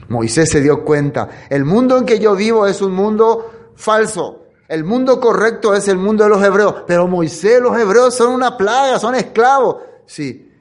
Moisés 0.10 0.50
se 0.50 0.62
dio 0.62 0.84
cuenta. 0.84 1.30
El 1.50 1.66
mundo 1.66 1.98
en 1.98 2.06
que 2.06 2.20
yo 2.20 2.36
vivo 2.36 2.68
es 2.68 2.82
un 2.82 2.94
mundo 2.94 3.72
falso. 3.76 4.44
El 4.68 4.84
mundo 4.84 5.20
correcto 5.20 5.74
es 5.74 5.88
el 5.88 5.98
mundo 5.98 6.24
de 6.24 6.30
los 6.30 6.44
hebreos. 6.44 6.84
Pero 6.88 7.08
Moisés, 7.08 7.62
los 7.62 7.78
hebreos 7.78 8.16
son 8.16 8.34
una 8.34 8.58
plaga, 8.58 9.00
son 9.00 9.16
esclavos. 9.16 9.78
Sí. 10.06 10.52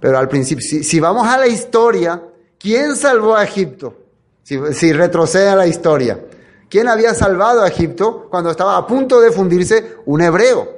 Pero 0.00 0.18
al 0.18 0.28
principio, 0.28 0.64
si, 0.66 1.00
vamos 1.00 1.26
a 1.26 1.38
la 1.38 1.46
historia, 1.46 2.22
¿quién 2.58 2.96
salvó 2.96 3.34
a 3.34 3.44
Egipto? 3.44 3.94
Si, 4.42 4.58
si 4.72 4.92
retrocede 4.92 5.48
a 5.48 5.56
la 5.56 5.66
historia. 5.66 6.20
¿Quién 6.68 6.88
había 6.88 7.14
salvado 7.14 7.62
a 7.62 7.68
Egipto 7.68 8.28
cuando 8.30 8.50
estaba 8.50 8.76
a 8.76 8.86
punto 8.86 9.20
de 9.20 9.30
fundirse? 9.30 9.96
Un 10.06 10.22
hebreo. 10.22 10.68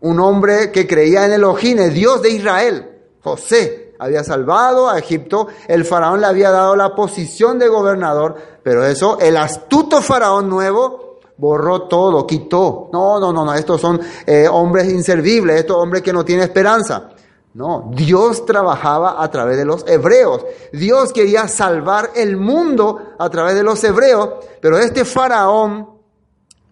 Un 0.00 0.20
hombre 0.20 0.70
que 0.70 0.86
creía 0.86 1.24
en 1.24 1.32
el 1.32 1.94
Dios 1.94 2.22
de 2.22 2.30
Israel. 2.30 2.90
José 3.22 3.83
había 4.04 4.22
salvado 4.22 4.88
a 4.88 4.98
Egipto, 4.98 5.48
el 5.66 5.84
faraón 5.84 6.20
le 6.20 6.26
había 6.26 6.50
dado 6.50 6.76
la 6.76 6.94
posición 6.94 7.58
de 7.58 7.68
gobernador, 7.68 8.36
pero 8.62 8.84
eso, 8.84 9.18
el 9.18 9.36
astuto 9.36 10.02
faraón 10.02 10.48
nuevo 10.48 11.20
borró 11.36 11.82
todo, 11.82 12.26
quitó. 12.26 12.90
No, 12.92 13.18
no, 13.18 13.32
no, 13.32 13.44
no, 13.44 13.54
estos 13.54 13.80
son 13.80 14.00
eh, 14.26 14.46
hombres 14.50 14.92
inservibles, 14.92 15.60
estos 15.60 15.76
hombres 15.76 16.02
que 16.02 16.12
no 16.12 16.24
tienen 16.24 16.44
esperanza. 16.44 17.10
No, 17.54 17.90
Dios 17.94 18.44
trabajaba 18.44 19.22
a 19.22 19.30
través 19.30 19.56
de 19.56 19.64
los 19.64 19.86
hebreos. 19.86 20.44
Dios 20.72 21.12
quería 21.12 21.46
salvar 21.46 22.10
el 22.16 22.36
mundo 22.36 23.14
a 23.18 23.30
través 23.30 23.54
de 23.54 23.62
los 23.62 23.82
hebreos, 23.84 24.30
pero 24.60 24.76
este 24.76 25.04
faraón 25.04 25.88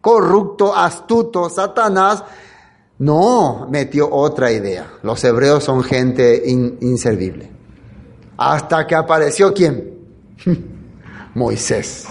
corrupto, 0.00 0.74
astuto, 0.74 1.48
Satanás, 1.48 2.24
no, 3.02 3.66
metió 3.68 4.08
otra 4.08 4.52
idea. 4.52 4.86
Los 5.02 5.24
hebreos 5.24 5.64
son 5.64 5.82
gente 5.82 6.40
inservible. 6.46 7.50
Hasta 8.36 8.86
que 8.86 8.94
apareció 8.94 9.52
quién? 9.52 9.92
Moisés. 11.34 12.06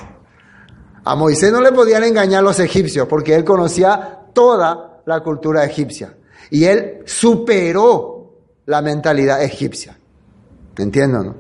A 1.06 1.16
Moisés 1.16 1.50
no 1.50 1.62
le 1.62 1.72
podían 1.72 2.04
engañar 2.04 2.44
los 2.44 2.60
egipcios 2.60 3.08
porque 3.08 3.34
él 3.34 3.46
conocía 3.46 4.20
toda 4.34 5.02
la 5.06 5.22
cultura 5.22 5.64
egipcia. 5.64 6.14
Y 6.50 6.66
él 6.66 7.04
superó 7.06 8.34
la 8.66 8.82
mentalidad 8.82 9.42
egipcia. 9.42 9.98
¿Entienden? 10.78 11.24
No? 11.24 11.36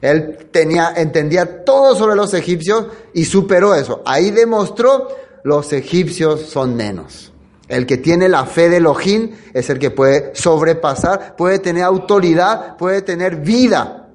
Él 0.00 0.48
tenía, 0.50 0.94
entendía 0.96 1.64
todo 1.64 1.94
sobre 1.94 2.16
los 2.16 2.34
egipcios 2.34 2.88
y 3.14 3.24
superó 3.26 3.76
eso. 3.76 4.02
Ahí 4.04 4.32
demostró 4.32 5.06
los 5.44 5.72
egipcios 5.72 6.40
son 6.40 6.74
menos. 6.74 7.32
El 7.68 7.84
que 7.86 7.98
tiene 7.98 8.28
la 8.28 8.46
fe 8.46 8.70
de 8.70 8.78
Elohim 8.78 9.30
es 9.52 9.68
el 9.68 9.78
que 9.78 9.90
puede 9.90 10.34
sobrepasar, 10.34 11.36
puede 11.36 11.58
tener 11.58 11.84
autoridad, 11.84 12.76
puede 12.78 13.02
tener 13.02 13.36
vida 13.36 14.08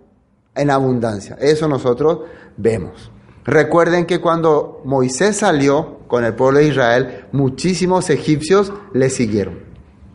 en 0.56 0.72
abundancia. 0.72 1.38
Eso 1.39 1.68
nosotros 1.68 2.22
vemos. 2.58 3.12
Recuerden 3.45 4.06
que 4.06 4.20
cuando 4.20 4.82
Moisés 4.86 5.38
salió 5.38 5.99
con 6.08 6.24
el 6.24 6.34
pueblo 6.34 6.60
de 6.60 6.68
Israel, 6.68 7.26
muchísimos 7.32 8.10
egipcios 8.10 8.74
le 8.93 9.10
siguieron. 9.10 9.60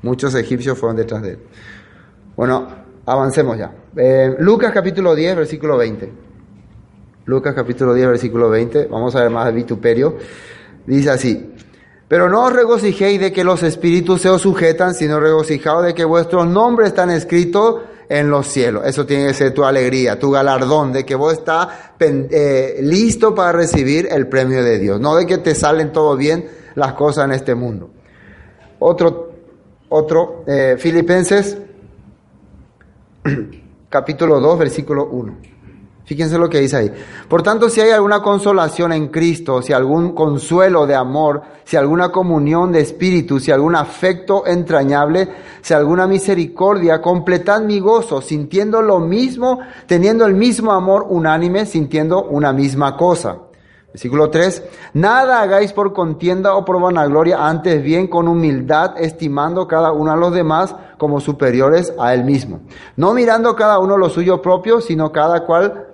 Muchos 0.02 0.34
egipcios 0.34 0.78
fueron 0.78 0.96
detrás 0.96 1.22
de 1.22 1.30
él. 1.32 1.38
Bueno, 2.36 2.68
avancemos 3.04 3.58
ya. 3.58 3.72
Eh, 3.96 4.34
Lucas 4.38 4.72
capítulo 4.72 5.14
10, 5.14 5.36
versículo 5.36 5.76
20. 5.76 6.12
Lucas 7.26 7.54
capítulo 7.54 7.94
10, 7.94 8.08
versículo 8.08 8.48
20. 8.48 8.86
Vamos 8.86 9.14
a 9.14 9.22
ver 9.22 9.30
más 9.30 9.46
de 9.46 9.52
vituperio. 9.52 10.16
Dice 10.86 11.10
así. 11.10 11.54
Pero 12.08 12.30
no 12.30 12.44
os 12.44 12.52
regocijéis 12.52 13.20
de 13.20 13.32
que 13.32 13.44
los 13.44 13.62
espíritus 13.62 14.22
se 14.22 14.30
os 14.30 14.40
sujetan, 14.40 14.94
sino 14.94 15.20
regocijaos 15.20 15.84
de 15.84 15.94
que 15.94 16.06
vuestros 16.06 16.46
nombres 16.46 16.88
están 16.88 17.10
escritos 17.10 17.82
en 18.08 18.30
los 18.30 18.46
cielos. 18.46 18.84
Eso 18.86 19.04
tiene 19.04 19.26
que 19.26 19.34
ser 19.34 19.52
tu 19.52 19.64
alegría, 19.64 20.18
tu 20.18 20.30
galardón, 20.30 20.92
de 20.92 21.04
que 21.04 21.14
vos 21.14 21.34
estás 21.34 21.68
eh, 22.00 22.78
listo 22.80 23.34
para 23.34 23.52
recibir 23.52 24.08
el 24.10 24.26
premio 24.26 24.64
de 24.64 24.78
Dios, 24.78 24.98
no 24.98 25.16
de 25.16 25.26
que 25.26 25.36
te 25.38 25.54
salen 25.54 25.92
todo 25.92 26.16
bien 26.16 26.48
las 26.74 26.94
cosas 26.94 27.26
en 27.26 27.32
este 27.32 27.54
mundo. 27.54 27.90
Otro, 28.78 29.32
otro, 29.90 30.44
eh, 30.46 30.76
Filipenses 30.78 31.58
capítulo 33.90 34.40
2, 34.40 34.58
versículo 34.58 35.06
1. 35.06 35.57
Fíjense 36.08 36.38
lo 36.38 36.48
que 36.48 36.60
dice 36.60 36.76
ahí. 36.78 36.92
Por 37.28 37.42
tanto, 37.42 37.68
si 37.68 37.82
hay 37.82 37.90
alguna 37.90 38.22
consolación 38.22 38.94
en 38.94 39.08
Cristo, 39.08 39.60
si 39.60 39.74
algún 39.74 40.14
consuelo 40.14 40.86
de 40.86 40.94
amor, 40.94 41.42
si 41.64 41.76
alguna 41.76 42.08
comunión 42.10 42.72
de 42.72 42.80
espíritu, 42.80 43.38
si 43.38 43.50
algún 43.50 43.74
afecto 43.74 44.46
entrañable, 44.46 45.28
si 45.60 45.74
alguna 45.74 46.06
misericordia, 46.06 47.02
completad 47.02 47.60
mi 47.60 47.78
gozo, 47.78 48.22
sintiendo 48.22 48.80
lo 48.80 49.00
mismo, 49.00 49.58
teniendo 49.86 50.24
el 50.24 50.32
mismo 50.32 50.72
amor 50.72 51.04
unánime, 51.10 51.66
sintiendo 51.66 52.24
una 52.24 52.54
misma 52.54 52.96
cosa. 52.96 53.40
Versículo 53.92 54.30
3. 54.30 54.62
Nada 54.94 55.42
hagáis 55.42 55.74
por 55.74 55.92
contienda 55.92 56.54
o 56.54 56.64
por 56.64 56.80
vanagloria, 56.80 57.46
antes 57.46 57.82
bien 57.82 58.06
con 58.06 58.28
humildad, 58.28 58.94
estimando 58.96 59.68
cada 59.68 59.92
uno 59.92 60.12
a 60.12 60.16
los 60.16 60.32
demás 60.32 60.74
como 60.96 61.20
superiores 61.20 61.92
a 61.98 62.14
él 62.14 62.24
mismo. 62.24 62.60
No 62.96 63.12
mirando 63.12 63.54
cada 63.56 63.78
uno 63.78 63.98
lo 63.98 64.08
suyo 64.08 64.40
propio, 64.40 64.80
sino 64.80 65.12
cada 65.12 65.44
cual 65.44 65.87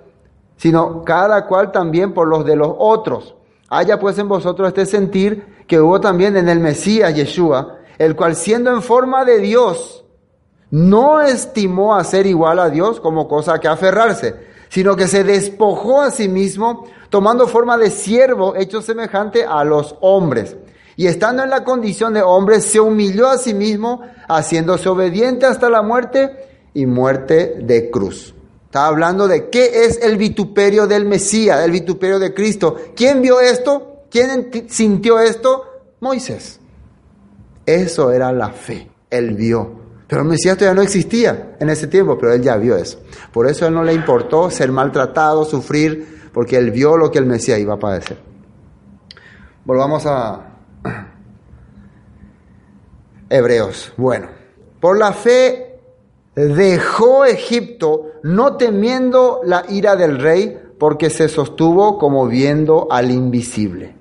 sino 0.57 1.03
cada 1.03 1.45
cual 1.47 1.71
también 1.71 2.13
por 2.13 2.27
los 2.27 2.45
de 2.45 2.55
los 2.55 2.71
otros. 2.77 3.35
Haya 3.69 3.99
pues 3.99 4.17
en 4.19 4.27
vosotros 4.27 4.67
este 4.67 4.85
sentir 4.85 5.63
que 5.67 5.79
hubo 5.79 5.99
también 5.99 6.37
en 6.37 6.49
el 6.49 6.59
Mesías 6.59 7.15
Yeshua, 7.15 7.79
el 7.97 8.15
cual 8.15 8.35
siendo 8.35 8.71
en 8.71 8.81
forma 8.81 9.25
de 9.25 9.39
Dios, 9.39 10.05
no 10.71 11.21
estimó 11.21 11.95
a 11.95 12.03
ser 12.03 12.25
igual 12.27 12.59
a 12.59 12.69
Dios 12.69 12.99
como 12.99 13.27
cosa 13.27 13.59
que 13.59 13.67
aferrarse, 13.67 14.35
sino 14.69 14.95
que 14.95 15.07
se 15.07 15.23
despojó 15.23 16.01
a 16.01 16.11
sí 16.11 16.27
mismo, 16.27 16.85
tomando 17.09 17.47
forma 17.47 17.77
de 17.77 17.89
siervo, 17.89 18.55
hecho 18.55 18.81
semejante 18.81 19.45
a 19.45 19.63
los 19.63 19.95
hombres. 20.01 20.57
Y 20.97 21.07
estando 21.07 21.43
en 21.43 21.49
la 21.49 21.63
condición 21.63 22.13
de 22.13 22.21
hombre, 22.21 22.61
se 22.61 22.79
humilló 22.79 23.29
a 23.29 23.37
sí 23.37 23.53
mismo, 23.53 24.01
haciéndose 24.27 24.89
obediente 24.89 25.45
hasta 25.45 25.69
la 25.69 25.81
muerte 25.81 26.69
y 26.73 26.85
muerte 26.85 27.57
de 27.61 27.89
cruz. 27.89 28.34
Está 28.75 28.87
hablando 28.87 29.29
de 29.29 29.49
qué 29.49 29.85
es 29.85 30.01
el 30.03 30.17
vituperio 30.17 30.85
del 30.85 31.05
Mesías, 31.05 31.63
el 31.63 31.71
vituperio 31.71 32.19
de 32.19 32.33
Cristo. 32.33 32.75
¿Quién 32.93 33.21
vio 33.21 33.39
esto? 33.39 34.01
¿Quién 34.11 34.67
sintió 34.67 35.17
esto? 35.17 35.63
Moisés. 36.01 36.59
Eso 37.65 38.11
era 38.11 38.33
la 38.33 38.49
fe. 38.49 38.91
Él 39.09 39.33
vio. 39.33 39.71
Pero 40.09 40.23
el 40.23 40.27
Mesías 40.27 40.57
todavía 40.57 40.75
no 40.75 40.81
existía 40.81 41.55
en 41.57 41.69
ese 41.69 41.87
tiempo, 41.87 42.17
pero 42.17 42.33
él 42.33 42.41
ya 42.41 42.57
vio 42.57 42.75
eso. 42.75 42.99
Por 43.31 43.47
eso 43.47 43.63
a 43.63 43.69
él 43.69 43.73
no 43.73 43.81
le 43.81 43.93
importó 43.93 44.51
ser 44.51 44.73
maltratado, 44.73 45.45
sufrir, 45.45 46.29
porque 46.33 46.57
él 46.57 46.71
vio 46.71 46.97
lo 46.97 47.09
que 47.09 47.19
el 47.19 47.27
Mesías 47.27 47.59
iba 47.59 47.75
a 47.75 47.79
padecer. 47.79 48.17
Volvamos 49.63 50.05
a 50.05 50.49
Hebreos. 53.29 53.93
Bueno, 53.95 54.27
por 54.81 54.99
la 54.99 55.13
fe 55.13 55.79
dejó 56.35 57.23
Egipto, 57.23 58.11
no 58.25 58.57
temiendo 58.57 59.41
la 59.43 59.65
ira 59.69 59.95
del 59.95 60.17
rey, 60.17 60.59
porque 60.79 61.11
se 61.11 61.29
sostuvo 61.29 61.99
como 61.99 62.25
viendo 62.25 62.87
al 62.89 63.11
invisible. 63.11 63.95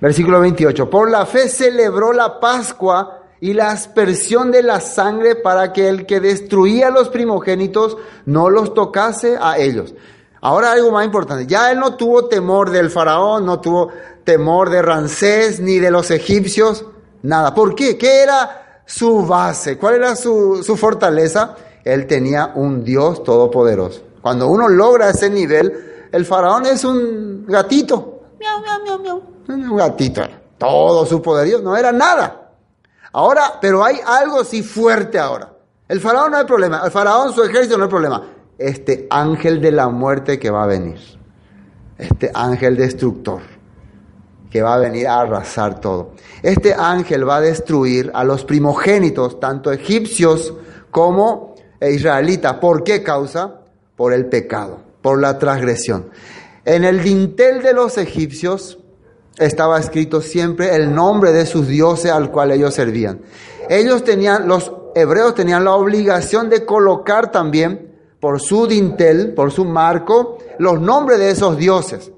Versículo 0.00 0.40
28. 0.40 0.88
Por 0.88 1.10
la 1.10 1.26
fe 1.26 1.50
celebró 1.50 2.14
la 2.14 2.40
Pascua 2.40 3.24
y 3.38 3.52
la 3.52 3.70
aspersión 3.70 4.50
de 4.50 4.62
la 4.62 4.80
sangre 4.80 5.34
para 5.34 5.74
que 5.74 5.90
el 5.90 6.06
que 6.06 6.20
destruía 6.20 6.88
a 6.88 6.90
los 6.90 7.10
primogénitos 7.10 7.98
no 8.24 8.48
los 8.48 8.72
tocase 8.72 9.36
a 9.38 9.58
ellos. 9.58 9.94
Ahora 10.40 10.72
algo 10.72 10.90
más 10.90 11.04
importante. 11.04 11.46
Ya 11.46 11.70
él 11.70 11.80
no 11.80 11.96
tuvo 11.96 12.28
temor 12.28 12.70
del 12.70 12.88
faraón, 12.88 13.44
no 13.44 13.60
tuvo 13.60 13.90
temor 14.24 14.70
de 14.70 14.80
Ramsés 14.80 15.60
ni 15.60 15.78
de 15.78 15.90
los 15.90 16.10
egipcios, 16.10 16.86
nada. 17.20 17.54
¿Por 17.54 17.74
qué? 17.74 17.98
¿Qué 17.98 18.22
era 18.22 18.82
su 18.86 19.26
base? 19.26 19.76
¿Cuál 19.76 19.96
era 19.96 20.16
su, 20.16 20.62
su 20.64 20.78
fortaleza? 20.78 21.56
Él 21.88 22.06
tenía 22.06 22.52
un 22.54 22.84
Dios 22.84 23.24
todopoderoso. 23.24 24.02
Cuando 24.20 24.46
uno 24.48 24.68
logra 24.68 25.08
ese 25.08 25.30
nivel, 25.30 26.08
el 26.12 26.26
faraón 26.26 26.66
es 26.66 26.84
un 26.84 27.46
gatito. 27.46 28.24
Miau, 28.38 28.60
miau, 28.60 28.82
miau, 28.82 28.98
miau. 28.98 29.22
Un 29.48 29.74
gatito. 29.74 30.20
Todo 30.58 31.06
su 31.06 31.22
poderío 31.22 31.62
no 31.62 31.74
era 31.74 31.90
nada. 31.90 32.50
Ahora, 33.12 33.54
pero 33.58 33.82
hay 33.82 33.96
algo 34.04 34.44
sí 34.44 34.62
fuerte 34.62 35.18
ahora. 35.18 35.50
El 35.88 35.98
faraón 35.98 36.32
no 36.32 36.36
hay 36.36 36.44
problema. 36.44 36.82
El 36.84 36.90
faraón, 36.90 37.32
su 37.32 37.42
ejército 37.42 37.78
no 37.78 37.84
hay 37.84 37.90
problema. 37.90 38.22
Este 38.58 39.06
ángel 39.08 39.58
de 39.58 39.72
la 39.72 39.88
muerte 39.88 40.38
que 40.38 40.50
va 40.50 40.64
a 40.64 40.66
venir. 40.66 40.98
Este 41.96 42.30
ángel 42.34 42.76
destructor 42.76 43.40
que 44.50 44.60
va 44.60 44.74
a 44.74 44.78
venir 44.78 45.08
a 45.08 45.20
arrasar 45.20 45.80
todo. 45.80 46.10
Este 46.42 46.74
ángel 46.74 47.26
va 47.26 47.36
a 47.36 47.40
destruir 47.40 48.10
a 48.12 48.24
los 48.24 48.44
primogénitos, 48.44 49.40
tanto 49.40 49.72
egipcios 49.72 50.52
como 50.90 51.56
israelitas. 51.80 52.54
¿Por 52.54 52.84
qué 52.84 53.02
causa? 53.02 53.60
Por 53.96 54.12
el 54.12 54.26
pecado, 54.26 54.80
por 55.02 55.20
la 55.20 55.38
transgresión. 55.38 56.10
En 56.64 56.84
el 56.84 57.02
dintel 57.02 57.62
de 57.62 57.72
los 57.72 57.98
egipcios 57.98 58.78
estaba 59.38 59.78
escrito 59.78 60.20
siempre 60.20 60.74
el 60.74 60.94
nombre 60.94 61.32
de 61.32 61.46
sus 61.46 61.68
dioses 61.68 62.10
al 62.10 62.30
cual 62.30 62.50
ellos 62.50 62.74
servían. 62.74 63.20
Ellos 63.68 64.04
tenían, 64.04 64.48
los 64.48 64.72
hebreos 64.94 65.34
tenían 65.34 65.64
la 65.64 65.74
obligación 65.74 66.48
de 66.50 66.64
colocar 66.64 67.30
también 67.30 67.96
por 68.20 68.40
su 68.40 68.66
dintel, 68.66 69.34
por 69.34 69.52
su 69.52 69.64
marco, 69.64 70.38
los 70.58 70.80
nombres 70.80 71.18
de 71.18 71.30
esos 71.30 71.56
dioses. 71.56 72.10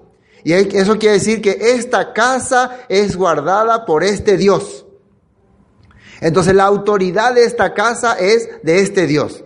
Y 0.43 0.55
eso 0.55 0.99
quiere 0.99 1.19
decir 1.19 1.43
que 1.43 1.59
esta 1.61 2.13
casa 2.13 2.79
es 2.89 3.17
guardada 3.17 3.85
por 3.85 4.03
este 4.03 4.37
Dios. 4.37 4.87
Entonces 6.21 6.55
la 6.55 6.65
autoridad 6.65 7.35
de 7.35 7.45
esta 7.45 7.75
casa 7.75 8.15
es 8.19 8.49
de 8.63 8.81
este 8.81 9.07
Dios. 9.07 9.45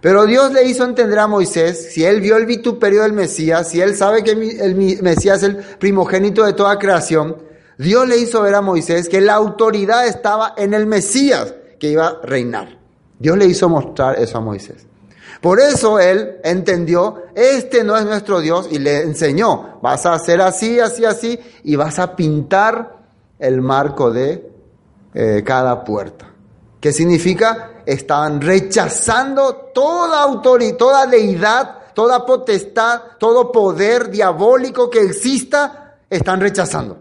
Pero 0.00 0.24
Dios 0.24 0.52
le 0.52 0.64
hizo 0.64 0.84
entender 0.84 1.18
a 1.18 1.26
Moisés, 1.26 1.92
si 1.92 2.04
él 2.04 2.20
vio 2.20 2.36
el 2.36 2.46
vituperio 2.46 3.02
del 3.02 3.12
Mesías, 3.12 3.68
si 3.68 3.80
él 3.80 3.94
sabe 3.94 4.24
que 4.24 4.30
el 4.30 4.74
Mesías 5.02 5.38
es 5.38 5.42
el 5.44 5.56
primogénito 5.56 6.44
de 6.44 6.54
toda 6.54 6.78
creación, 6.78 7.36
Dios 7.76 8.08
le 8.08 8.18
hizo 8.18 8.42
ver 8.42 8.54
a 8.54 8.60
Moisés 8.60 9.08
que 9.08 9.20
la 9.20 9.34
autoridad 9.34 10.06
estaba 10.06 10.54
en 10.56 10.74
el 10.74 10.86
Mesías 10.86 11.54
que 11.78 11.88
iba 11.88 12.08
a 12.08 12.20
reinar. 12.22 12.78
Dios 13.18 13.36
le 13.36 13.46
hizo 13.46 13.68
mostrar 13.68 14.18
eso 14.18 14.38
a 14.38 14.40
Moisés. 14.40 14.86
Por 15.40 15.60
eso 15.60 15.98
él 15.98 16.36
entendió, 16.44 17.22
este 17.34 17.82
no 17.82 17.96
es 17.96 18.04
nuestro 18.04 18.40
Dios 18.40 18.68
y 18.70 18.78
le 18.78 19.02
enseñó, 19.02 19.78
vas 19.80 20.04
a 20.04 20.12
hacer 20.12 20.42
así, 20.42 20.78
así, 20.78 21.04
así 21.04 21.38
y 21.64 21.76
vas 21.76 21.98
a 21.98 22.14
pintar 22.16 22.98
el 23.38 23.62
marco 23.62 24.10
de 24.10 24.50
eh, 25.14 25.42
cada 25.44 25.82
puerta. 25.84 26.30
¿Qué 26.80 26.92
significa? 26.92 27.69
Estaban 27.86 28.40
rechazando 28.40 29.70
toda 29.74 30.22
autoridad, 30.22 30.76
toda 30.76 31.06
deidad, 31.06 31.78
toda 31.94 32.24
potestad, 32.24 33.02
todo 33.18 33.50
poder 33.50 34.10
diabólico 34.10 34.88
que 34.88 35.00
exista, 35.02 35.96
están 36.08 36.40
rechazando. 36.40 36.98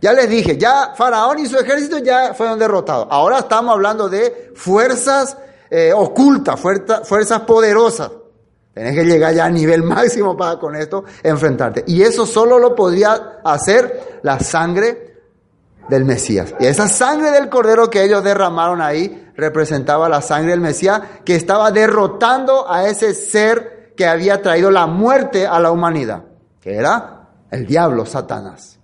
Ya 0.00 0.12
les 0.12 0.28
dije, 0.28 0.56
ya 0.56 0.94
Faraón 0.96 1.38
y 1.40 1.46
su 1.46 1.58
ejército 1.58 1.98
ya 1.98 2.32
fueron 2.34 2.58
derrotados. 2.58 3.06
Ahora 3.10 3.40
estamos 3.40 3.74
hablando 3.74 4.08
de 4.08 4.52
fuerzas 4.54 5.36
eh, 5.68 5.92
ocultas, 5.94 6.58
fuerza, 6.58 7.04
fuerzas 7.04 7.40
poderosas. 7.40 8.10
Tenés 8.72 8.94
que 8.94 9.04
llegar 9.04 9.34
ya 9.34 9.44
a 9.44 9.50
nivel 9.50 9.82
máximo 9.84 10.36
para 10.36 10.58
con 10.58 10.74
esto 10.74 11.04
enfrentarte. 11.22 11.84
Y 11.86 12.02
eso 12.02 12.24
solo 12.24 12.58
lo 12.58 12.74
podría 12.74 13.40
hacer 13.44 14.20
la 14.22 14.40
sangre 14.40 15.09
del 15.90 16.04
Mesías. 16.04 16.54
Y 16.60 16.66
esa 16.66 16.88
sangre 16.88 17.32
del 17.32 17.48
cordero 17.48 17.90
que 17.90 18.04
ellos 18.04 18.24
derramaron 18.24 18.80
ahí 18.80 19.28
representaba 19.36 20.08
la 20.08 20.22
sangre 20.22 20.52
del 20.52 20.60
Mesías 20.60 21.02
que 21.24 21.34
estaba 21.34 21.70
derrotando 21.70 22.70
a 22.70 22.86
ese 22.86 23.12
ser 23.12 23.92
que 23.96 24.06
había 24.06 24.40
traído 24.40 24.70
la 24.70 24.86
muerte 24.86 25.46
a 25.46 25.58
la 25.58 25.72
humanidad, 25.72 26.22
que 26.60 26.74
era 26.74 27.28
el 27.50 27.66
diablo, 27.66 28.06
Satanás. 28.06 28.78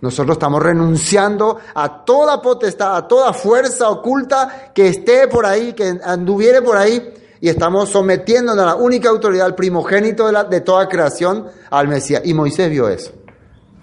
Nosotros 0.00 0.36
estamos 0.36 0.62
renunciando 0.62 1.58
a 1.74 2.04
toda 2.04 2.40
potestad, 2.40 2.96
a 2.96 3.06
toda 3.06 3.32
fuerza 3.32 3.88
oculta 3.90 4.70
que 4.74 4.88
esté 4.88 5.28
por 5.28 5.46
ahí, 5.46 5.74
que 5.74 5.98
anduviere 6.04 6.62
por 6.62 6.76
ahí, 6.76 7.14
y 7.40 7.48
estamos 7.48 7.88
sometiéndonos 7.88 8.62
a 8.62 8.66
la 8.66 8.74
única 8.76 9.08
autoridad, 9.08 9.46
al 9.46 9.54
primogénito 9.54 10.30
de, 10.30 10.44
de 10.48 10.60
toda 10.60 10.88
creación, 10.88 11.48
al 11.70 11.88
Mesías. 11.88 12.22
Y 12.24 12.34
Moisés 12.34 12.70
vio 12.70 12.88
eso. 12.88 13.12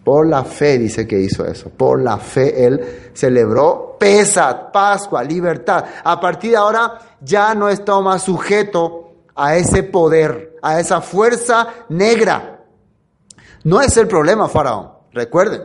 Por 0.10 0.28
la 0.28 0.44
fe 0.44 0.80
dice 0.80 1.08
que 1.08 1.20
hizo 1.20 1.46
eso. 1.46 1.70
Por 1.70 2.02
la 2.02 2.18
fe 2.18 2.66
él 2.66 3.12
celebró 3.14 3.96
Pesat, 4.00 4.72
Pascua, 4.72 5.24
libertad. 5.24 5.86
A 6.04 6.20
partir 6.20 6.50
de 6.50 6.58
ahora 6.58 6.98
ya 7.22 7.54
no 7.54 7.70
está 7.70 8.00
más 8.00 8.24
sujeto 8.24 9.12
a 9.36 9.56
ese 9.56 9.84
poder, 9.84 10.58
a 10.64 10.80
esa 10.80 11.00
fuerza 11.00 11.68
negra. 11.90 12.60
No 13.66 13.82
es 13.82 13.96
el 13.98 14.08
problema, 14.08 14.50
Faraón. 14.50 14.90
Recuerden, 15.14 15.62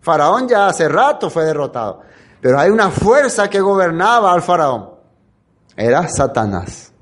Faraón 0.00 0.46
ya 0.46 0.68
hace 0.68 0.88
rato 0.88 1.28
fue 1.28 1.44
derrotado. 1.44 2.02
Pero 2.40 2.60
hay 2.60 2.70
una 2.70 2.90
fuerza 2.90 3.50
que 3.50 3.58
gobernaba 3.58 4.32
al 4.32 4.42
Faraón. 4.42 4.90
Era 5.76 6.06
Satanás. 6.06 6.92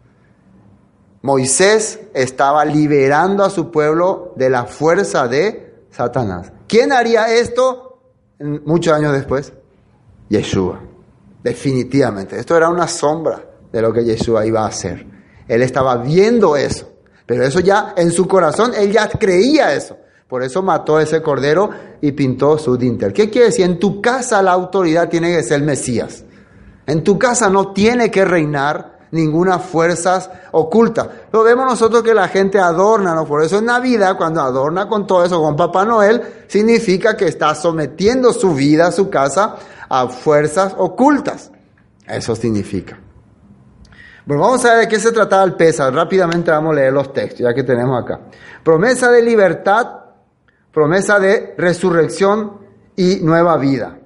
Moisés 1.21 2.01
estaba 2.15 2.65
liberando 2.65 3.45
a 3.45 3.51
su 3.51 3.71
pueblo 3.71 4.33
de 4.37 4.49
la 4.49 4.65
fuerza 4.65 5.29
de 5.29 5.85
Satanás. 5.91 6.56
¿Quién 6.67 6.93
haría 6.93 7.33
esto 7.35 8.01
muchos 8.65 8.93
años 8.93 9.13
después? 9.13 9.53
Yeshua. 10.29 10.81
Definitivamente. 11.43 12.39
Esto 12.39 12.57
era 12.57 12.69
una 12.69 12.89
sombra 12.89 13.45
de 13.73 13.83
lo 13.83 13.93
que 13.93 14.05
Yeshua 14.05 14.47
iba 14.47 14.65
a 14.65 14.69
hacer. 14.69 15.07
Él 15.47 15.63
estaba 15.63 15.97
viendo 15.97 16.57
eso. 16.57 16.93
Pero 17.25 17.45
eso 17.45 17.61
ya, 17.61 17.95
en 17.97 18.11
su 18.11 18.27
corazón, 18.27 18.73
él 18.77 18.93
ya 18.93 19.09
creía 19.09 19.75
eso. 19.75 19.97
Por 20.29 20.43
eso 20.43 20.63
mató 20.63 20.97
a 20.97 21.03
ese 21.03 21.23
cordero 21.23 21.71
y 22.01 22.13
pintó 22.13 22.59
su 22.59 22.77
dintel. 22.77 23.13
¿Qué 23.13 23.31
quiere 23.31 23.49
decir? 23.49 23.65
En 23.65 23.79
tu 23.79 24.01
casa 24.01 24.43
la 24.43 24.53
autoridad 24.53 25.09
tiene 25.09 25.35
que 25.35 25.43
ser 25.43 25.63
Mesías. 25.63 26.25
En 26.87 27.05
tu 27.05 27.19
casa 27.19 27.49
no 27.49 27.73
tiene 27.73 28.11
que 28.11 28.25
reinar 28.25 28.96
ninguna 29.17 29.59
fuerzas 29.59 30.31
oculta. 30.53 31.11
Lo 31.33 31.43
vemos 31.43 31.67
nosotros 31.67 32.03
que 32.03 32.15
la 32.15 32.29
gente 32.29 32.61
adorna, 32.61 33.15
¿no? 33.15 33.27
Por 33.27 33.43
eso 33.43 33.59
en 33.59 33.65
Navidad, 33.65 34.17
cuando 34.17 34.41
adorna 34.41 34.89
con 34.89 35.07
todo 35.07 35.25
eso, 35.25 35.43
con 35.43 35.57
Papá 35.57 35.85
Noel, 35.85 36.23
significa 36.47 37.17
que 37.17 37.27
está 37.27 37.55
sometiendo 37.55 38.33
su 38.33 38.55
vida, 38.55 38.93
su 38.93 39.11
casa, 39.11 39.57
a 39.89 40.09
fuerzas 40.09 40.75
ocultas. 40.79 41.51
Eso 42.07 42.37
significa. 42.37 42.99
Bueno, 44.25 44.43
vamos 44.43 44.65
a 44.65 44.75
ver 44.75 44.81
de 44.81 44.89
qué 44.89 44.99
se 44.99 45.13
trataba 45.13 45.45
el 45.45 45.55
Pesas. 45.55 45.95
Rápidamente 45.95 46.51
vamos 46.51 46.73
a 46.73 46.77
leer 46.77 46.93
los 46.93 47.13
textos, 47.13 47.41
ya 47.41 47.55
que 47.55 47.63
tenemos 47.63 48.03
acá. 48.03 48.21
Promesa 48.63 49.11
de 49.11 49.23
libertad, 49.23 49.87
promesa 50.73 51.19
de 51.19 51.55
resurrección 51.57 52.59
y 52.97 53.21
nueva 53.23 53.57
vida. 53.57 53.99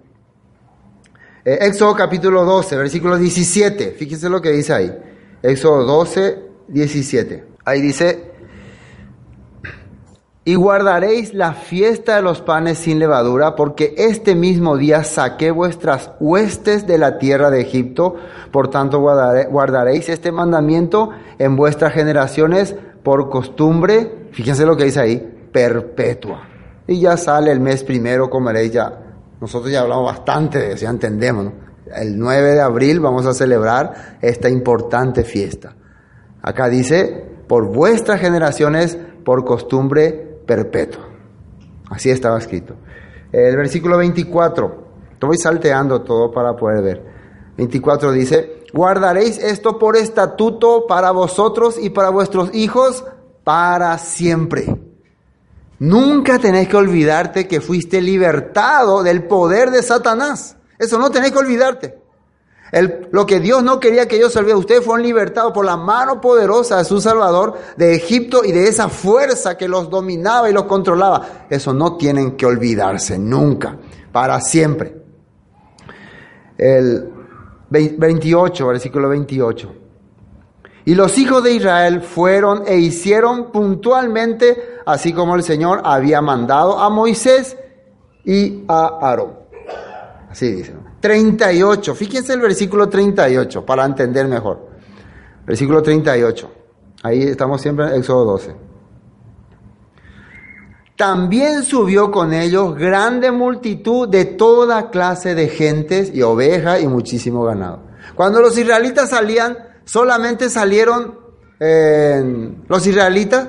Eh, 1.51 1.67
Éxodo 1.67 1.97
capítulo 1.97 2.45
12, 2.45 2.77
versículo 2.77 3.19
17. 3.19 3.97
Fíjense 3.99 4.29
lo 4.29 4.41
que 4.41 4.53
dice 4.53 4.73
ahí. 4.73 4.97
Éxodo 5.43 5.83
12, 5.83 6.39
17. 6.69 7.45
Ahí 7.65 7.81
dice, 7.81 8.31
y 10.45 10.55
guardaréis 10.55 11.35
la 11.35 11.55
fiesta 11.55 12.15
de 12.15 12.23
los 12.23 12.41
panes 12.41 12.79
sin 12.79 13.01
levadura, 13.01 13.57
porque 13.57 13.95
este 13.99 14.37
mismo 14.37 14.77
día 14.77 15.03
saqué 15.03 15.51
vuestras 15.51 16.13
huestes 16.21 16.87
de 16.87 16.99
la 16.99 17.19
tierra 17.19 17.51
de 17.51 17.63
Egipto, 17.63 18.15
por 18.53 18.71
tanto 18.71 19.01
guardaréis 19.01 20.09
este 20.09 20.31
mandamiento 20.31 21.11
en 21.41 21.57
vuestras 21.57 21.93
generaciones 21.93 22.77
por 23.03 23.29
costumbre, 23.29 24.29
fíjense 24.31 24.65
lo 24.65 24.77
que 24.77 24.85
dice 24.85 25.01
ahí, 25.01 25.49
perpetua. 25.51 26.47
Y 26.87 27.01
ya 27.01 27.17
sale 27.17 27.51
el 27.51 27.59
mes 27.59 27.83
primero, 27.83 28.31
comeréis 28.31 28.71
ya. 28.71 29.10
Nosotros 29.41 29.73
ya 29.73 29.81
hablamos 29.81 30.07
bastante 30.07 30.59
de 30.59 30.73
eso, 30.73 30.85
ya 30.85 30.91
entendemos. 30.91 31.53
El 31.95 32.19
9 32.19 32.53
de 32.53 32.61
abril 32.61 33.01
vamos 33.01 33.27
a 33.27 33.35
celebrar 33.35 34.19
esta 34.21 34.49
importante 34.49 35.25
fiesta. 35.25 35.75
Acá 36.43 36.69
dice, 36.69 37.25
por 37.49 37.67
vuestras 37.67 38.21
generaciones, 38.21 38.97
por 39.25 39.45
costumbre 39.45 40.41
perpetua. 40.47 41.09
Así 41.91 42.11
estaba 42.11 42.39
escrito. 42.39 42.77
El 43.33 43.57
versículo 43.57 43.97
24, 43.99 44.89
estoy 45.13 45.37
salteando 45.37 46.03
todo 46.03 46.31
para 46.31 46.55
poder 46.55 46.83
ver. 46.83 47.05
24 47.57 48.13
dice, 48.13 48.65
guardaréis 48.73 49.39
esto 49.39 49.79
por 49.79 49.97
estatuto 49.97 50.87
para 50.87 51.11
vosotros 51.11 51.79
y 51.81 51.91
para 51.91 52.11
vuestros 52.11 52.55
hijos 52.55 53.05
para 53.45 53.99
siempre. 53.99 54.80
Nunca 55.81 56.39
tenés 56.39 56.69
que 56.69 56.77
olvidarte 56.77 57.49
que 57.49 57.63
fuiste 57.63 58.03
libertado 58.03 59.03
del 59.03 59.25
poder 59.25 59.71
de 59.71 59.83
Satanás. 59.83 60.57
Eso 60.79 60.99
no 60.99 61.11
tenés 61.11 61.33
que 61.33 61.39
olvidarte. 61.39 61.99
Lo 63.11 63.25
que 63.25 63.41
Dios 63.41 63.65
no 63.65 63.81
quería 63.81 64.07
que 64.07 64.17
ellos 64.17 64.35
salvieran, 64.35 64.61
ustedes 64.61 64.85
fueron 64.85 65.05
libertados 65.05 65.53
por 65.53 65.65
la 65.65 65.79
mano 65.79 66.21
poderosa 66.21 66.77
de 66.77 66.85
su 66.85 67.01
Salvador 67.01 67.59
de 67.79 67.95
Egipto 67.95 68.45
y 68.45 68.53
de 68.53 68.69
esa 68.69 68.91
fuerza 68.91 69.57
que 69.57 69.69
los 69.69 69.89
dominaba 69.89 70.51
y 70.51 70.53
los 70.53 70.65
controlaba. 70.65 71.47
Eso 71.49 71.73
no 71.73 71.97
tienen 71.97 72.37
que 72.37 72.45
olvidarse 72.45 73.19
nunca, 73.19 73.79
para 74.13 74.39
siempre. 74.41 74.95
El 76.59 77.11
28, 77.71 78.67
versículo 78.67 79.09
28. 79.09 79.80
Y 80.85 80.95
los 80.95 81.19
hijos 81.19 81.43
de 81.45 81.53
Israel 81.53 82.01
fueron 82.01 82.65
e 82.67 82.77
hicieron 82.79 83.53
puntualmente 83.53 84.81
así 84.87 85.13
como 85.13 85.37
el 85.37 85.43
Señor 85.43 85.83
había 85.85 86.21
mandado 86.21 86.79
a 86.79 86.91
Moisés 86.91 87.57
y 88.25 88.65
a 88.69 88.99
Aarón. 89.01 89.39
Así 90.31 90.53
dice. 90.53 90.75
38, 91.01 91.95
fíjense 91.95 92.33
el 92.35 92.41
versículo 92.41 92.89
38 92.89 93.65
para 93.65 93.85
entender 93.85 94.29
mejor. 94.29 94.69
Versículo 95.47 95.83
38. 95.83 96.51
Ahí 97.03 97.23
estamos 97.23 97.61
siempre 97.61 97.87
en 97.87 97.95
Éxodo 97.95 98.25
12. 98.25 98.55
También 100.97 101.63
subió 101.63 102.11
con 102.11 102.35
ellos 102.35 102.77
grande 102.77 103.31
multitud 103.31 104.07
de 104.07 104.27
toda 104.27 104.91
clase 104.91 105.35
de 105.35 105.49
gentes 105.49 106.15
y 106.15 106.21
ovejas 106.21 106.83
y 106.83 106.89
muchísimo 106.89 107.43
ganado. 107.45 107.81
Cuando 108.15 108.43
los 108.43 108.59
israelitas 108.59 109.09
salían, 109.09 109.57
solamente 109.91 110.49
salieron 110.51 111.19
eh, 111.59 112.55
los 112.69 112.87
israelitas, 112.87 113.49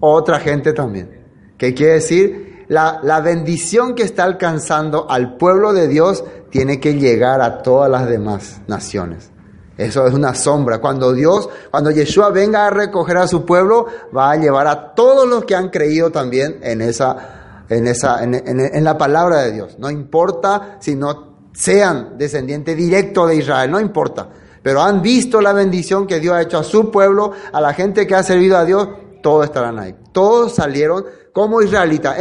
otra 0.00 0.40
gente 0.40 0.72
también. 0.72 1.52
¿Qué 1.58 1.74
quiere 1.74 1.94
decir? 1.94 2.64
La, 2.68 3.00
la 3.02 3.20
bendición 3.20 3.94
que 3.94 4.04
está 4.04 4.24
alcanzando 4.24 5.10
al 5.10 5.36
pueblo 5.36 5.74
de 5.74 5.86
Dios 5.86 6.24
tiene 6.48 6.80
que 6.80 6.94
llegar 6.94 7.42
a 7.42 7.60
todas 7.62 7.90
las 7.90 8.08
demás 8.08 8.62
naciones. 8.68 9.32
Eso 9.76 10.06
es 10.06 10.14
una 10.14 10.34
sombra. 10.34 10.78
Cuando 10.78 11.12
Dios, 11.12 11.50
cuando 11.70 11.90
Yeshua 11.90 12.30
venga 12.30 12.66
a 12.66 12.70
recoger 12.70 13.18
a 13.18 13.28
su 13.28 13.44
pueblo, 13.44 13.86
va 14.16 14.30
a 14.30 14.36
llevar 14.36 14.66
a 14.66 14.94
todos 14.94 15.28
los 15.28 15.44
que 15.44 15.54
han 15.54 15.68
creído 15.68 16.10
también 16.10 16.60
en 16.62 16.80
esa, 16.80 17.64
en 17.68 17.86
esa, 17.86 18.24
en, 18.24 18.34
en, 18.34 18.84
la 18.84 18.96
palabra 18.96 19.42
de 19.42 19.52
Dios. 19.52 19.78
No 19.78 19.90
importa 19.90 20.78
si 20.80 20.94
no 20.94 21.34
sean 21.52 22.16
descendientes 22.16 22.74
directos 22.74 23.28
de 23.28 23.36
Israel, 23.36 23.70
no 23.70 23.78
importa. 23.78 24.30
Pero 24.64 24.80
han 24.80 25.02
visto 25.02 25.42
la 25.42 25.52
bendición 25.52 26.06
que 26.06 26.18
Dios 26.18 26.34
ha 26.34 26.40
hecho 26.40 26.58
a 26.58 26.64
su 26.64 26.90
pueblo, 26.90 27.32
a 27.52 27.60
la 27.60 27.74
gente 27.74 28.06
que 28.06 28.14
ha 28.14 28.22
servido 28.22 28.56
a 28.56 28.64
Dios, 28.64 28.88
todos 29.22 29.44
estarán 29.44 29.78
ahí. 29.78 29.94
Todos 30.10 30.54
salieron 30.54 31.04
como 31.34 31.60
israelitas. 31.60 32.16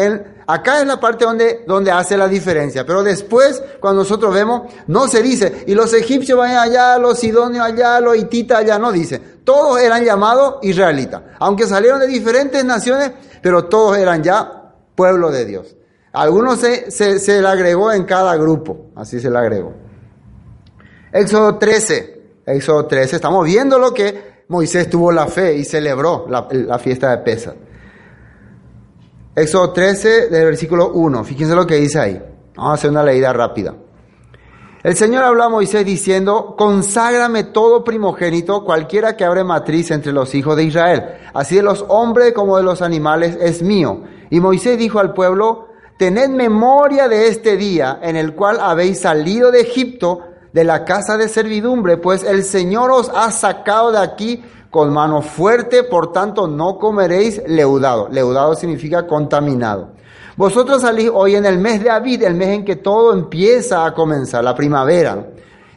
acá 0.46 0.82
es 0.82 0.86
la 0.86 1.00
parte 1.00 1.24
donde, 1.24 1.64
donde 1.66 1.90
hace 1.90 2.18
la 2.18 2.28
diferencia. 2.28 2.86
Pero 2.86 3.02
después, 3.02 3.64
cuando 3.80 4.02
nosotros 4.02 4.34
vemos, 4.34 4.64
no 4.88 5.08
se 5.08 5.22
dice, 5.22 5.64
y 5.68 5.74
los 5.74 5.94
egipcios 5.94 6.38
van 6.38 6.58
allá, 6.58 6.98
los 6.98 7.18
sidonios 7.18 7.66
allá, 7.66 8.02
los 8.02 8.18
hititas 8.18 8.60
allá, 8.60 8.78
no 8.78 8.92
dice. 8.92 9.20
Todos 9.46 9.80
eran 9.80 10.04
llamados 10.04 10.56
israelitas. 10.64 11.22
Aunque 11.40 11.66
salieron 11.66 12.02
de 12.02 12.08
diferentes 12.08 12.66
naciones, 12.66 13.12
pero 13.42 13.66
todos 13.66 13.98
eran 13.98 14.22
ya 14.22 14.74
pueblo 14.96 15.32
de 15.32 15.46
Dios. 15.46 15.78
Algunos 16.12 16.60
se, 16.60 16.92
se, 16.92 17.20
se 17.20 17.42
le 17.42 17.48
agregó 17.48 17.94
en 17.94 18.04
cada 18.04 18.36
grupo, 18.36 18.88
así 18.98 19.22
se 19.22 19.30
le 19.30 19.38
agregó. 19.38 19.74
Éxodo 21.14 21.58
13, 21.58 22.13
Éxodo 22.46 22.86
13, 22.86 23.16
estamos 23.16 23.46
viendo 23.46 23.80
lo 23.80 23.94
que 23.94 24.44
Moisés 24.50 24.90
tuvo 24.90 25.12
la 25.12 25.28
fe 25.28 25.56
y 25.56 25.64
celebró 25.64 26.26
la, 26.30 26.78
fiesta 26.78 27.12
de 27.12 27.18
Pesach. 27.20 27.56
Éxodo 29.36 29.72
13, 29.72 30.28
del 30.30 30.46
versículo 30.46 30.92
1. 30.92 31.24
Fíjense 31.24 31.56
lo 31.56 31.66
que 31.66 31.76
dice 31.76 32.00
ahí. 32.00 32.22
Vamos 32.56 32.72
a 32.72 32.74
hacer 32.74 32.92
una 32.92 33.04
leída 33.04 33.32
rápida. 33.32 33.74
El 34.84 34.98
Señor 34.98 35.24
habló 35.24 35.44
a 35.44 35.50
Moisés 35.50 35.86
diciendo, 35.86 36.56
conságrame 36.58 37.46
todo 37.46 37.86
primogénito, 37.86 38.66
cualquiera 38.66 39.16
que 39.16 39.24
abre 39.24 39.46
matriz 39.46 39.92
entre 39.92 40.12
los 40.12 40.36
hijos 40.36 40.58
de 40.58 40.66
Israel. 40.66 41.04
Así 41.34 41.56
de 41.56 41.64
los 41.64 41.86
hombres 41.88 42.34
como 42.34 42.58
de 42.58 42.64
los 42.64 42.82
animales 42.82 43.38
es 43.40 43.64
mío. 43.64 44.04
Y 44.30 44.42
Moisés 44.42 44.78
dijo 44.78 45.00
al 45.00 45.14
pueblo, 45.14 45.70
tened 45.98 46.30
memoria 46.30 47.08
de 47.08 47.30
este 47.30 47.56
día 47.56 48.00
en 48.02 48.18
el 48.18 48.36
cual 48.36 48.60
habéis 48.60 49.00
salido 49.00 49.52
de 49.52 49.62
Egipto, 49.62 50.33
de 50.54 50.64
la 50.64 50.86
casa 50.86 51.18
de 51.18 51.28
servidumbre, 51.28 51.98
pues 51.98 52.24
el 52.24 52.44
Señor 52.44 52.92
os 52.92 53.10
ha 53.14 53.32
sacado 53.32 53.92
de 53.92 53.98
aquí 53.98 54.44
con 54.70 54.94
mano 54.94 55.22
fuerte, 55.22 55.84
por 55.84 56.12
tanto 56.12 56.48
no 56.48 56.78
comeréis 56.78 57.42
leudado. 57.48 58.08
Leudado 58.10 58.56
significa 58.56 59.06
contaminado. 59.06 59.90
Vosotros 60.36 60.82
salís 60.82 61.12
hoy 61.14 61.36
en 61.36 61.46
el 61.46 61.60
mes 61.60 61.84
de 61.84 61.92
Abid, 61.92 62.24
el 62.24 62.34
mes 62.34 62.50
en 62.50 62.66
que 62.66 62.76
todo 62.76 63.14
empieza 63.14 63.86
a 63.86 63.94
comenzar, 63.94 64.44
la 64.44 64.56
primavera. 64.56 65.28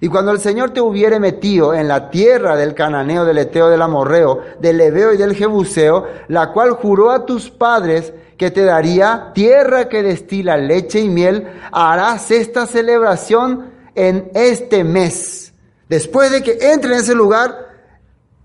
Y 0.00 0.08
cuando 0.08 0.30
el 0.30 0.40
Señor 0.40 0.70
te 0.70 0.80
hubiere 0.80 1.18
metido 1.18 1.74
en 1.74 1.88
la 1.88 2.10
tierra 2.10 2.56
del 2.56 2.74
cananeo, 2.74 3.24
del 3.24 3.38
eteo, 3.38 3.68
del 3.68 3.82
amorreo, 3.82 4.40
del 4.60 4.76
leveo 4.76 5.12
y 5.12 5.16
del 5.16 5.34
jebuseo, 5.34 6.06
la 6.28 6.52
cual 6.52 6.72
juró 6.72 7.10
a 7.10 7.24
tus 7.24 7.50
padres 7.50 8.12
que 8.36 8.50
te 8.50 8.64
daría 8.64 9.30
tierra 9.34 9.88
que 9.88 10.02
destila 10.02 10.58
leche 10.58 11.00
y 11.00 11.08
miel, 11.08 11.48
harás 11.72 12.30
esta 12.30 12.66
celebración 12.66 13.75
en 13.96 14.30
este 14.34 14.84
mes. 14.84 15.52
Después 15.88 16.30
de 16.30 16.42
que 16.42 16.58
entre 16.72 16.92
en 16.92 17.00
ese 17.00 17.14
lugar, 17.14 17.66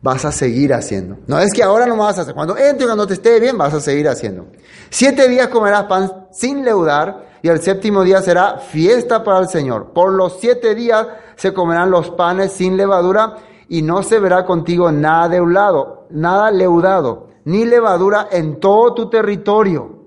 vas 0.02 0.26
a 0.26 0.32
seguir 0.32 0.74
haciendo. 0.74 1.18
No 1.28 1.40
es 1.40 1.54
que 1.54 1.64
ahora 1.64 1.86
no 1.86 1.98
vas 1.98 2.18
a 2.18 2.22
hacer. 2.22 2.34
Cuando 2.34 2.58
entre, 2.58 2.86
cuando 2.86 3.06
te 3.06 3.14
esté 3.14 3.40
bien, 3.40 3.58
vas 3.58 3.74
a 3.74 3.82
seguir 3.82 4.08
haciendo. 4.08 4.48
Siete 4.90 5.28
días 5.28 5.48
comerás 5.50 5.84
pan 5.84 6.28
sin 6.32 6.66
leudar 6.66 7.30
y 7.42 7.50
el 7.50 7.62
séptimo 7.62 8.04
día 8.04 8.22
será 8.22 8.58
fiesta 8.58 9.24
para 9.24 9.40
el 9.40 9.48
Señor. 9.48 9.94
Por 9.94 10.14
los 10.14 10.40
siete 10.40 10.76
días 10.76 11.08
se 11.36 11.54
comerán 11.54 11.92
los 11.92 12.10
panes 12.12 12.52
sin 12.52 12.78
levadura 12.78 13.38
y 13.70 13.82
no 13.82 14.04
se 14.04 14.20
verá 14.20 14.46
contigo 14.46 14.92
nada 14.92 15.30
de 15.30 15.42
un 15.42 15.54
lado. 15.54 16.08
nada 16.10 16.52
leudado, 16.52 17.30
ni 17.46 17.64
levadura 17.66 18.28
en 18.32 18.60
todo 18.60 18.94
tu 18.94 19.10
territorio. 19.10 20.01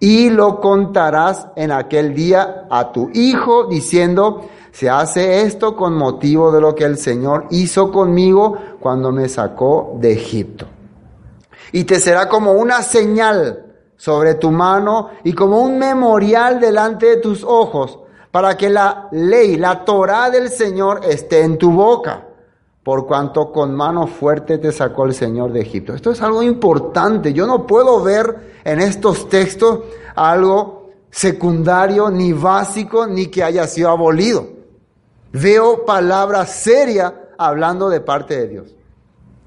Y 0.00 0.30
lo 0.30 0.60
contarás 0.60 1.48
en 1.56 1.72
aquel 1.72 2.14
día 2.14 2.66
a 2.70 2.92
tu 2.92 3.10
hijo, 3.12 3.66
diciendo, 3.66 4.42
se 4.70 4.88
hace 4.88 5.42
esto 5.42 5.74
con 5.74 5.94
motivo 5.94 6.52
de 6.52 6.60
lo 6.60 6.74
que 6.74 6.84
el 6.84 6.98
Señor 6.98 7.46
hizo 7.50 7.90
conmigo 7.90 8.56
cuando 8.78 9.10
me 9.10 9.28
sacó 9.28 9.96
de 9.98 10.12
Egipto. 10.12 10.66
Y 11.72 11.84
te 11.84 11.98
será 11.98 12.28
como 12.28 12.52
una 12.52 12.82
señal 12.82 13.64
sobre 13.96 14.36
tu 14.36 14.52
mano 14.52 15.10
y 15.24 15.32
como 15.32 15.60
un 15.60 15.78
memorial 15.78 16.60
delante 16.60 17.06
de 17.06 17.16
tus 17.16 17.42
ojos, 17.42 17.98
para 18.30 18.56
que 18.56 18.68
la 18.70 19.08
ley, 19.10 19.56
la 19.56 19.84
Torah 19.84 20.30
del 20.30 20.48
Señor 20.48 21.00
esté 21.02 21.42
en 21.42 21.58
tu 21.58 21.72
boca, 21.72 22.27
por 22.88 23.06
cuanto 23.06 23.52
con 23.52 23.74
mano 23.74 24.06
fuerte 24.06 24.56
te 24.56 24.72
sacó 24.72 25.04
el 25.04 25.12
Señor 25.12 25.52
de 25.52 25.60
Egipto. 25.60 25.92
Esto 25.92 26.10
es 26.10 26.22
algo 26.22 26.42
importante. 26.42 27.34
Yo 27.34 27.46
no 27.46 27.66
puedo 27.66 28.02
ver 28.02 28.60
en 28.64 28.80
estos 28.80 29.28
textos 29.28 29.80
algo 30.14 30.88
secundario, 31.10 32.10
ni 32.10 32.32
básico, 32.32 33.06
ni 33.06 33.26
que 33.26 33.44
haya 33.44 33.66
sido 33.66 33.90
abolido. 33.90 34.48
Veo 35.32 35.84
palabras 35.84 36.54
serias 36.54 37.12
hablando 37.36 37.90
de 37.90 38.00
parte 38.00 38.38
de 38.38 38.48
Dios. 38.48 38.74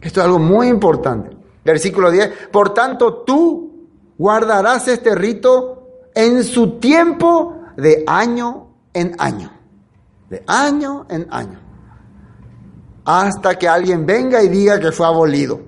Esto 0.01 0.19
es 0.19 0.25
algo 0.27 0.37
muy 0.37 0.67
importante. 0.67 1.35
Versículo 1.65 2.11
10. 2.11 2.49
Por 2.51 2.75
tanto, 2.75 3.23
tú 3.23 3.87
guardarás 4.19 4.87
este 4.87 5.15
rito 5.15 5.87
en 6.13 6.43
su 6.43 6.77
tiempo 6.77 7.55
de 7.75 8.03
año 8.05 8.67
en 8.93 9.15
año. 9.17 9.51
De 10.29 10.43
año 10.45 11.07
en 11.09 11.25
año. 11.31 11.70
Hasta 13.05 13.57
que 13.57 13.67
alguien 13.67 14.05
venga 14.05 14.43
y 14.43 14.49
diga 14.49 14.79
que 14.79 14.91
fue 14.91 15.05
abolido. 15.05 15.61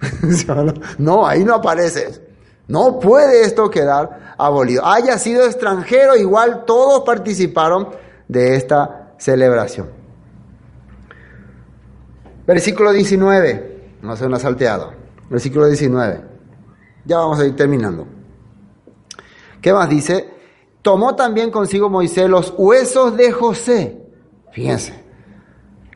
no, 0.98 1.26
ahí 1.26 1.44
no 1.44 1.54
aparece. 1.54 2.26
No 2.66 2.98
puede 2.98 3.42
esto 3.42 3.70
quedar 3.70 4.34
abolido. 4.38 4.84
Haya 4.86 5.18
sido 5.18 5.44
extranjero, 5.44 6.16
igual 6.16 6.64
todos 6.66 7.02
participaron 7.04 7.88
de 8.28 8.56
esta 8.56 9.14
celebración. 9.18 9.90
Versículo 12.46 12.92
19. 12.92 13.96
No 14.02 14.16
se 14.16 14.28
nos 14.28 14.38
ha 14.40 14.42
salteado. 14.42 14.92
Versículo 15.28 15.66
19. 15.66 16.22
Ya 17.04 17.18
vamos 17.18 17.38
a 17.40 17.44
ir 17.44 17.56
terminando. 17.56 18.06
¿Qué 19.60 19.72
más 19.72 19.88
dice? 19.88 20.30
Tomó 20.82 21.16
también 21.16 21.50
consigo 21.50 21.90
Moisés 21.90 22.28
los 22.30 22.54
huesos 22.56 23.16
de 23.16 23.32
José. 23.32 24.00
Fíjense. 24.52 25.07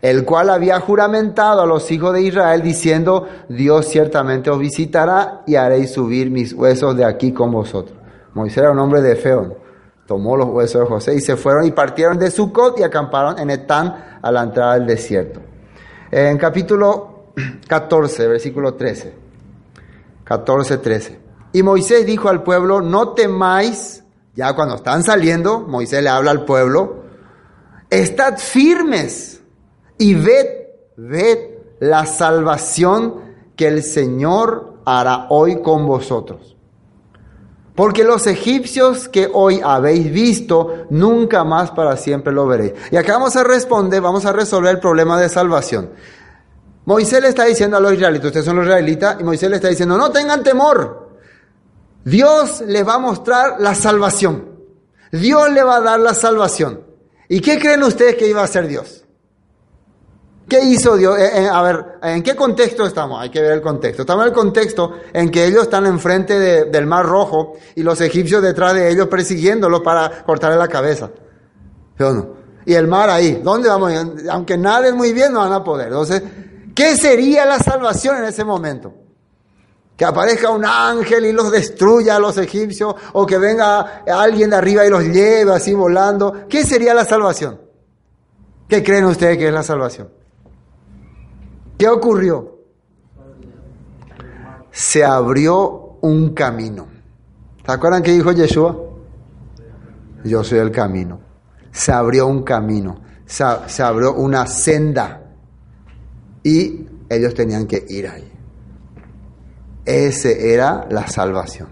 El 0.03 0.25
cual 0.25 0.51
había 0.51 0.81
juramentado 0.81 1.63
a 1.63 1.67
los 1.67 1.89
hijos 1.93 2.13
de 2.13 2.23
Israel 2.23 2.61
diciendo, 2.61 3.29
Dios 3.49 3.87
ciertamente 3.87 4.51
os 4.51 4.59
visitará 4.59 5.43
y 5.47 5.55
haréis 5.55 5.93
subir 5.93 6.29
mis 6.29 6.53
huesos 6.53 6.97
de 6.97 7.05
aquí 7.05 7.33
con 7.33 7.53
vosotros. 7.53 7.97
Moisés 8.35 8.59
era 8.59 8.73
un 8.73 8.81
hombre 8.81 9.01
de 9.01 9.15
feo. 9.15 9.57
Tomó 10.05 10.37
los 10.37 10.49
huesos 10.49 10.81
de 10.83 10.89
José 10.89 11.15
y 11.15 11.21
se 11.21 11.37
fueron 11.37 11.67
y 11.67 11.71
partieron 11.71 12.19
de 12.19 12.33
Sucot 12.33 12.81
y 12.81 12.83
acamparon 12.83 13.39
en 13.39 13.51
Etán 13.51 14.19
a 14.21 14.33
la 14.33 14.43
entrada 14.43 14.75
del 14.75 14.89
desierto. 14.89 15.41
En 16.11 16.37
capítulo 16.37 17.27
14, 17.69 18.27
versículo 18.27 18.75
13. 18.75 19.15
14, 20.25 20.79
13. 20.79 21.21
Y 21.53 21.63
Moisés 21.63 22.05
dijo 22.05 22.29
al 22.29 22.43
pueblo, 22.43 22.81
no 22.81 23.11
temáis, 23.11 24.03
ya 24.35 24.53
cuando 24.55 24.75
están 24.75 25.05
saliendo, 25.05 25.61
Moisés 25.61 26.03
le 26.03 26.09
habla 26.09 26.33
al 26.33 26.45
pueblo, 26.45 27.05
estad 27.89 28.39
firmes 28.39 29.42
y 30.03 30.15
ved, 30.15 30.49
ved 30.97 31.39
la 31.79 32.07
salvación 32.07 33.21
que 33.55 33.69
el 33.69 33.85
Señor 33.85 34.81
hará 34.85 35.29
hoy 35.31 35.63
con 35.63 35.87
vosotros. 35.87 36.57
Porque 37.77 38.03
los 38.03 38.27
egipcios 38.27 39.09
que 39.09 39.31
hoy 39.33 39.61
habéis 39.63 40.13
visto, 40.13 40.87
nunca 40.91 41.45
más 41.45 41.71
para 41.71 41.97
siempre 41.97 42.33
lo 42.33 42.49
veréis. 42.49 42.73
Y 42.91 42.97
acá 42.97 43.13
vamos 43.13 43.37
a 43.37 43.45
responder, 43.45 44.01
vamos 44.01 44.27
a 44.27 44.33
resolver 44.33 44.73
el 44.73 44.81
problema 44.81 45.21
de 45.21 45.29
salvación. 45.29 45.91
Moisés 46.85 47.23
le 47.23 47.29
está 47.29 47.45
diciendo 47.45 47.77
a 47.77 47.81
los 47.81 47.93
israelitas, 47.93 48.27
ustedes 48.27 48.45
son 48.45 48.57
los 48.57 48.67
israelitas, 48.67 49.19
y 49.21 49.23
Moisés 49.23 49.49
le 49.49 49.57
está 49.57 49.69
diciendo, 49.69 49.97
no 49.97 50.11
tengan 50.11 50.43
temor. 50.43 51.11
Dios 52.05 52.61
les 52.63 52.85
va 52.85 52.95
a 52.95 52.99
mostrar 52.99 53.61
la 53.61 53.77
salvación. 53.77 54.51
Dios 55.13 55.49
le 55.53 55.63
va 55.63 55.77
a 55.77 55.81
dar 55.81 56.01
la 56.01 56.13
salvación. 56.13 56.81
¿Y 57.29 57.41
qué 57.41 57.61
creen 57.61 57.85
ustedes 57.85 58.17
que 58.17 58.27
iba 58.27 58.41
a 58.41 58.45
hacer 58.45 58.67
Dios? 58.67 59.02
¿Qué 60.49 60.61
hizo 60.65 60.97
Dios? 60.97 61.19
Eh, 61.19 61.43
eh, 61.43 61.49
a 61.51 61.63
ver, 61.63 61.85
¿en 62.03 62.23
qué 62.23 62.35
contexto 62.35 62.85
estamos? 62.85 63.21
Hay 63.21 63.31
que 63.31 63.41
ver 63.41 63.53
el 63.53 63.63
contexto. 63.63 64.03
Estamos 64.03 64.25
en 64.25 64.29
el 64.29 64.35
contexto 64.35 64.93
en 65.13 65.31
que 65.31 65.47
ellos 65.47 65.63
están 65.63 65.87
enfrente 65.87 66.39
del 66.67 66.87
Mar 66.87 67.07
Rojo 67.07 67.55
y 67.75 67.83
los 67.83 68.01
egipcios 68.01 68.43
detrás 68.43 68.75
de 68.75 68.91
ellos 68.91 69.09
persiguiéndolos 69.09 69.81
para 69.81 70.23
cortarle 70.25 70.59
la 70.59 70.69
cabeza. 70.69 71.11
¿Sí 71.97 72.05
o? 72.05 72.37
Y 72.65 72.75
el 72.75 72.87
mar 72.87 73.11
ahí. 73.11 73.41
¿Dónde 73.43 73.69
vamos? 73.69 73.93
Aunque 74.31 74.57
naden 74.57 74.97
muy 74.97 75.13
bien, 75.13 75.33
no 75.33 75.41
van 75.41 75.53
a 75.53 75.65
poder. 75.65 75.89
Entonces, 75.89 76.23
¿qué 76.75 76.97
sería 76.97 77.45
la 77.45 77.59
salvación 77.59 78.19
en 78.19 78.25
ese 78.25 78.45
momento? 78.45 78.95
Que 79.97 80.05
aparezca 80.05 80.51
un 80.51 80.65
ángel 80.65 81.27
y 81.27 81.33
los 81.33 81.51
destruya 81.51 82.17
a 82.17 82.19
los 82.19 82.39
egipcios 82.39 82.95
o 83.15 83.27
que 83.27 83.39
venga 83.39 84.03
alguien 84.07 84.51
de 84.51 84.57
arriba 84.57 84.87
y 84.87 84.91
los 84.91 85.05
lleve 85.05 85.53
así 85.53 85.75
volando. 85.75 86.47
¿Qué 86.49 86.65
sería 86.65 86.95
la 86.95 87.05
salvación? 87.05 87.61
¿Qué 88.69 88.83
creen 88.83 89.05
ustedes 89.07 89.39
que 89.39 89.49
es 89.49 89.53
la 89.55 89.63
salvación? 89.63 90.22
¿Qué 91.83 91.89
ocurrió? 91.89 92.61
Se 94.71 95.03
abrió 95.03 95.99
un 96.01 96.33
camino. 96.33 96.87
¿Se 97.67 97.73
acuerdan 97.73 98.05
qué 98.05 98.13
dijo 98.13 98.31
Yeshua? 98.31 98.79
Yo 100.23 100.45
soy 100.45 100.61
el 100.61 100.71
camino. 100.71 101.19
Se 101.73 101.91
abrió 101.91 102.29
un 102.29 102.45
camino. 102.45 103.03
Se, 103.27 103.83
abrió 103.83 104.15
una 104.15 104.47
senda. 104.47 105.23
Y 106.45 106.87
ellos 107.09 107.35
tenían 107.35 107.67
que 107.67 107.85
ir 107.89 108.07
ahí. 108.07 108.31
Ese 109.85 110.55
era 110.55 110.87
la 110.89 111.09
salvación. 111.09 111.71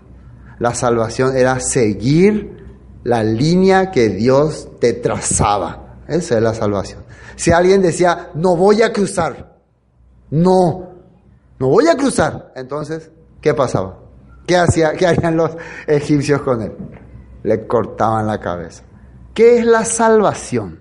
La 0.59 0.75
salvación 0.75 1.37
era 1.37 1.61
seguir 1.61 2.81
la 3.05 3.23
línea 3.23 3.93
que 3.93 4.09
Dios 4.09 4.71
te 4.81 4.93
trazaba. 4.93 6.01
Esa 6.09 6.37
es 6.37 6.43
la 6.43 6.53
salvación. 6.53 7.05
Si 7.37 7.53
alguien 7.53 7.81
decía, 7.81 8.31
no 8.35 8.57
voy 8.57 8.83
a 8.83 8.93
cruzar, 8.93 9.50
no, 10.31 10.91
no 11.59 11.69
voy 11.69 11.89
a 11.89 11.97
cruzar. 11.97 12.53
Entonces, 12.57 13.11
¿qué 13.41 13.55
pasaba? 13.55 13.99
¿Qué, 14.47 14.57
hacía, 14.57 14.93
¿Qué 14.93 15.07
harían 15.07 15.37
los 15.37 15.51
egipcios 15.87 16.43
con 16.43 16.63
él? 16.63 16.73
Le 17.43 17.67
cortaban 17.67 18.27
la 18.27 18.41
cabeza. 18.41 18.83
¿Qué 19.35 19.59
es 19.59 19.67
la 19.67 19.85
salvación? 19.85 20.81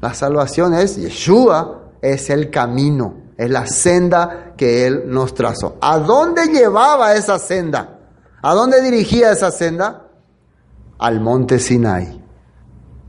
La 0.00 0.14
salvación 0.14 0.74
es 0.74 0.96
Yeshua, 0.96 1.90
es 2.00 2.30
el 2.30 2.50
camino, 2.50 3.16
es 3.36 3.50
la 3.50 3.66
senda 3.66 4.54
que 4.56 4.86
Él 4.86 5.04
nos 5.06 5.34
trazó. 5.34 5.76
¿A 5.80 5.98
dónde 5.98 6.46
llevaba 6.46 7.14
esa 7.14 7.38
senda? 7.38 7.98
¿A 8.40 8.54
dónde 8.54 8.80
dirigía 8.80 9.32
esa 9.32 9.50
senda? 9.50 10.06
Al 10.98 11.20
monte 11.20 11.58
Sinai, 11.58 12.20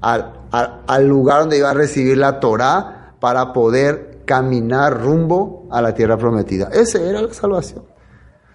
al, 0.01 0.47
al, 0.51 0.82
al 0.86 1.07
lugar 1.07 1.41
donde 1.41 1.57
iba 1.57 1.72
a 1.72 1.74
recibir 1.74 2.17
la 2.17 2.39
Torah 2.39 3.15
para 3.20 3.51
poder 3.51 4.09
caminar 4.30 5.01
rumbo 5.01 5.65
a 5.71 5.82
la 5.82 5.91
tierra 5.91 6.15
prometida. 6.15 6.69
Esa 6.71 7.01
era 7.01 7.19
la 7.19 7.34
salvación. 7.34 7.84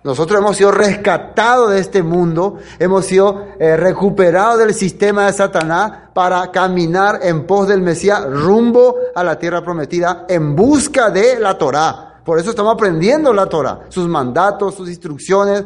Nosotros 0.05 0.39
hemos 0.39 0.57
sido 0.57 0.71
rescatados 0.71 1.73
de 1.73 1.81
este 1.81 2.01
mundo, 2.01 2.59
hemos 2.79 3.07
sido 3.07 3.45
eh, 3.59 3.77
recuperados 3.77 4.61
del 4.61 4.73
sistema 4.73 5.27
de 5.27 5.33
Satanás 5.33 6.11
para 6.15 6.53
caminar 6.53 7.19
en 7.25 7.45
pos 7.45 7.67
del 7.67 7.83
Mesías 7.83 8.25
rumbo 8.25 8.95
a 9.17 9.25
la 9.25 9.37
tierra 9.37 9.65
prometida 9.65 10.27
en 10.29 10.55
busca 10.55 11.11
de 11.11 11.41
la 11.41 11.59
Torah. 11.59 12.21
Por 12.25 12.39
eso 12.39 12.51
estamos 12.51 12.75
aprendiendo 12.75 13.33
la 13.33 13.47
Torah, 13.47 13.81
sus 13.89 14.07
mandatos, 14.07 14.77
sus 14.77 14.89
instrucciones. 14.89 15.65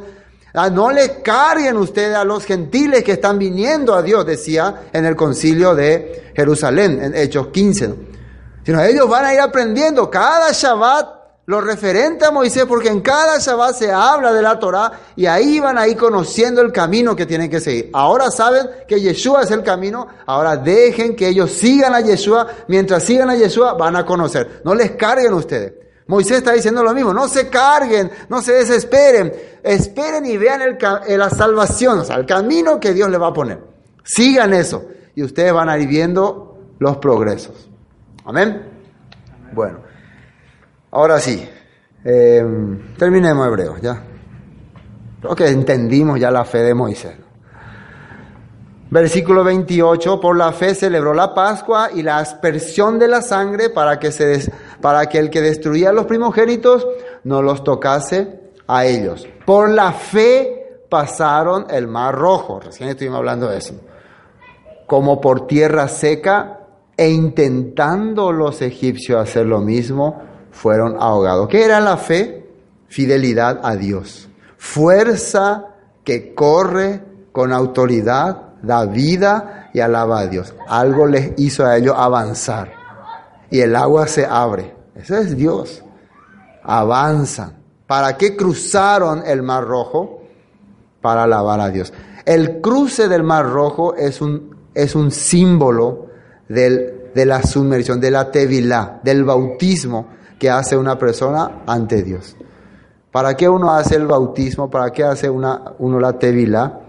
Ah, 0.55 0.71
no 0.71 0.91
le 0.91 1.21
carguen 1.21 1.77
ustedes 1.77 2.17
a 2.17 2.25
los 2.25 2.47
gentiles 2.47 3.05
que 3.05 3.13
están 3.13 3.39
viniendo 3.39 3.95
a 3.95 4.01
Dios, 4.01 4.25
decía 4.25 4.85
en 4.91 5.05
el 5.05 5.15
concilio 5.15 5.75
de 5.75 6.33
Jerusalén, 6.35 6.99
en 7.03 7.15
Hechos 7.15 7.49
15 7.49 8.18
sino 8.69 8.83
ellos 8.83 9.09
van 9.09 9.25
a 9.25 9.33
ir 9.33 9.41
aprendiendo 9.41 10.11
cada 10.11 10.53
Shabbat 10.53 11.09
lo 11.47 11.59
referente 11.63 12.27
a 12.27 12.31
Moisés, 12.31 12.67
porque 12.67 12.91
en 12.91 13.01
cada 13.01 13.39
Shabbat 13.39 13.75
se 13.75 13.91
habla 13.91 14.31
de 14.31 14.43
la 14.43 14.59
Torah 14.59 14.93
y 15.17 15.25
ahí 15.25 15.59
van 15.59 15.79
a 15.79 15.89
ir 15.89 15.97
conociendo 15.97 16.61
el 16.61 16.71
camino 16.71 17.17
que 17.17 17.25
tienen 17.25 17.49
que 17.49 17.61
seguir. 17.61 17.89
Ahora 17.95 18.31
saben 18.31 18.69
que 18.87 19.01
Yeshua 19.01 19.45
es 19.45 19.51
el 19.53 19.63
camino, 19.63 20.07
ahora 20.27 20.59
dejen 20.59 21.17
que 21.17 21.29
ellos 21.29 21.51
sigan 21.51 21.95
a 21.95 22.03
Yeshua, 22.03 22.47
mientras 22.69 23.05
sigan 23.05 23.31
a 23.31 23.37
Yeshua 23.37 23.73
van 23.73 23.97
a 23.97 24.05
conocer. 24.05 24.61
No 24.67 24.75
les 24.75 24.91
carguen 24.91 25.33
ustedes. 25.33 25.73
Moisés 26.07 26.37
está 26.37 26.53
diciendo 26.53 26.85
lo 26.85 26.93
mismo, 26.93 27.15
no 27.15 27.27
se 27.27 27.49
carguen, 27.49 28.11
no 28.29 28.43
se 28.43 28.53
desesperen, 28.53 29.33
esperen 29.63 30.27
y 30.27 30.37
vean 30.37 30.61
el, 30.61 31.19
la 31.19 31.31
salvación, 31.31 32.01
o 32.01 32.05
sea, 32.05 32.17
el 32.17 32.27
camino 32.27 32.79
que 32.79 32.93
Dios 32.93 33.09
les 33.09 33.19
va 33.19 33.29
a 33.29 33.33
poner. 33.33 33.61
Sigan 34.05 34.53
eso 34.53 34.85
y 35.15 35.23
ustedes 35.23 35.55
van 35.55 35.71
a 35.71 35.79
ir 35.79 35.89
viendo 35.89 36.59
los 36.79 36.99
progresos. 36.99 37.69
Amén. 38.29 38.63
Bueno, 39.53 39.79
ahora 40.91 41.19
sí, 41.19 41.49
Eh, 42.05 42.45
terminemos 42.97 43.45
Hebreos, 43.49 43.81
ya. 43.83 44.01
Creo 45.21 45.35
que 45.35 45.49
entendimos 45.49 46.19
ya 46.21 46.31
la 46.31 46.45
fe 46.45 46.59
de 46.59 46.73
Moisés. 46.73 47.17
Versículo 48.91 49.43
28, 49.45 50.21
por 50.21 50.37
la 50.37 50.53
fe 50.53 50.75
celebró 50.77 51.13
la 51.13 51.35
Pascua 51.35 51.91
y 51.93 52.03
la 52.03 52.19
aspersión 52.19 52.99
de 52.99 53.09
la 53.09 53.21
sangre 53.21 53.69
para 53.71 53.99
que, 53.99 54.13
se 54.13 54.27
des- 54.27 54.51
para 54.81 55.07
que 55.07 55.19
el 55.19 55.29
que 55.29 55.41
destruía 55.43 55.91
a 55.91 55.93
los 55.93 56.07
primogénitos 56.07 56.87
no 57.25 57.43
los 57.43 57.65
tocase 57.65 58.41
a 58.69 58.87
ellos. 58.87 59.27
Por 59.45 59.69
la 59.71 59.93
fe 59.93 60.83
pasaron 60.89 61.67
el 61.69 61.89
mar 61.89 62.15
rojo, 62.15 62.61
recién 62.61 62.89
estuvimos 62.91 63.19
hablando 63.19 63.49
de 63.49 63.59
eso, 63.59 63.75
como 64.87 65.21
por 65.21 65.47
tierra 65.49 65.89
seca 65.89 66.58
e 66.99 67.09
intentando 67.11 68.33
los 68.33 68.61
egipcios 68.61 69.23
hacer 69.23 69.47
lo 69.47 69.61
mismo, 69.61 70.21
fueron 70.51 70.97
ahogados. 70.99 71.49
¿Qué 71.49 71.65
era 71.65 71.79
la 71.79 71.97
fe? 71.97 72.45
Fidelidad 72.89 73.61
a 73.63 73.77
Dios. 73.77 74.29
Fuerza 74.57 75.77
que 76.03 76.35
corre 76.35 77.01
con 77.31 77.53
autoridad, 77.53 78.55
da 78.63 78.85
vida 78.87 79.71
y 79.73 79.79
alaba 79.79 80.19
a 80.19 80.27
Dios. 80.27 80.53
Algo 80.67 81.07
les 81.07 81.39
hizo 81.39 81.65
a 81.65 81.77
ellos 81.77 81.95
avanzar. 81.97 82.73
Y 83.49 83.61
el 83.61 83.77
agua 83.77 84.09
se 84.09 84.27
abre. 84.27 84.75
Ese 84.97 85.21
es 85.21 85.37
Dios. 85.37 85.85
Avanzan. 86.65 87.59
¿Para 87.87 88.17
qué 88.17 88.37
cruzaron 88.37 89.23
el 89.25 89.45
mar 89.45 89.65
rojo? 89.65 90.25
Para 91.01 91.23
alabar 91.23 91.61
a 91.61 91.69
Dios. 91.69 91.93
El 92.25 92.61
cruce 92.61 93.07
del 93.07 93.23
mar 93.23 93.49
rojo 93.49 93.95
es 93.95 94.21
un, 94.21 94.57
es 94.75 94.97
un 94.97 95.13
símbolo 95.13 96.09
del, 96.49 97.11
de 97.15 97.27
la 97.27 97.43
sumersión, 97.43 98.01
de 98.01 98.11
la 98.11 98.31
tevilá, 98.31 99.01
del 99.03 99.25
bautismo 99.25 100.09
que 100.39 100.51
hace 100.51 100.77
una 100.77 100.99
persona 100.99 101.63
ante 101.67 102.03
Dios. 102.03 102.37
¿Para 103.11 103.37
qué 103.37 103.49
uno 103.49 103.73
hace 103.73 103.97
el 103.97 104.07
bautismo? 104.07 104.71
¿Para 104.71 104.91
qué 104.91 105.05
hace 105.05 105.29
una, 105.29 105.75
uno 105.79 105.99
la 105.99 106.19
tevilá? 106.19 106.81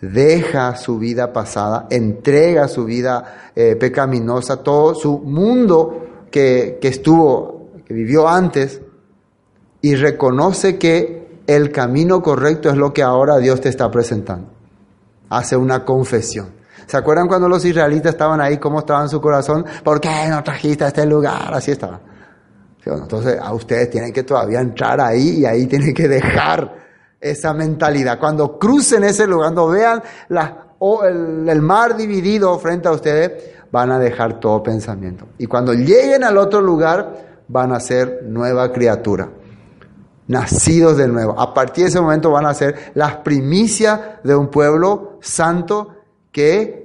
Deja 0.00 0.74
su 0.76 0.98
vida 0.98 1.32
pasada, 1.32 1.86
entrega 1.90 2.66
su 2.68 2.84
vida 2.84 3.50
eh, 3.54 3.76
pecaminosa, 3.76 4.62
todo 4.62 4.94
su 4.94 5.18
mundo 5.18 6.24
que, 6.30 6.78
que 6.80 6.88
estuvo, 6.88 7.70
que 7.86 7.94
vivió 7.94 8.28
antes, 8.28 8.80
y 9.80 9.94
reconoce 9.94 10.78
que 10.78 11.40
el 11.46 11.70
camino 11.70 12.22
correcto 12.22 12.70
es 12.70 12.76
lo 12.76 12.92
que 12.92 13.02
ahora 13.02 13.38
Dios 13.38 13.60
te 13.60 13.68
está 13.68 13.90
presentando. 13.90 14.48
Hace 15.28 15.56
una 15.56 15.84
confesión. 15.84 16.61
¿Se 16.92 16.98
acuerdan 16.98 17.26
cuando 17.26 17.48
los 17.48 17.64
israelitas 17.64 18.12
estaban 18.12 18.38
ahí, 18.42 18.58
cómo 18.58 18.80
estaba 18.80 19.00
en 19.00 19.08
su 19.08 19.18
corazón? 19.18 19.64
¿Por 19.82 19.98
qué 19.98 20.10
no 20.28 20.44
trajiste 20.44 20.84
a 20.84 20.88
este 20.88 21.06
lugar? 21.06 21.54
Así 21.54 21.70
estaba. 21.70 21.98
Entonces, 22.84 23.38
a 23.42 23.54
ustedes 23.54 23.88
tienen 23.88 24.12
que 24.12 24.24
todavía 24.24 24.60
entrar 24.60 25.00
ahí 25.00 25.38
y 25.38 25.46
ahí 25.46 25.64
tienen 25.66 25.94
que 25.94 26.06
dejar 26.06 26.70
esa 27.18 27.54
mentalidad. 27.54 28.18
Cuando 28.18 28.58
crucen 28.58 29.04
ese 29.04 29.26
lugar, 29.26 29.54
cuando 29.54 29.68
vean 29.68 30.02
la- 30.28 30.66
o 30.80 31.02
el, 31.04 31.48
el 31.48 31.62
mar 31.62 31.96
dividido 31.96 32.58
frente 32.58 32.88
a 32.88 32.92
ustedes, 32.92 33.42
van 33.70 33.90
a 33.90 33.98
dejar 33.98 34.38
todo 34.38 34.62
pensamiento. 34.62 35.28
Y 35.38 35.46
cuando 35.46 35.72
lleguen 35.72 36.24
al 36.24 36.36
otro 36.36 36.60
lugar, 36.60 37.40
van 37.48 37.72
a 37.72 37.80
ser 37.80 38.24
nueva 38.26 38.70
criatura 38.70 39.30
nacidos 40.28 40.98
de 40.98 41.08
nuevo. 41.08 41.40
A 41.40 41.54
partir 41.54 41.84
de 41.84 41.88
ese 41.88 42.02
momento 42.02 42.30
van 42.30 42.44
a 42.44 42.52
ser 42.52 42.92
las 42.92 43.16
primicias 43.16 43.98
de 44.22 44.34
un 44.36 44.48
pueblo 44.48 45.16
santo 45.22 45.96
que 46.30 46.81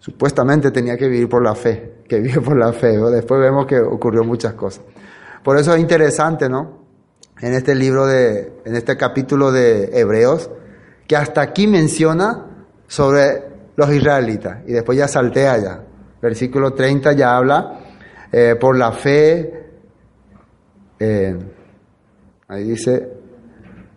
supuestamente 0.00 0.70
tenía 0.70 0.96
que 0.96 1.08
vivir 1.08 1.28
por 1.28 1.42
la 1.42 1.54
fe, 1.54 2.02
que 2.08 2.20
vive 2.20 2.40
por 2.40 2.56
la 2.56 2.72
fe. 2.72 2.96
¿no? 2.96 3.10
Después 3.10 3.40
vemos 3.40 3.66
que 3.66 3.78
ocurrió 3.78 4.24
muchas 4.24 4.54
cosas. 4.54 4.82
Por 5.42 5.56
eso 5.58 5.74
es 5.74 5.80
interesante, 5.80 6.48
¿no? 6.48 6.78
En 7.40 7.54
este 7.54 7.74
libro 7.74 8.06
de, 8.06 8.52
en 8.64 8.74
este 8.74 8.96
capítulo 8.96 9.52
de 9.52 9.90
Hebreos, 9.98 10.50
que 11.06 11.16
hasta 11.16 11.40
aquí 11.40 11.66
menciona 11.66 12.46
sobre 12.86 13.44
los 13.76 13.90
israelitas 13.92 14.58
y 14.66 14.72
después 14.72 14.98
ya 14.98 15.06
saltea 15.06 15.52
allá. 15.52 15.80
Versículo 16.20 16.72
30 16.74 17.12
ya 17.12 17.36
habla 17.36 17.78
eh, 18.32 18.56
por 18.60 18.76
la 18.76 18.90
fe. 18.92 19.66
eh, 20.98 21.36
Ahí 22.48 22.64
dice, 22.64 23.08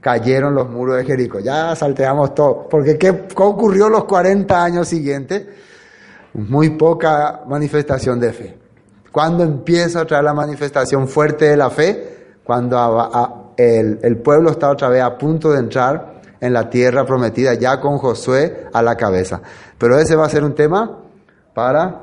cayeron 0.02 0.54
los 0.54 0.70
muros 0.70 0.98
de 0.98 1.06
Jericó. 1.06 1.40
Ya 1.40 1.76
salteamos 1.76 2.36
todo. 2.36 2.68
Porque 2.70 2.98
¿qué, 2.98 3.28
qué 3.28 3.44
ocurrió 3.44 3.90
los 3.90 4.04
40 4.04 4.64
años 4.64 4.88
siguientes? 4.88 5.48
Muy 6.34 6.72
poca 6.72 7.42
manifestación 7.48 8.20
de 8.20 8.34
fe. 8.34 8.58
¿Cuándo 9.12 9.44
empieza 9.44 10.02
otra 10.02 10.18
vez 10.18 10.26
la 10.26 10.34
manifestación 10.34 11.08
fuerte 11.08 11.46
de 11.46 11.58
la 11.58 11.70
fe? 11.70 12.38
Cuando 12.44 13.54
el, 13.58 14.00
el 14.02 14.18
pueblo 14.18 14.52
está 14.52 14.70
otra 14.70 14.90
vez 14.90 15.02
a 15.02 15.18
punto 15.18 15.52
de 15.52 15.60
entrar 15.60 16.22
en 16.40 16.54
la 16.54 16.70
tierra 16.70 17.06
prometida, 17.06 17.54
ya 17.54 17.80
con 17.80 17.98
Josué 17.98 18.68
a 18.74 18.82
la 18.82 18.96
cabeza. 18.96 19.42
Pero 19.78 20.00
ese 20.00 20.16
va 20.16 20.26
a 20.26 20.30
ser 20.30 20.44
un 20.44 20.56
tema 20.56 21.00
para 21.54 22.02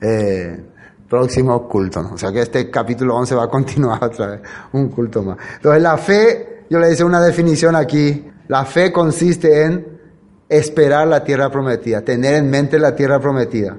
eh, 0.00 0.64
próximo 1.08 1.68
culto. 1.68 2.02
¿no? 2.02 2.14
O 2.14 2.18
sea 2.18 2.32
que 2.32 2.42
este 2.42 2.70
capítulo 2.70 3.16
11 3.16 3.34
va 3.34 3.44
a 3.44 3.48
continuar 3.48 4.02
otra 4.04 4.26
vez, 4.28 4.40
un 4.72 4.88
culto 4.88 5.22
más. 5.22 5.38
Entonces 5.56 5.82
la 5.82 5.96
fe, 5.96 6.64
yo 6.70 6.78
le 6.78 6.92
hice 6.92 7.04
una 7.04 7.20
definición 7.20 7.74
aquí, 7.74 8.30
la 8.48 8.64
fe 8.64 8.92
consiste 8.92 9.64
en 9.64 9.93
esperar 10.56 11.08
la 11.08 11.24
tierra 11.24 11.50
prometida, 11.50 12.02
tener 12.02 12.34
en 12.34 12.50
mente 12.50 12.78
la 12.78 12.94
tierra 12.94 13.20
prometida, 13.20 13.76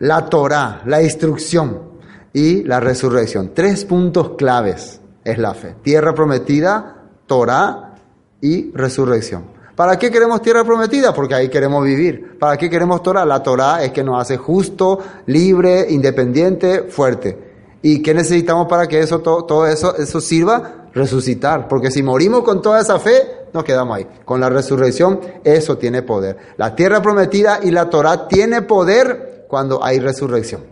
la 0.00 0.26
Torah, 0.26 0.82
la 0.86 1.02
instrucción 1.02 1.90
y 2.32 2.64
la 2.64 2.80
resurrección. 2.80 3.52
Tres 3.54 3.84
puntos 3.84 4.30
claves 4.36 5.00
es 5.24 5.38
la 5.38 5.54
fe. 5.54 5.76
Tierra 5.82 6.14
prometida, 6.14 6.96
Torah 7.26 7.94
y 8.40 8.70
resurrección. 8.72 9.60
¿Para 9.76 9.98
qué 9.98 10.10
queremos 10.10 10.42
tierra 10.42 10.64
prometida? 10.64 11.14
Porque 11.14 11.34
ahí 11.34 11.48
queremos 11.48 11.84
vivir. 11.84 12.38
¿Para 12.38 12.56
qué 12.56 12.68
queremos 12.68 13.02
Torah? 13.02 13.24
La 13.24 13.42
Torah 13.42 13.82
es 13.82 13.92
que 13.92 14.04
nos 14.04 14.20
hace 14.20 14.36
justo, 14.36 14.98
libre, 15.26 15.86
independiente, 15.88 16.82
fuerte. 16.82 17.50
¿Y 17.82 18.02
qué 18.02 18.12
necesitamos 18.12 18.68
para 18.68 18.86
que 18.86 19.00
eso, 19.00 19.20
todo, 19.20 19.44
todo 19.44 19.66
eso, 19.66 19.96
eso 19.96 20.20
sirva? 20.20 20.88
Resucitar. 20.92 21.66
Porque 21.66 21.90
si 21.90 22.02
morimos 22.02 22.42
con 22.42 22.60
toda 22.60 22.80
esa 22.80 22.98
fe, 22.98 23.39
nos 23.52 23.64
quedamos 23.64 23.96
ahí. 23.96 24.06
Con 24.24 24.40
la 24.40 24.48
resurrección, 24.48 25.20
eso 25.44 25.78
tiene 25.78 26.02
poder. 26.02 26.36
La 26.56 26.74
tierra 26.74 27.02
prometida 27.02 27.60
y 27.62 27.70
la 27.70 27.90
Torah 27.90 28.28
tiene 28.28 28.62
poder 28.62 29.46
cuando 29.48 29.84
hay 29.84 29.98
resurrección. 29.98 30.62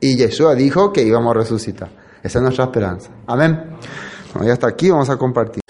Y 0.00 0.16
Yeshua 0.16 0.54
dijo 0.54 0.92
que 0.92 1.02
íbamos 1.02 1.34
a 1.34 1.38
resucitar. 1.38 1.88
Esa 2.22 2.38
es 2.38 2.42
nuestra 2.42 2.64
esperanza. 2.64 3.10
Amén. 3.26 3.76
Ya 4.42 4.52
hasta 4.52 4.66
aquí 4.66 4.90
vamos 4.90 5.10
a 5.10 5.16
compartir. 5.16 5.62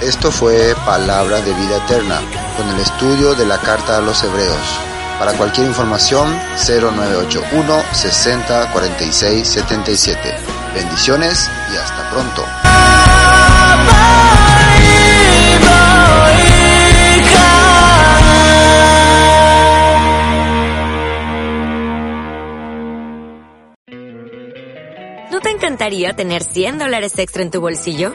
Esto 0.00 0.32
fue 0.32 0.74
Palabras 0.86 1.44
de 1.44 1.52
Vida 1.52 1.76
Eterna, 1.84 2.18
con 2.56 2.68
el 2.70 2.80
estudio 2.80 3.34
de 3.34 3.44
la 3.44 3.58
Carta 3.58 3.98
a 3.98 4.00
los 4.00 4.24
Hebreos. 4.24 4.97
Para 5.18 5.32
cualquier 5.32 5.66
información, 5.66 6.28
0981 6.56 7.82
60 7.92 8.72
46 8.72 9.48
77. 9.48 10.20
Bendiciones 10.74 11.50
y 11.72 11.76
hasta 11.76 12.10
pronto. 12.10 12.44
¿No 25.32 25.40
te 25.40 25.50
encantaría 25.50 26.14
tener 26.14 26.44
100 26.44 26.78
dólares 26.78 27.18
extra 27.18 27.42
en 27.42 27.50
tu 27.50 27.60
bolsillo? 27.60 28.14